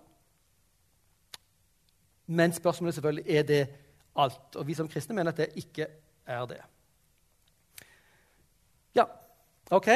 [2.26, 3.62] Men spørsmålet selvfølgelig er det
[4.20, 4.56] alt.
[4.56, 5.88] Og vi som kristne mener at det ikke
[6.26, 6.60] er det.
[8.96, 9.06] Ja,
[9.70, 9.88] OK.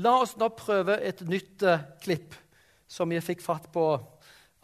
[0.00, 2.36] La oss nå prøve et nytt uh, klipp
[2.90, 3.84] som jeg fikk fatt på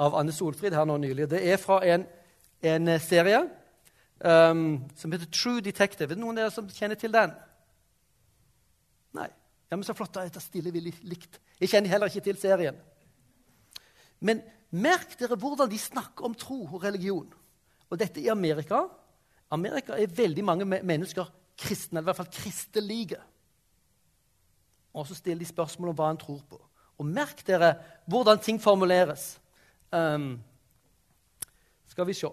[0.02, 1.28] av Anne Solfrid her nå nylig.
[1.30, 2.04] Det er fra en,
[2.64, 3.40] en serie
[4.20, 6.10] um, som heter True Detective.
[6.10, 7.32] Er det noen av dere som kjenner til den?
[9.16, 9.28] Nei.
[9.70, 10.14] Ja, men Så flott.
[10.14, 11.40] Da stiller vi likt.
[11.60, 12.76] Jeg kjenner heller ikke til serien.
[14.20, 17.28] Men merk dere hvordan de snakker om tro og religion.
[17.90, 18.82] Og dette i Amerika.
[19.50, 21.24] Amerika er veldig mange mennesker
[21.58, 23.20] kristne, eller i hvert fall kristelige.
[24.94, 26.60] Og så stiller de spørsmål om hva en tror på.
[26.98, 27.74] Og merk dere
[28.06, 29.40] hvordan ting formuleres.
[29.92, 30.40] Um,
[31.86, 32.26] skal vi se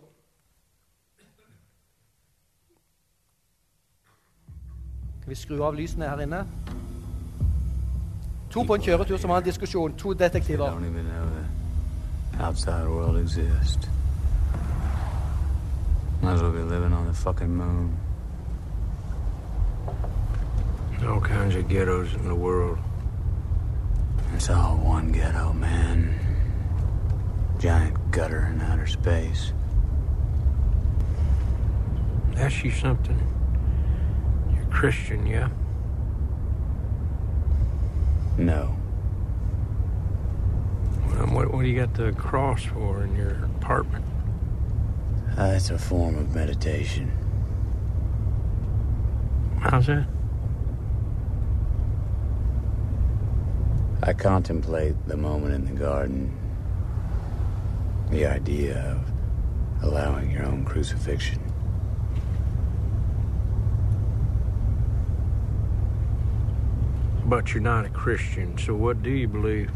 [5.21, 6.41] Skal vi skru av lysene her inne?
[8.51, 9.95] To på en kjøretur som har en diskusjon.
[9.97, 10.75] To detektiver.
[16.23, 17.97] Might as well be living on the fucking moon.
[21.05, 22.77] All kinds of ghettos in the world.
[24.33, 26.17] It's all one ghetto, man.
[27.59, 29.51] Giant gutter in outer space.
[32.37, 33.19] Ask you something.
[34.55, 35.49] You're Christian, yeah?
[38.37, 38.73] No.
[41.09, 44.05] Well, what, what do you got the cross for in your apartment?
[45.37, 47.11] Uh, it's a form of meditation.
[49.59, 50.05] How's that?
[54.03, 56.37] I contemplate the moment in the garden,
[58.09, 61.39] the idea of allowing your own crucifixion.
[67.25, 69.71] But you're not a Christian, so what do you believe?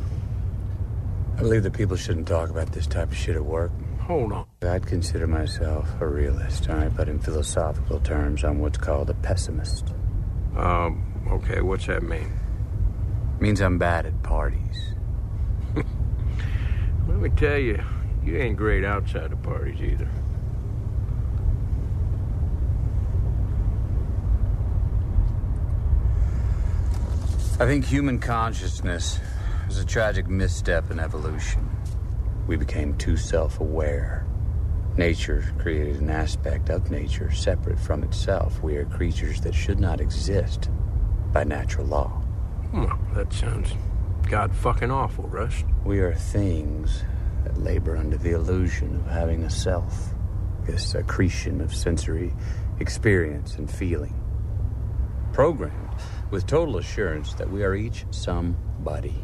[1.37, 3.71] I believe that people shouldn't talk about this type of shit at work.
[4.01, 4.46] Hold on.
[4.63, 6.95] I'd consider myself a realist, all right?
[6.95, 9.93] But in philosophical terms, I'm what's called a pessimist.
[10.55, 12.33] Um, okay, what's that mean?
[13.39, 14.95] means I'm bad at parties.
[15.75, 17.83] Let me tell you,
[18.23, 20.09] you ain't great outside of parties either.
[27.59, 29.19] I think human consciousness
[29.67, 31.69] was a tragic misstep in evolution.
[32.47, 34.26] We became too self aware.
[34.97, 38.63] Nature created an aspect of nature separate from itself.
[38.63, 40.71] We are creatures that should not exist
[41.31, 42.19] by natural law.
[42.73, 43.73] Well, that sounds
[44.27, 45.63] god fucking awful, Russ.
[45.85, 47.03] We are things
[47.43, 50.15] that labor under the illusion of having a self,
[50.65, 52.33] this accretion of sensory
[52.79, 54.19] experience and feeling.
[55.31, 55.93] Programmed
[56.31, 59.23] with total assurance that we are each somebody,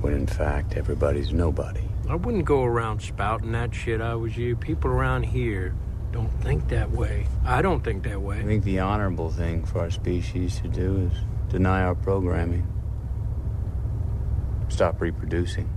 [0.00, 1.88] when in fact everybody's nobody.
[2.06, 4.56] I wouldn't go around spouting that shit I was you.
[4.56, 5.74] People around here
[6.12, 7.26] don't think that way.
[7.46, 8.40] I don't think that way.
[8.40, 11.18] I think the honorable thing for our species to do is
[11.50, 12.66] deny our programming,
[14.68, 15.68] stop reproducing,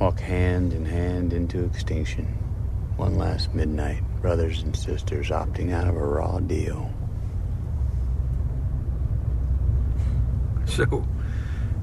[0.00, 2.24] walk hand in hand into extinction.
[2.96, 6.90] One last midnight, brothers and sisters opting out of a raw deal.
[10.66, 10.84] So,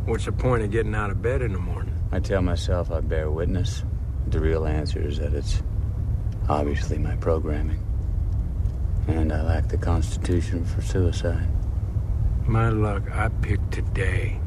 [0.06, 1.95] what's the point of getting out of bed in the morning?
[2.12, 3.84] I tell myself I bear witness.
[4.28, 5.62] The real answer is that it's
[6.50, 7.80] obviously my programming.
[9.08, 11.48] And I lack the constitution for suicide.
[12.48, 14.40] My luck, I picked today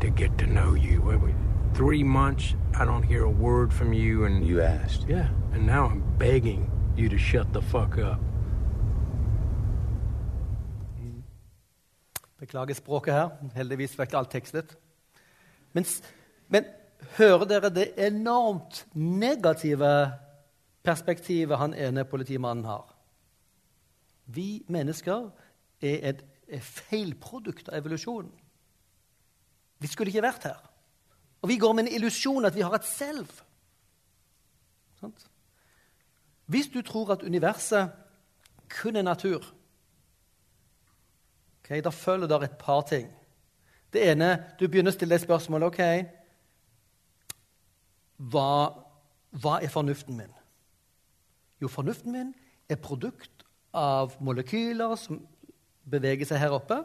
[0.00, 1.00] to get to know you.
[1.02, 1.34] What, we-
[1.74, 5.08] three months, I don't hear a word from you, and You asked.
[5.08, 8.20] yeah, And now I'm begging you to shut the fuck up.
[12.40, 13.28] Beklager språket her.
[13.54, 14.76] Heldigvis var ikke alt tekstet.
[15.72, 15.84] Men,
[16.48, 16.64] men
[17.18, 19.92] hører dere det enormt negative
[20.84, 22.86] perspektivet han ene politimannen har?
[24.26, 25.30] Vi mennesker
[25.82, 26.24] er et
[26.62, 28.32] feilprodukt av evolusjonen.
[29.80, 30.60] Vi skulle ikke vært her.
[31.40, 33.30] Og vi går med en illusjon at vi har et selv.
[35.00, 35.26] Sant?
[36.46, 37.90] Hvis du tror at universet
[38.68, 39.44] kun er natur,
[41.64, 43.08] okay, da følger det et par ting.
[43.92, 45.82] Det ene, Du begynner å stille deg spørsmålet ok,
[48.20, 48.76] hva,
[49.40, 50.32] hva er fornuften min?
[51.60, 52.32] Jo, fornuften min
[52.70, 53.44] er produkt
[53.76, 55.22] av molekyler som
[55.90, 56.80] beveger seg her oppe.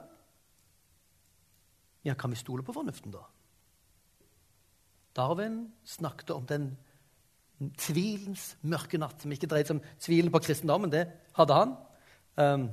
[2.05, 3.23] Ja, kan vi stole på fornuften, da?
[5.15, 6.73] Darwin snakket om den
[7.79, 10.91] tvilens mørke natt, som ikke dreide seg om tvilen på kristendommen.
[10.91, 11.05] Det
[11.37, 11.75] hadde han.
[12.35, 12.67] Um,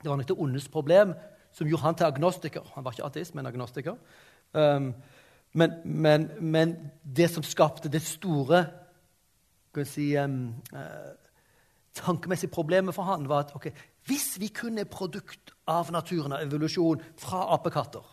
[0.00, 1.12] det var nok det ondes problem
[1.54, 2.64] som gjorde han til agnostiker.
[2.74, 4.00] Han var ikke ateist, men agnostiker.
[4.56, 4.90] Um,
[5.54, 8.64] men, men, men, det som skapte det store
[9.86, 11.14] si, um, uh,
[11.94, 13.70] tankemessige problemet for han, var at okay,
[14.06, 18.10] hvis vi kun er produkt av naturen, av evolusjon, fra apekatter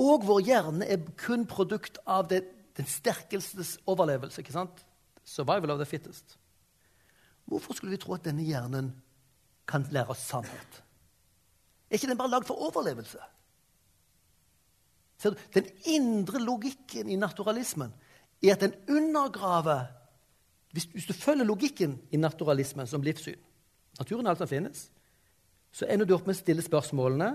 [0.00, 2.44] Og vår hjerne er kun produkt av det,
[2.76, 4.40] den sterkestes overlevelse.
[4.40, 4.86] ikke sant?
[5.24, 6.38] Survival of the fittest.
[7.44, 8.94] Hvorfor skulle vi tro at denne hjernen
[9.68, 10.82] kan lære oss sannhet?
[11.90, 13.18] Er ikke den bare lagd for overlevelse?
[15.20, 17.92] Så den indre logikken i naturalismen
[18.40, 19.90] er at den undergraver
[20.72, 23.38] hvis, hvis, du følger logikken i naturalismen som livssyn
[23.98, 24.84] Naturen er alt som finnes
[25.72, 27.30] så ender du opp med å stille spørsmålene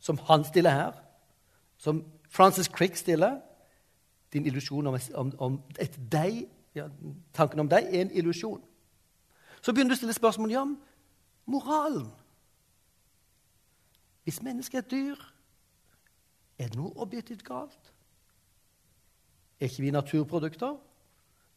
[0.00, 0.98] som han stiller her,
[1.80, 3.40] som Francis Crick stiller.
[4.32, 6.44] Din illusjon om, om, om et deg,
[6.74, 6.86] ja,
[7.34, 8.60] Tanken om deg er en illusjon.
[9.60, 10.76] Så begynner du å stille spørsmål om
[11.50, 12.06] moralen.
[14.24, 15.24] Hvis mennesket er et dyr,
[16.60, 17.90] er det noe objektivt galt?
[19.60, 20.76] Er ikke vi naturprodukter?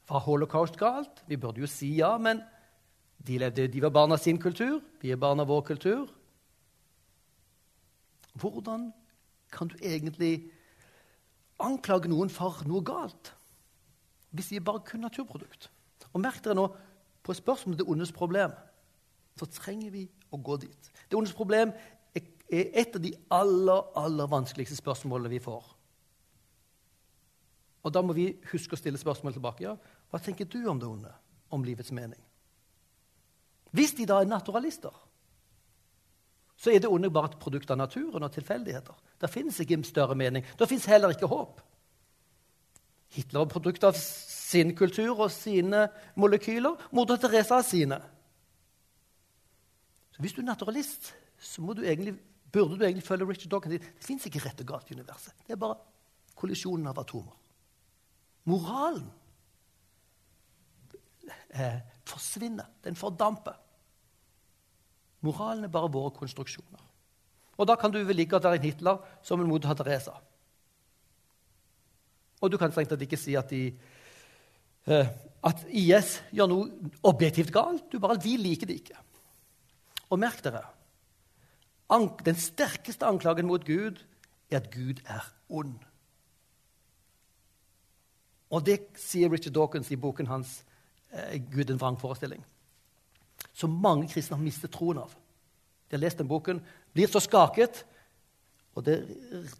[0.09, 1.23] Var holocaust galt?
[1.27, 2.41] Vi burde jo si ja, men
[3.27, 4.81] de, levde, de var barn av sin kultur.
[5.01, 6.11] Vi er barn av vår kultur.
[8.39, 8.89] Hvordan
[9.53, 10.49] kan du egentlig
[11.61, 13.35] anklage noen for noe galt
[14.33, 15.69] hvis de bare kun naturprodukt?
[16.13, 16.67] Og Merk dere nå
[17.23, 18.51] på spørsmålet det ondes problem.
[19.39, 20.89] Så trenger vi å gå dit.
[21.09, 21.71] Det ondes problem
[22.51, 25.63] er et av de aller, aller vanskeligste spørsmålene vi får.
[27.83, 29.63] Og Da må vi huske å stille spørsmålet tilbake.
[29.63, 29.75] Ja,
[30.11, 31.11] hva tenker du om det onde?
[31.49, 32.21] Om livets mening?
[33.71, 34.93] Hvis de da er naturalister,
[36.55, 38.95] så er det onde bare et produkt av naturen og tilfeldigheter.
[39.19, 40.45] Det finnes ikke en større mening.
[40.59, 41.61] Det fins heller ikke håp.
[43.13, 46.77] Hitler er produkt av sin kultur og sine molekyler.
[46.91, 47.99] Moder Teresa er sine.
[50.13, 52.15] Så Hvis du er naturalist, så må du egentlig,
[52.53, 53.81] burde du egentlig følge Richard Dawkins.
[53.81, 55.33] Det fins ikke rett og galt i universet.
[55.47, 55.79] Det er bare
[56.37, 57.35] kollisjonen av atomer.
[58.49, 59.07] Moralen
[61.49, 62.69] eh, forsvinner.
[62.83, 63.57] Den fordamper.
[65.23, 66.83] Moralen er bare våre konstruksjoner.
[67.57, 70.15] Og da kan du vel like godt være en Hitler som en moder Teresa.
[72.43, 73.71] Og du kan strengt tatt ikke si at, de,
[74.91, 75.11] eh,
[75.47, 77.85] at IS gjør noe objektivt galt.
[77.89, 78.99] Du bare, Vi liker det ikke.
[80.11, 80.65] Og merk dere
[82.25, 83.99] den sterkeste anklagen mot Gud
[84.49, 85.79] er at Gud er ond.
[88.53, 90.63] Og det sier Richard Dawkins i boken hans
[91.11, 92.43] eh, 'Gud en vrangforestilling'
[93.53, 95.13] som mange kristne har mistet troen av.
[95.89, 96.61] De har lest den boken,
[96.93, 97.83] blir så skaket,
[98.73, 98.95] og det,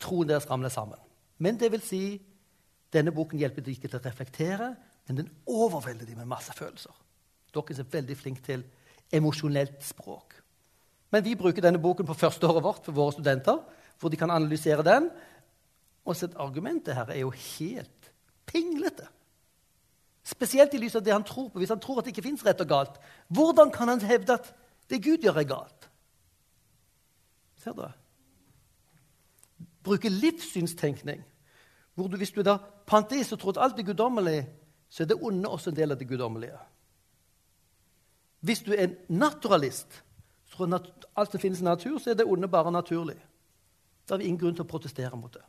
[0.02, 1.00] troen deres ramler sammen.
[1.38, 2.04] Men det vil si,
[2.94, 4.76] denne boken hjelper de ikke til å reflektere,
[5.08, 6.94] men den overvelder de med masse følelser.
[7.54, 8.64] Dawkins er veldig flink til
[9.14, 10.40] emosjonelt språk.
[11.14, 13.60] Men vi bruker denne boken på førsteåret vårt for våre studenter,
[14.02, 15.12] hvor de kan analysere den.
[16.10, 18.14] Og så Argumentet her er jo helt
[18.50, 19.06] pinglete.
[20.26, 21.60] Spesielt i lys av det han tror på.
[21.62, 24.50] Hvis han tror at det ikke fins rett og galt, hvordan kan han hevde at
[24.90, 25.90] det Gud gjør, er galt?
[27.62, 27.86] Ser du?
[29.84, 31.22] Bruke livssynstenkning.
[31.94, 32.58] Hvor du, hvis du er
[32.88, 34.48] panteist og tror at alt er guddommelig,
[34.90, 36.58] så er det onde også en del av det guddommelige.
[38.42, 40.02] Hvis du er en naturalist,
[40.60, 43.18] at alt som finnes i natur, så er det onde bare naturlig.
[44.08, 45.44] Da har vi ingen grunn til å protestere mot det.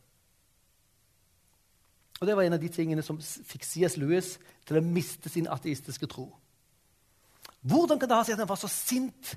[2.20, 3.96] Og Det var en av de tingene som fikk C.S.
[3.96, 6.28] Lewis til å miste sin ateistiske tro.
[7.60, 9.34] Hvordan kan det ha seg at han var så sint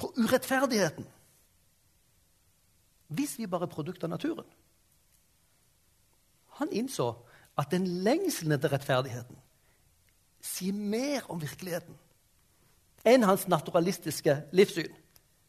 [0.00, 1.06] på urettferdigheten?
[3.10, 4.46] Hvis vi bare er produkt av naturen.
[6.58, 7.12] Han innså
[7.58, 9.38] at den lengselen etter rettferdigheten
[10.40, 11.96] sier mer om virkeligheten
[13.06, 14.92] enn hans naturalistiske livssyn,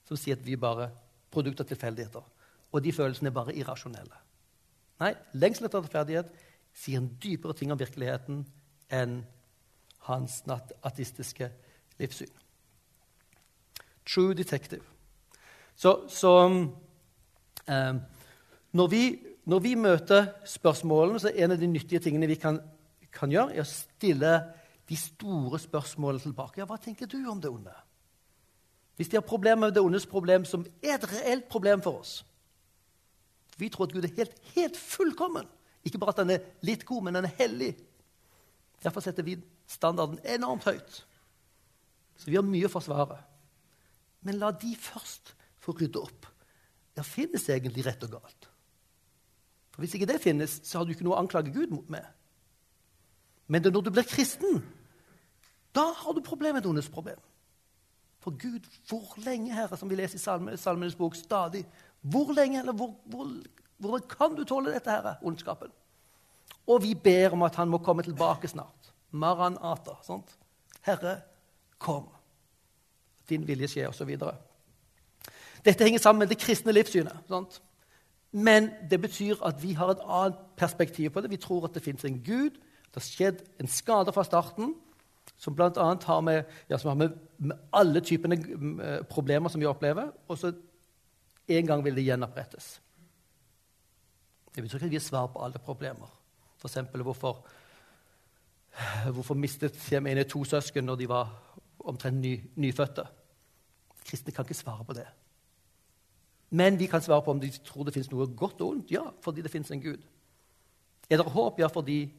[0.07, 0.89] som sier at vi er bare
[1.31, 2.23] produkt av tilfeldigheter.
[2.71, 4.19] Og de følelsene er bare irrasjonelle.
[5.01, 6.31] Nei, lengsel etter rettferdighet
[6.77, 8.43] sier en dypere ting om virkeligheten
[8.93, 9.21] enn
[10.07, 11.49] hans ateistiske
[11.99, 12.31] livssyn.
[14.07, 14.83] True detective.
[15.75, 16.61] Så, så um,
[18.71, 19.03] når, vi,
[19.45, 22.59] når, vi, møter spørsmålene, så er en av de nyttige tingene vi kan,
[23.13, 24.33] kan gjøre, er å stille
[24.91, 26.59] de store spørsmålene tilbake.
[26.59, 27.73] Ja, hva tenker du om det onde?
[28.99, 32.26] Hvis de har problemer med det ondes problem, som er et reelt problem for oss
[33.57, 35.47] Vi tror at Gud er helt, helt fullkommen.
[35.85, 37.76] Ikke bare at han er litt god, men han er hellig.
[38.81, 39.35] Derfor setter vi
[39.69, 41.03] standarden enormt høyt.
[42.18, 43.19] Så vi har mye å forsvare.
[44.26, 46.26] Men la de først få rydde opp.
[46.97, 48.49] Ja, finnes egentlig rett og galt?
[49.72, 52.05] For Hvis ikke det finnes, så har du ikke noe å anklage Gud med.
[53.47, 54.61] Men det er når du blir kristen,
[55.76, 57.19] da har du problemet ondes problem.
[58.22, 61.65] For Gud, hvor lenge, Herre, som vi leser i Salme, Salmenes bok stadig
[62.02, 63.30] Hvor lenge, eller hvor, hvor,
[63.77, 65.72] hvordan kan du tåle dette, Herre, ondskapen?
[66.68, 68.93] Og vi ber om at han må komme tilbake snart.
[69.11, 69.98] Maranata.
[70.06, 70.38] Sant?
[70.81, 71.19] Herre,
[71.77, 72.07] kom.
[73.30, 74.18] Din vilje skjer, osv.
[75.65, 77.18] Dette henger sammen med det kristne livssynet.
[77.30, 77.61] Sant?
[78.31, 81.30] Men det betyr at vi har et annet perspektiv på det.
[81.30, 82.57] Vi tror at det fins en Gud.
[82.89, 84.73] Det har skjedd en skade fra starten
[85.41, 85.69] som bl.a.
[86.05, 90.11] har med, ja, har med, med alle typene eh, problemer som vi opplever.
[90.27, 90.51] Og så
[91.47, 92.76] en gang vil det gjenopprettes.
[94.53, 96.11] Det betyr ikke at vi har svar på alle problemer.
[96.61, 96.77] F.eks.
[96.93, 97.41] Hvorfor,
[99.15, 101.34] hvorfor mistet Jem to søsken når de var
[101.80, 103.07] omtrent ny, nyfødte?
[104.05, 105.07] Kristne kan ikke svare på det.
[106.49, 108.91] Men vi kan svare på om de tror det fins noe godt og ondt.
[108.91, 110.03] Ja, fordi det fins en Gud.
[111.09, 111.59] Er det håp?
[111.59, 112.11] Ja, fordi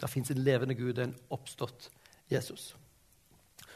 [0.00, 1.90] det fins en levende Gud, en oppstått
[2.30, 2.76] Jesus.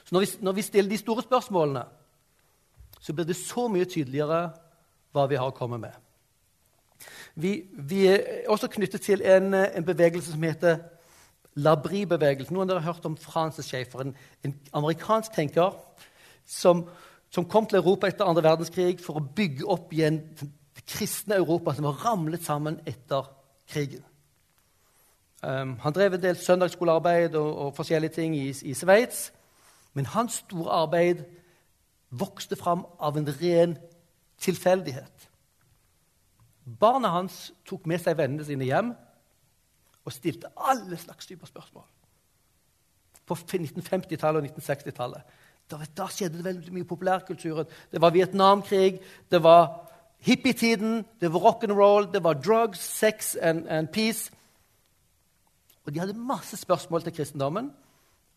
[0.05, 1.85] Så når vi, når vi stiller de store spørsmålene,
[3.01, 4.48] så blir det så mye tydeligere
[5.12, 5.93] hva vi har å komme med.
[7.35, 10.78] Vi, vi er også knyttet til en, en bevegelse som heter
[11.55, 12.55] Labri-bevegelsen.
[12.55, 14.14] Noen av dere har hørt om Francis Schaefer, en,
[14.47, 15.74] en amerikansk tenker
[16.47, 16.85] som,
[17.31, 21.74] som, kom til Europa etter andre verdenskrig for å bygge opp igjen det kristne Europa
[21.74, 23.28] som var ramlet sammen etter
[23.70, 24.02] krigen.
[25.45, 29.33] Um, han drev en del søndagsskolearbeid og, og forskjellige ting i, i Sveits.
[29.93, 31.25] Men hans store arbeid
[32.11, 33.77] vokste fram av en ren
[34.41, 35.29] tilfeldighet.
[36.81, 38.95] Barna hans tok med seg vennene sine hjem
[40.05, 41.87] og stilte alle slags typer spørsmål.
[43.27, 45.35] På 1950-tallet og 1960-tallet.
[45.71, 47.69] Da, da, skjedde det veldig mye i populærkulturen.
[47.93, 48.99] Det var Vietnamkrig,
[49.33, 49.69] det var
[50.25, 54.33] hippietiden, det var rock'n'roll, det var drugs, sex and, and peace.
[55.85, 57.73] Og De hadde masse spørsmål til kristendommen.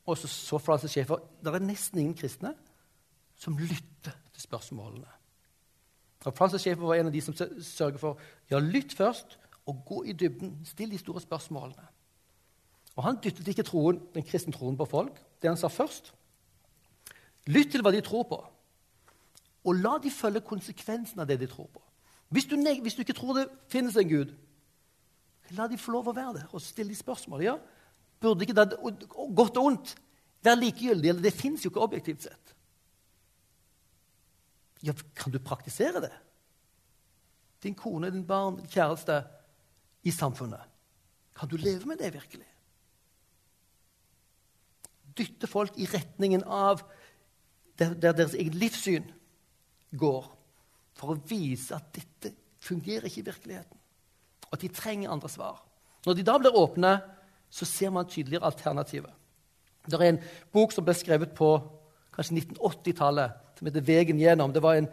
[0.06, 2.53] Og så så Francis Schaefer det er nesten ingen kristne
[3.36, 5.07] som lytter til spørsmålene.
[6.26, 8.19] Og Francis Schaefer var en av de som sørger for
[8.49, 10.65] ja, lytt først og gå i dybden.
[10.65, 11.88] Still de store spørsmålene.
[12.95, 15.19] Og Han dyttet ikke troen, den kristne troen på folk.
[15.41, 16.14] Det han sa først
[17.48, 18.38] Lytt til hva de tror på,
[19.64, 21.80] og la de følge konsekvensen av det de tror på.
[22.28, 24.34] Hvis du, hvis du ikke tror det finnes en Gud,
[25.56, 27.44] La de få lov å være der og stille de spørsmål.
[27.45, 27.56] Ja,
[28.19, 28.76] burde ikke det,
[29.38, 29.94] godt og ondt
[30.44, 31.11] være likegyldig?
[31.11, 32.53] Eller det fins jo ikke objektivt sett.
[34.86, 36.14] Ja, kan du praktisere det?
[37.64, 39.22] Din kone, din barn, din kjæreste
[40.06, 40.61] i samfunnet.
[41.38, 42.45] Kan du leve med det virkelig?
[45.18, 46.84] Dytte folk i retningen av
[47.78, 49.07] der, der deres eget livssyn
[49.98, 50.30] går,
[50.98, 53.77] for å vise at dette fungerer ikke i virkeligheten
[54.53, 55.64] at de trenger andre svar.
[56.06, 56.99] Når de da blir åpne,
[57.49, 59.11] så ser man tydeligere alternativet.
[59.88, 61.52] Det er en bok som ble skrevet på
[62.15, 64.53] kanskje 1980-tallet, som heter 'Vegen gjennom'.
[64.53, 64.88] Det var en,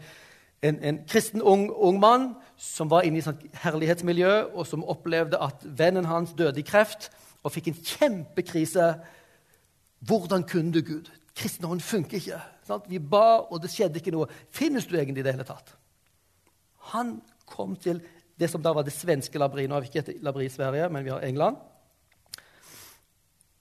[0.63, 5.39] en, en kristen ung, ung, mann som var inne i et herlighetsmiljø, og som opplevde
[5.43, 7.11] at vennen hans døde i kreft
[7.43, 8.95] og fikk en kjempekrise.
[10.01, 11.11] Hvordan kunne du, Gud?
[11.35, 12.41] Kristendommen funker ikke.
[12.67, 12.85] Sant?
[12.89, 14.27] Vi ba, og det skjedde ikke noe.
[14.51, 15.75] Finnes du egentlig i det hele tatt?
[16.95, 18.01] Han kom til
[18.39, 19.67] det som da var det svenske labri.
[19.69, 21.61] Nå har vi ikke et labri i Sverige, men vi har England.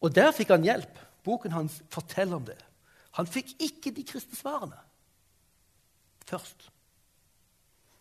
[0.04, 1.02] Og der fikk han hjelp.
[1.24, 2.58] Boken hans forteller om det.
[3.20, 4.82] Han fikk ikke de kristne svarene
[6.28, 6.70] først.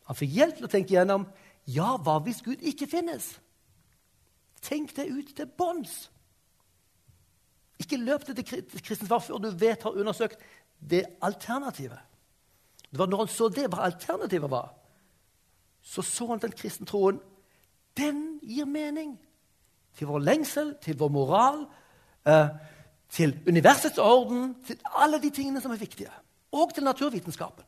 [0.08, 1.26] Han fikk hjelp til å tenke gjennom
[1.70, 3.28] ja, hva hvis Gud ikke finnes?
[4.62, 5.94] Tenk det ut til bunns.
[7.82, 8.42] Ikke løp til
[8.82, 10.42] kristne svar før du vet har undersøkt
[10.78, 11.98] det alternativet.
[12.90, 14.72] Det var når han så det, hva alternativet var,
[15.82, 17.20] så så han den kristne troen.
[17.96, 19.18] Den gir mening
[19.98, 21.66] til vår lengsel, til vår moral,
[22.26, 22.48] eh,
[23.08, 26.10] til universets orden, til alle de tingene som er viktige.
[26.52, 27.64] Og til naturvitenskapen.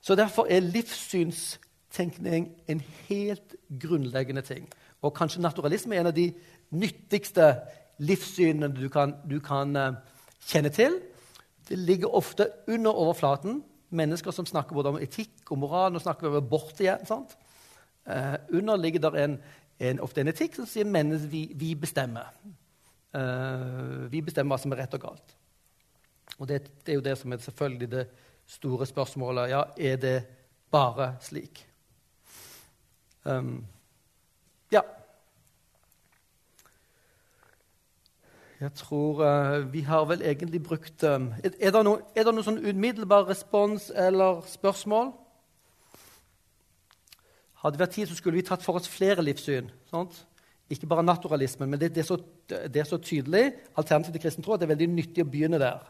[0.00, 4.68] Så Derfor er livssynstenkning en helt grunnleggende ting.
[5.02, 6.34] Og kanskje naturalisme er en av de
[6.70, 7.54] nyttigste
[7.98, 9.94] livssynene du kan, du kan uh,
[10.46, 11.00] kjenne til.
[11.68, 13.62] Det ligger ofte under overflaten.
[13.94, 15.92] Mennesker som snakker både om etikk og moral.
[15.94, 17.06] Nå snakker vi om abort igjen.
[17.08, 17.36] sant?
[18.06, 19.38] Eh, under der en,
[19.78, 22.34] en, ofte en etikk som sier at vi, vi bestemmer.
[23.14, 25.36] Eh, vi bestemmer hva som er rett og galt.
[26.38, 28.04] Og det, det, er jo det som er selvfølgelig det
[28.46, 29.50] store spørsmålet.
[29.50, 30.16] Ja, er det
[30.74, 31.64] bare slik?
[33.24, 33.64] Um,
[34.72, 34.82] ja.
[38.60, 42.60] Jeg tror uh, vi har vel egentlig brukt um, Er, er det noen noe sånn
[42.62, 45.10] umiddelbar respons eller spørsmål?
[47.64, 49.70] Hadde vi hatt tid, så skulle vi tatt for oss flere livssyn.
[49.90, 50.20] Sant?
[50.70, 52.18] Ikke bare naturalismen, men det, det, er så,
[52.48, 55.60] det, er så, tydelig alternativ til kristen tro at det er veldig nyttig å begynne
[55.60, 55.82] der.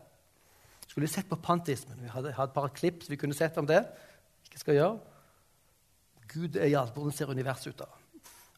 [0.86, 1.98] Skulle vi sett på pantismen?
[2.00, 3.82] Vi hadde hadde et par klipp vi kunne sett om det.
[4.46, 4.98] Ikke skal gjøre.
[6.32, 6.94] Gud er i alt.
[6.94, 7.90] Hvordan ser universet ut da?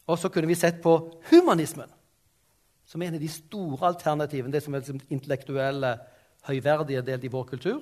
[0.06, 0.96] Og så kunne vi sett på
[1.30, 1.95] humanismen
[2.86, 5.96] som er en av de store alternativene, det som er liksom intellektuelle,
[6.46, 7.80] høyverdige delen i vår kultur,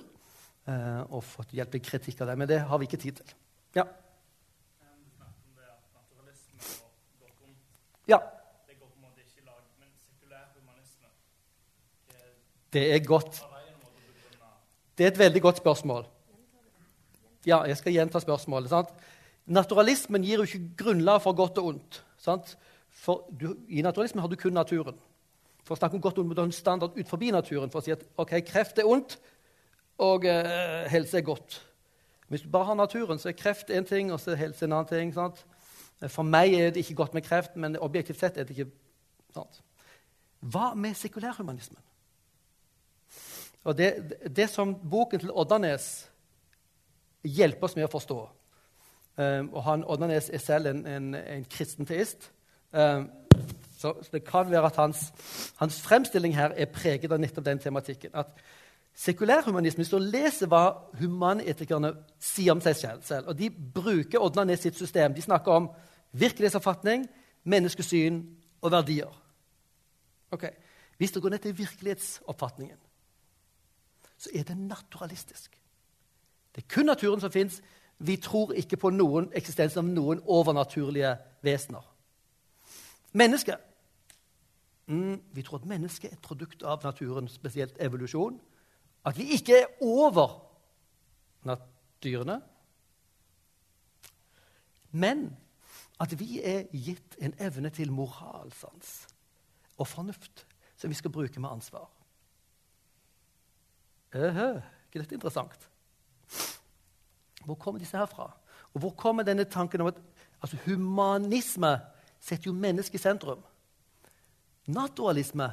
[0.66, 2.38] eh, og fått hjelp til kritikk av det.
[2.40, 3.34] Men det har vi ikke tid til.
[3.76, 3.84] Ja.
[8.08, 8.20] Ja.
[12.72, 13.44] Det er godt.
[14.98, 16.06] Det er et veldig godt spørsmål.
[17.46, 18.72] Ja, jeg skal gjenta spørsmålet.
[18.72, 18.90] Sant?
[19.46, 22.00] Naturalismen gir jo ikke grunnlag for godt og ondt.
[22.18, 22.56] Sant?
[22.94, 24.98] For du, I naturalismen har du kun naturen.
[25.64, 28.04] For å snakke om godt og en standard ut forbi naturen for å si at
[28.20, 29.16] ok, kreft er ondt,
[30.04, 31.60] og eh, helse er godt.
[32.28, 34.72] Hvis du bare har naturen, så er kreft én ting, og så er helse en
[34.72, 35.12] annen ting.
[35.14, 35.44] Sant?
[36.10, 38.70] For meg er det ikke godt med kreft, men objektivt sett er det ikke
[39.34, 39.60] sant?
[40.40, 41.80] Hva med sekulærhumanismen?
[43.64, 43.90] Og det,
[44.36, 46.08] det, som boken til Oddanes
[47.24, 48.18] hjelper oss med å forstå
[49.16, 51.88] um, og han, Oddanes er selv en, en, en kristen.
[52.74, 53.10] Um,
[53.78, 55.12] så, det kan være at hans,
[55.56, 58.10] hans, fremstilling her er preget av nettopp den tematikken.
[58.14, 58.26] At
[58.94, 64.78] sekulærhumanisme, Hvis du leser hva humanetikerne sier om seg selv og De bruker Odna sitt
[64.78, 65.14] system.
[65.14, 65.70] De snakker om
[66.12, 67.06] virkelighetsoppfatning,
[67.44, 68.22] menneskesyn
[68.62, 69.20] og verdier.
[70.30, 70.44] Ok,
[70.96, 72.76] Hvis du går ned til virkelighetsoppfatningen,
[74.18, 75.60] så er det naturalistisk.
[76.54, 77.62] Det er kun naturen som fins.
[77.98, 81.93] Vi tror ikke på noen eksistens av noen overnaturlige vesener.
[83.14, 83.60] Mennesket
[84.86, 88.40] mm, Vi tror at mennesket er et produkt av naturen, spesielt evolusjon.
[89.04, 90.40] At vi ikke er over
[92.02, 92.40] dyrene.
[94.90, 95.28] Men
[96.00, 99.06] at vi er gitt en evne til moralsans
[99.78, 100.46] og fornuft
[100.76, 101.88] som vi skal bruke med ansvar.
[104.14, 105.68] Øhø, ikke dette interessant?
[107.44, 108.30] Hvor kommer disse her fra?
[108.74, 109.98] Og hvor kommer denne tanken om at
[110.42, 111.78] altså, humanisme
[112.24, 113.42] setter jo mennesket i sentrum.
[114.66, 115.50] Naturalisme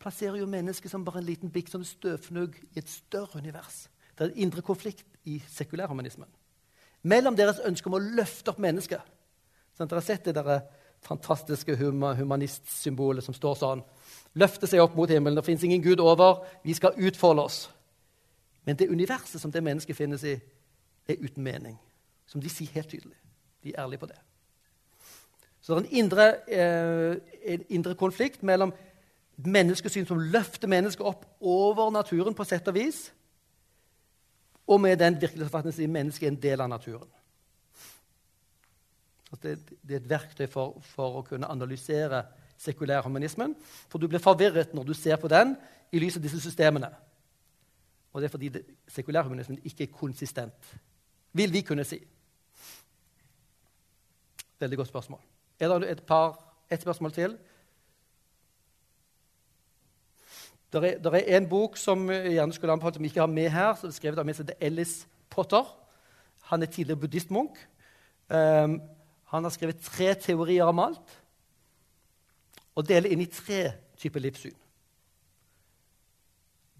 [0.00, 3.86] plasserer jo mennesket som bare en liten bikk som støvfnugg i et større univers.
[4.16, 6.28] Det er en indre konflikt i sekulærhumanismen.
[7.02, 9.00] Mellom deres ønske om å løfte opp mennesket.
[9.76, 10.64] Sånn, dere har sett det der
[11.06, 13.84] fantastiske humanistsymbolet som står sånn.
[14.40, 15.38] Løfte seg opp mot himmelen.
[15.38, 16.42] Det fins ingen Gud over.
[16.64, 17.62] Vi skal utfolde oss.
[18.68, 20.34] Men det universet som det mennesket finnes i,
[21.08, 21.78] er uten mening.
[22.28, 23.16] Som de sier helt tydelig.
[23.64, 24.18] De er ærlige på det.
[25.60, 27.16] Så det er en indre, eh,
[27.54, 28.72] en indre konflikt mellom
[29.36, 33.10] menneskesyn som løfter mennesket opp over naturen på sett og vis,
[34.66, 37.08] og med den virkelighetsoppfatningen at mennesket er en del av naturen.
[39.42, 42.24] Det, det, er et verktøy for, for, å kunne analysere
[42.58, 43.54] sekulærhumanismen.
[43.88, 45.54] For du blir forvirret når du ser på den
[45.92, 46.90] i lys av disse systemene.
[48.10, 48.50] Og det er fordi
[48.90, 50.72] sekulærhumanismen ikke er konsistent,
[51.32, 52.00] vil vi kunne si.
[54.60, 55.22] Veldig godt spørsmål.
[55.60, 56.38] Er det et, par,
[56.70, 57.38] et spørsmål til?
[60.72, 63.48] Det er, er, en bok som jeg gjerne skulle anbefalt som vi ikke har med
[63.50, 63.74] her.
[63.74, 65.66] som er skrevet av en som heter Ellis Potter.
[66.50, 67.58] Han er tidligere buddhistmunk.
[68.30, 68.80] Um,
[69.24, 71.16] han har skrevet tre teorier om alt
[72.74, 74.56] og deler inn i tre typer livssyn.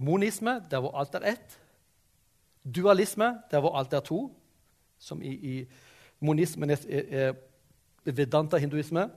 [0.01, 1.59] Monisme, der hvor alt er ett.
[2.65, 4.31] Dualisme, der hvor alt er to.
[4.99, 5.55] Som i, i
[6.21, 7.35] monismen er, er
[8.05, 9.11] Vedanta-hinduisme.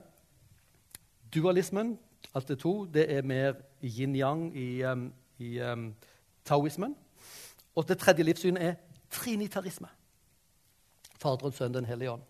[1.34, 1.98] Dualismen,
[2.34, 5.94] alt det to, det er mer yin-yang i, um, i um,
[6.44, 6.94] taoismen.
[7.74, 8.74] Og det tredje livssynet er
[9.10, 9.88] trinitarisme.
[11.18, 12.22] Faderen, Sønnen, Den hellige ånd.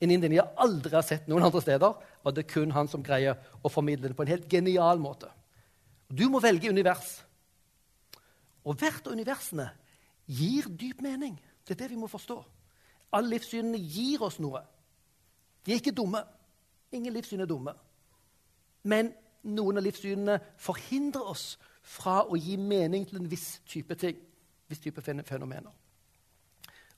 [0.00, 1.94] En indien jeg aldri har sett noen andre steder.
[2.24, 5.28] og det er kun han som greier å formidle det på en helt genial måte.
[6.08, 7.24] Du må velge univers.
[8.64, 9.70] Og hvert av universene
[10.26, 11.40] gir dyp mening.
[11.64, 12.44] Det er det vi må forstå.
[13.12, 14.60] Alle livssynene gir oss noe.
[15.68, 16.22] De er ikke dumme.
[16.96, 17.74] Ingen livssyn er dumme.
[18.88, 19.10] Men
[19.44, 24.16] noen av livssynene forhindrer oss fra å gi mening til en viss type ting,
[24.68, 25.74] viss type fenomener.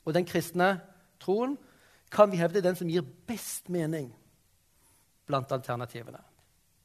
[0.06, 0.76] Og den kristne
[1.18, 1.56] troen
[2.14, 4.12] kan vi hevde er den som gir best mening
[5.26, 6.22] blant alternativene.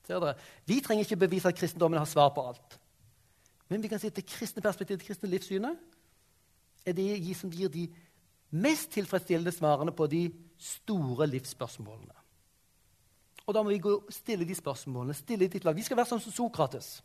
[0.06, 0.40] Ser dere?
[0.66, 2.80] Vi trenger ikke bevise at kristendommen har svar på alt.
[3.70, 5.78] Men vi kan si at det kristne perspektivet, det kristne livssynet,
[6.86, 7.88] er det som gir de
[8.52, 10.28] mest tilfredsstillende svarene på de
[10.58, 12.16] store livsspørsmålene.
[13.46, 15.14] Og da må vi gå stille de spørsmålene.
[15.14, 17.04] stille de Vi skal være sånn som Sokrates.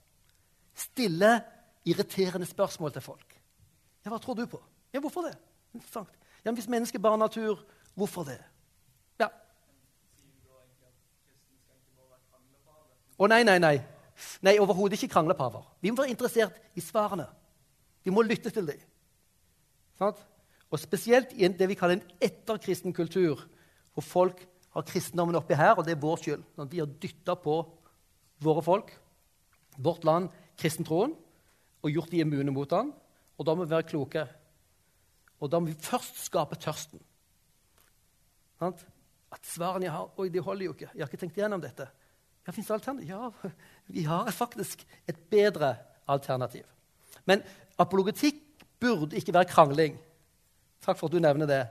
[0.74, 1.42] Stille
[1.84, 3.36] irriterende spørsmål til folk.
[4.04, 4.60] Ja, hva tror du på?
[4.92, 5.36] Ja, hvorfor det?
[5.74, 6.08] Interessant.
[6.44, 7.64] Ja, Hvis mennesket bare er natur,
[7.94, 8.40] hvorfor det?
[9.20, 9.28] Ja.
[13.18, 13.80] Å nei, nei, nei.
[14.40, 15.66] Nei, Overhodet ikke kranglepaver.
[15.80, 17.26] Vi må være interessert i svarene.
[18.04, 18.80] Vi må lytte til dem.
[20.70, 23.42] Og spesielt i det vi kaller en etterkristen kultur,
[23.94, 24.44] hvor folk
[24.74, 26.44] har kristendommen oppi her, og det er vår skyld.
[26.56, 27.56] Når vi har dytta på
[28.40, 28.92] våre folk,
[29.76, 30.30] vårt land,
[30.60, 31.16] kristentroen,
[31.80, 32.92] og gjort de immune mot den.
[33.38, 34.26] Og da må vi være kloke.
[35.40, 37.00] Og da må vi først skape tørsten.
[38.60, 40.90] At svarene jeg har Oi, de holder jo ikke.
[40.92, 41.86] Jeg har ikke tenkt igjennom dette.
[42.46, 43.08] Ja, Fins det alternativ?
[43.08, 43.30] Ja,
[43.96, 45.74] vi har faktisk et bedre
[46.10, 46.68] alternativ.
[47.24, 47.42] Men
[47.80, 48.42] apologetikk
[48.80, 49.98] burde ikke være krangling.
[50.84, 51.62] Takk for at du nevner det.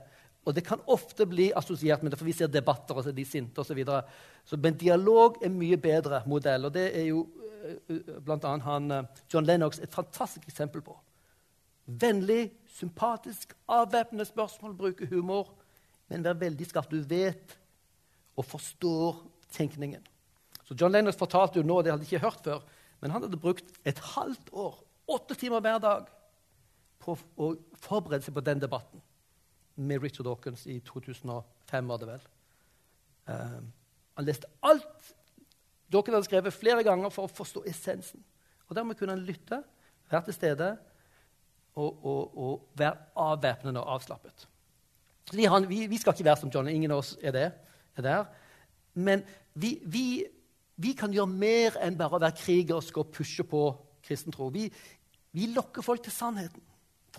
[0.47, 3.17] Og det kan ofte bli assosiert med det, for vi ser debatter og så er
[3.17, 3.83] de sinte osv.
[4.57, 8.55] Men dialog er mye bedre modell, og det er jo uh, bl.a.
[8.65, 10.95] han uh, John Lennox et fantastisk eksempel på.
[11.85, 15.51] Vennlig, sympatisk, avvæpnende spørsmål, bruke humor,
[16.09, 16.89] men vær veldig skarp.
[16.89, 17.57] Du vet
[18.39, 19.19] og forstår
[19.53, 20.05] tenkningen.
[20.63, 22.63] Så John Lennox fortalte jo nå, det hadde jeg ikke hørt før,
[23.01, 24.79] men han hadde brukt et halvt år,
[25.09, 26.09] åtte timer hver dag,
[26.99, 29.01] på å forberede seg på den debatten
[29.79, 32.27] med Richard Dawkins i 2005, var det vel.
[33.29, 33.61] Uh,
[34.17, 35.13] han leste alt
[35.89, 38.21] Dawkins hadde skrevet flere ganger for å forstå essensen.
[38.67, 39.63] Og Dermed kunne han lytte,
[40.09, 40.67] være til stede
[41.79, 44.45] og, og, og være avvæpnende og avslappet.
[45.33, 46.69] Vi, vi, vi, skal ikke være som John.
[46.69, 47.47] Ingen av oss er, det,
[47.97, 48.29] er der.
[48.93, 49.23] Men
[49.53, 50.05] vi, vi,
[50.75, 53.63] vi, kan gjøre mer enn bare å være krigersk og pushe på
[54.05, 54.49] kristen tro.
[54.53, 54.69] Vi,
[55.53, 56.65] lokker folk til sannheten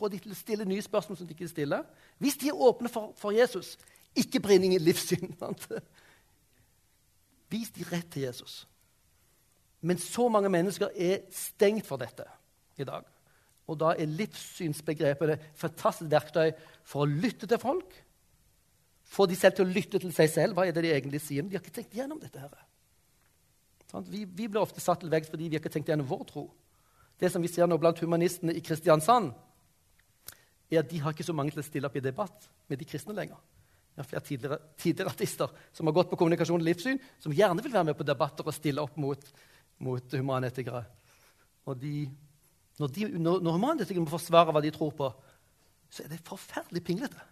[0.01, 1.85] få de til å stille nye spørsmål som de ikke stiller.
[2.19, 3.77] Hvis de er åpne for, for Jesus,
[4.17, 5.37] ikke bring ingen livssyn.
[7.53, 8.65] Vis de rett til Jesus.
[9.81, 12.27] Men så mange mennesker er stengt for dette
[12.81, 13.05] i dag.
[13.71, 16.51] Og da er livssynsbegrepet et fantastisk verktøy
[16.85, 17.93] for å lytte til folk.
[19.11, 20.57] Få de selv til å lytte til seg selv.
[20.57, 21.47] Hva er det de egentlig sier?
[21.47, 22.41] De har ikke tenkt gjennom dette.
[22.41, 22.67] her.
[24.07, 26.45] Vi, vi blir ofte satt til veggs fordi vi har ikke tenkt gjennom vår tro.
[27.21, 29.33] Det som vi ser nå blant humanistene i Kristiansand,
[30.71, 32.87] er at de har ikke så mange til å stille opp i debatt med de
[32.89, 33.39] kristne lenger.
[33.91, 37.65] Det er flere tidligere, tidligere artister som har gått på kommunikasjon og livssyn, som gjerne
[37.65, 39.27] vil være med på debatter og stille opp mot,
[39.83, 40.85] mot humanetikere.
[41.69, 42.07] Og de,
[42.79, 45.11] når, når, når humanetikere må forsvare hva de tror på,
[45.91, 47.27] så er det forferdelig pinglete.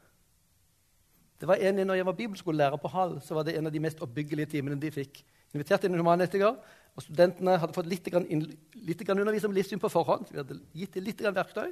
[1.38, 3.82] Det var en, når jeg var bibelskolelærer på Hall, så var det en av de
[3.82, 5.22] mest oppbyggelige timene de fikk.
[5.54, 6.58] Invitert inn en humanetiker,
[6.98, 8.26] og Studentene hadde fått litt, grann,
[8.74, 10.32] litt undervisning om livssyn på forhånd.
[10.32, 11.70] Vi hadde gitt dem litt verktøy.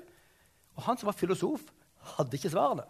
[0.77, 1.65] Og han som var filosof,
[2.16, 2.85] hadde ikke svarene.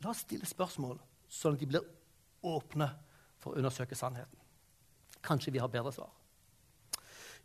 [0.00, 0.98] La oss stille spørsmål,
[1.28, 1.86] sånn at de blir
[2.46, 2.88] åpne
[3.40, 4.36] for å undersøke sannheten.
[5.24, 6.12] Kanskje vi har bedre svar.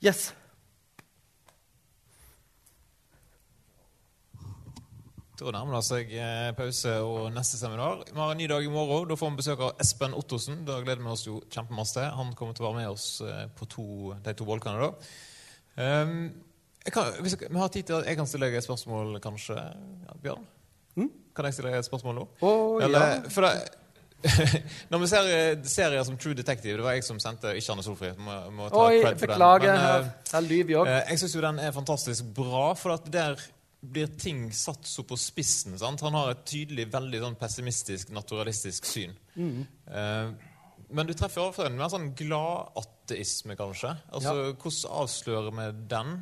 [0.03, 0.29] Yes.
[5.35, 8.05] Da nærmer det seg eh, pause og neste seminar.
[8.07, 9.09] Vi har en ny dag i morgen.
[9.09, 10.61] Da får vi besøk av Espen Ottosen.
[10.67, 12.07] Da gleder vi oss jo kjempemasse til.
[12.15, 13.87] Han kommer til å være med oss eh, på to,
[14.23, 14.87] de to bolkene.
[14.87, 14.93] da.
[15.75, 16.29] Um,
[16.93, 19.55] kan, hvis vi har tid til at jeg kan stille deg et spørsmål, kanskje?
[19.55, 20.45] Ja, Bjørn?
[20.95, 21.09] Mm?
[21.35, 22.27] Kan jeg stille deg et spørsmål nå?
[22.45, 23.33] Oh, Eller, ja.
[23.33, 23.53] For det,
[24.91, 27.85] når vi ser eh, serier som True Detective Det var jeg som sendte, ikke Anne
[27.85, 28.21] Solfrid.
[28.21, 29.67] Må, må ta Oi, beklager.
[29.67, 29.83] Den.
[29.83, 33.41] Men, uh, jeg uh, jeg syns jo den er fantastisk bra, for at der
[33.85, 35.77] blir ting satt så på spissen.
[35.77, 36.01] Sant?
[36.05, 39.13] Han har et tydelig, veldig sånn pessimistisk, naturalistisk syn.
[39.37, 39.65] Mm.
[39.89, 40.53] Uh,
[40.95, 43.93] men du treffer overfor en mer sånn glad ateisme, kanskje.
[44.13, 44.55] Altså, ja.
[44.61, 46.15] Hvordan avslører vi den?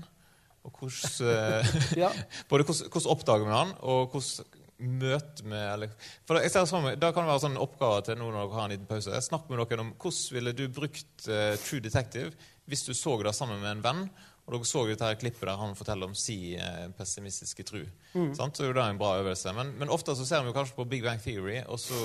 [0.64, 1.64] Og hvordan, eh,
[2.03, 2.10] ja.
[2.49, 5.90] både hvordan, hvordan oppdager vi han, og hvordan møter vi eller,
[6.27, 8.65] for jeg ser sånn, Da kan det være sånn oppgave til noen av dere har
[8.68, 9.22] en liten pause.
[9.23, 12.31] Snakk med noen om hvordan ville du brukt uh, True Detective
[12.69, 14.10] hvis du så det sammen med en venn,
[14.44, 17.84] og dere så dette her klippet der han forteller om si uh, pessimistiske tru.
[18.14, 18.34] Mm.
[18.35, 19.49] Så er det en bra øvelse.
[19.56, 21.99] Men, men, ofte så ser vi kanskje på Big Bang Theory, og så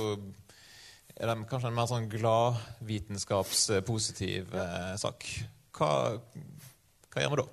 [1.17, 5.19] er det kanskje en mer sånn gladvitenskapspositiv eh, sak.
[5.75, 5.91] Hva,
[7.11, 7.47] hva gjør vi da?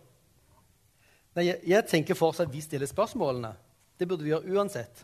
[1.36, 3.52] Nei, jeg, jeg tenker fortsatt at vi stiller spørsmålene.
[4.00, 5.04] Det burde vi gjøre uansett.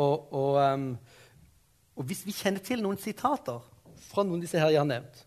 [0.00, 0.92] Og, og, um,
[1.98, 3.58] og hvis vi kjenner til noen sitater
[4.10, 5.24] fra noen av disse her jeg har nevnt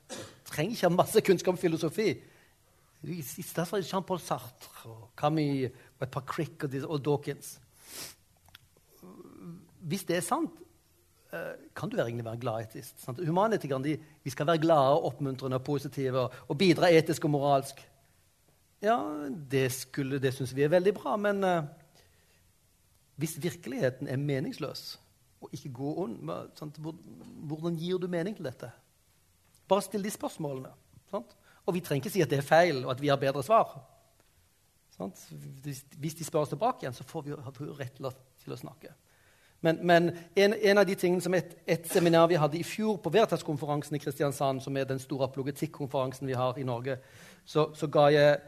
[0.47, 2.07] Trenger ikke ha masse kunnskap om filosofi.
[3.03, 7.55] I stedet Jean-Paul Sartre og Camus og et par Crick og, og Dawkins.
[9.83, 10.61] Hvis det er sant,
[11.33, 12.93] eh, kan du egentlig være glad etisk.
[13.01, 13.19] Sant?
[14.29, 17.81] Skal være glade, oppmuntrende og positive og bidra etisk og moralsk.
[18.83, 18.97] Ja,
[19.51, 21.63] det, skulle, det syns vi er veldig bra, men uh,
[23.15, 24.99] hvis virkeligheten er meningsløs
[25.43, 26.79] og ikke går ond, sant?
[27.47, 28.71] hvordan gir du mening til dette?
[29.67, 30.71] Bare still de spørsmålene.
[31.11, 31.35] Sant?
[31.65, 33.73] Og vi trenger ikke si at det er feil, og at vi har bedre svar.
[34.97, 35.19] Sant?
[35.97, 38.93] Hvis de spør oss tilbake igjen, så får vi jo rett til å, snakke.
[39.63, 42.97] Men, men en, en, av de tingene som et, et, seminar vi hadde i fjor
[43.03, 46.97] på Veritas-konferansen i Kristiansand, som er den store apologetikkonferansen vi har i Norge,
[47.45, 48.41] så, så ga jeg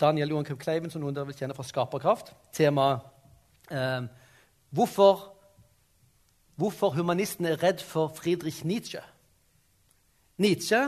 [0.00, 3.02] Daniel Johan Kleiven, som noen dere vil kjenne fra Skaperkraft, temaet
[3.74, 4.06] eh,
[4.74, 5.24] hvorfor,
[6.60, 9.02] hvorfor humanisten er redd for Friedrich Nietzsche.
[10.38, 10.80] Nietzsche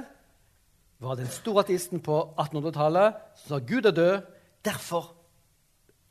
[0.99, 4.21] var den store ateisten på 1800-tallet som sa Gud er død,
[4.65, 5.13] derfor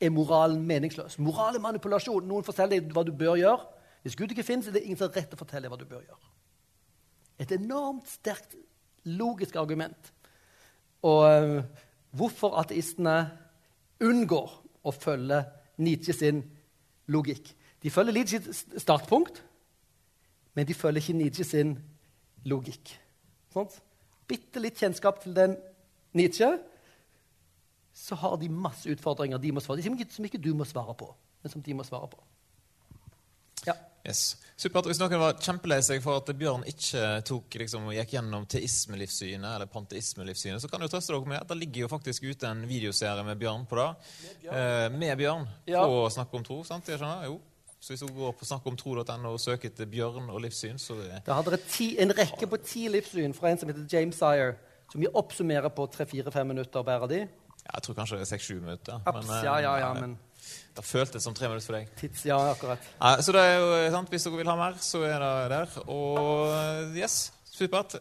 [0.00, 1.18] er moralen meningsløs.
[1.18, 2.26] Moral er manipulasjon.
[2.28, 3.64] Noen forteller deg hva du bør gjøre.
[4.04, 5.80] Hvis Gud ikke finnes, er det ingen som har rett til å fortelle deg hva
[5.80, 6.32] du bør gjøre.
[7.40, 8.56] Et enormt sterkt
[9.08, 10.12] logisk argument.
[11.06, 11.84] Og uh,
[12.14, 13.16] hvorfor ateistene
[14.02, 14.52] unngår
[14.86, 15.42] å følge
[15.82, 16.42] Nietzsche sin
[17.12, 17.50] logikk.
[17.82, 19.42] De følger Nietzsches startpunkt,
[20.54, 21.74] men de følger ikke Nietzsche sin
[22.48, 22.94] logikk.
[23.52, 23.68] Sånn?
[24.26, 25.56] Bitte litt kjennskap til den
[26.16, 26.48] Nietzsche
[27.96, 30.08] så har de masse utfordringer de må svare, på.
[30.12, 31.08] som ikke du må svare på,
[31.42, 32.20] men som de må svare på.
[33.66, 33.74] Ja.
[34.06, 34.36] Yes.
[34.56, 34.86] Supert.
[34.88, 39.68] Hvis noen var kjempelei seg for at Bjørn ikke tok, liksom, gikk gjennom teismelivssynet, eller
[39.68, 43.26] panteismelivssynet, så kan jeg trøste dere med at det ligger jo faktisk ute en videoserie
[43.26, 43.90] med Bjørn på det.
[44.22, 45.82] Med Bjørn, eh, med Bjørn ja.
[45.84, 46.62] på Snakk om tro.
[46.64, 46.88] sant?
[46.88, 47.26] Jeg skjønner?
[47.28, 47.40] Jo.
[47.76, 50.96] Så hvis du går på snakkomtro.no og søker etter Bjørn og livssyn, så
[51.26, 54.54] Da har dere ti, en rekke på ti livssyn fra en som heter James Sire,
[54.90, 57.26] som vi oppsummerer på tre-fire-fem minutter hver av de.
[57.66, 59.02] Jeg tror kanskje det er seks-sju minutter.
[59.04, 60.16] Abs, men, ja, ja, ja, eh, men...
[60.76, 61.92] Det føltes som tre minutter for deg.
[62.00, 62.82] Tids, ja, akkurat.
[63.00, 65.78] Ja, så det er jo sant, Hvis dere vil ha mer, så er det der.
[65.88, 67.96] Og yes, supert.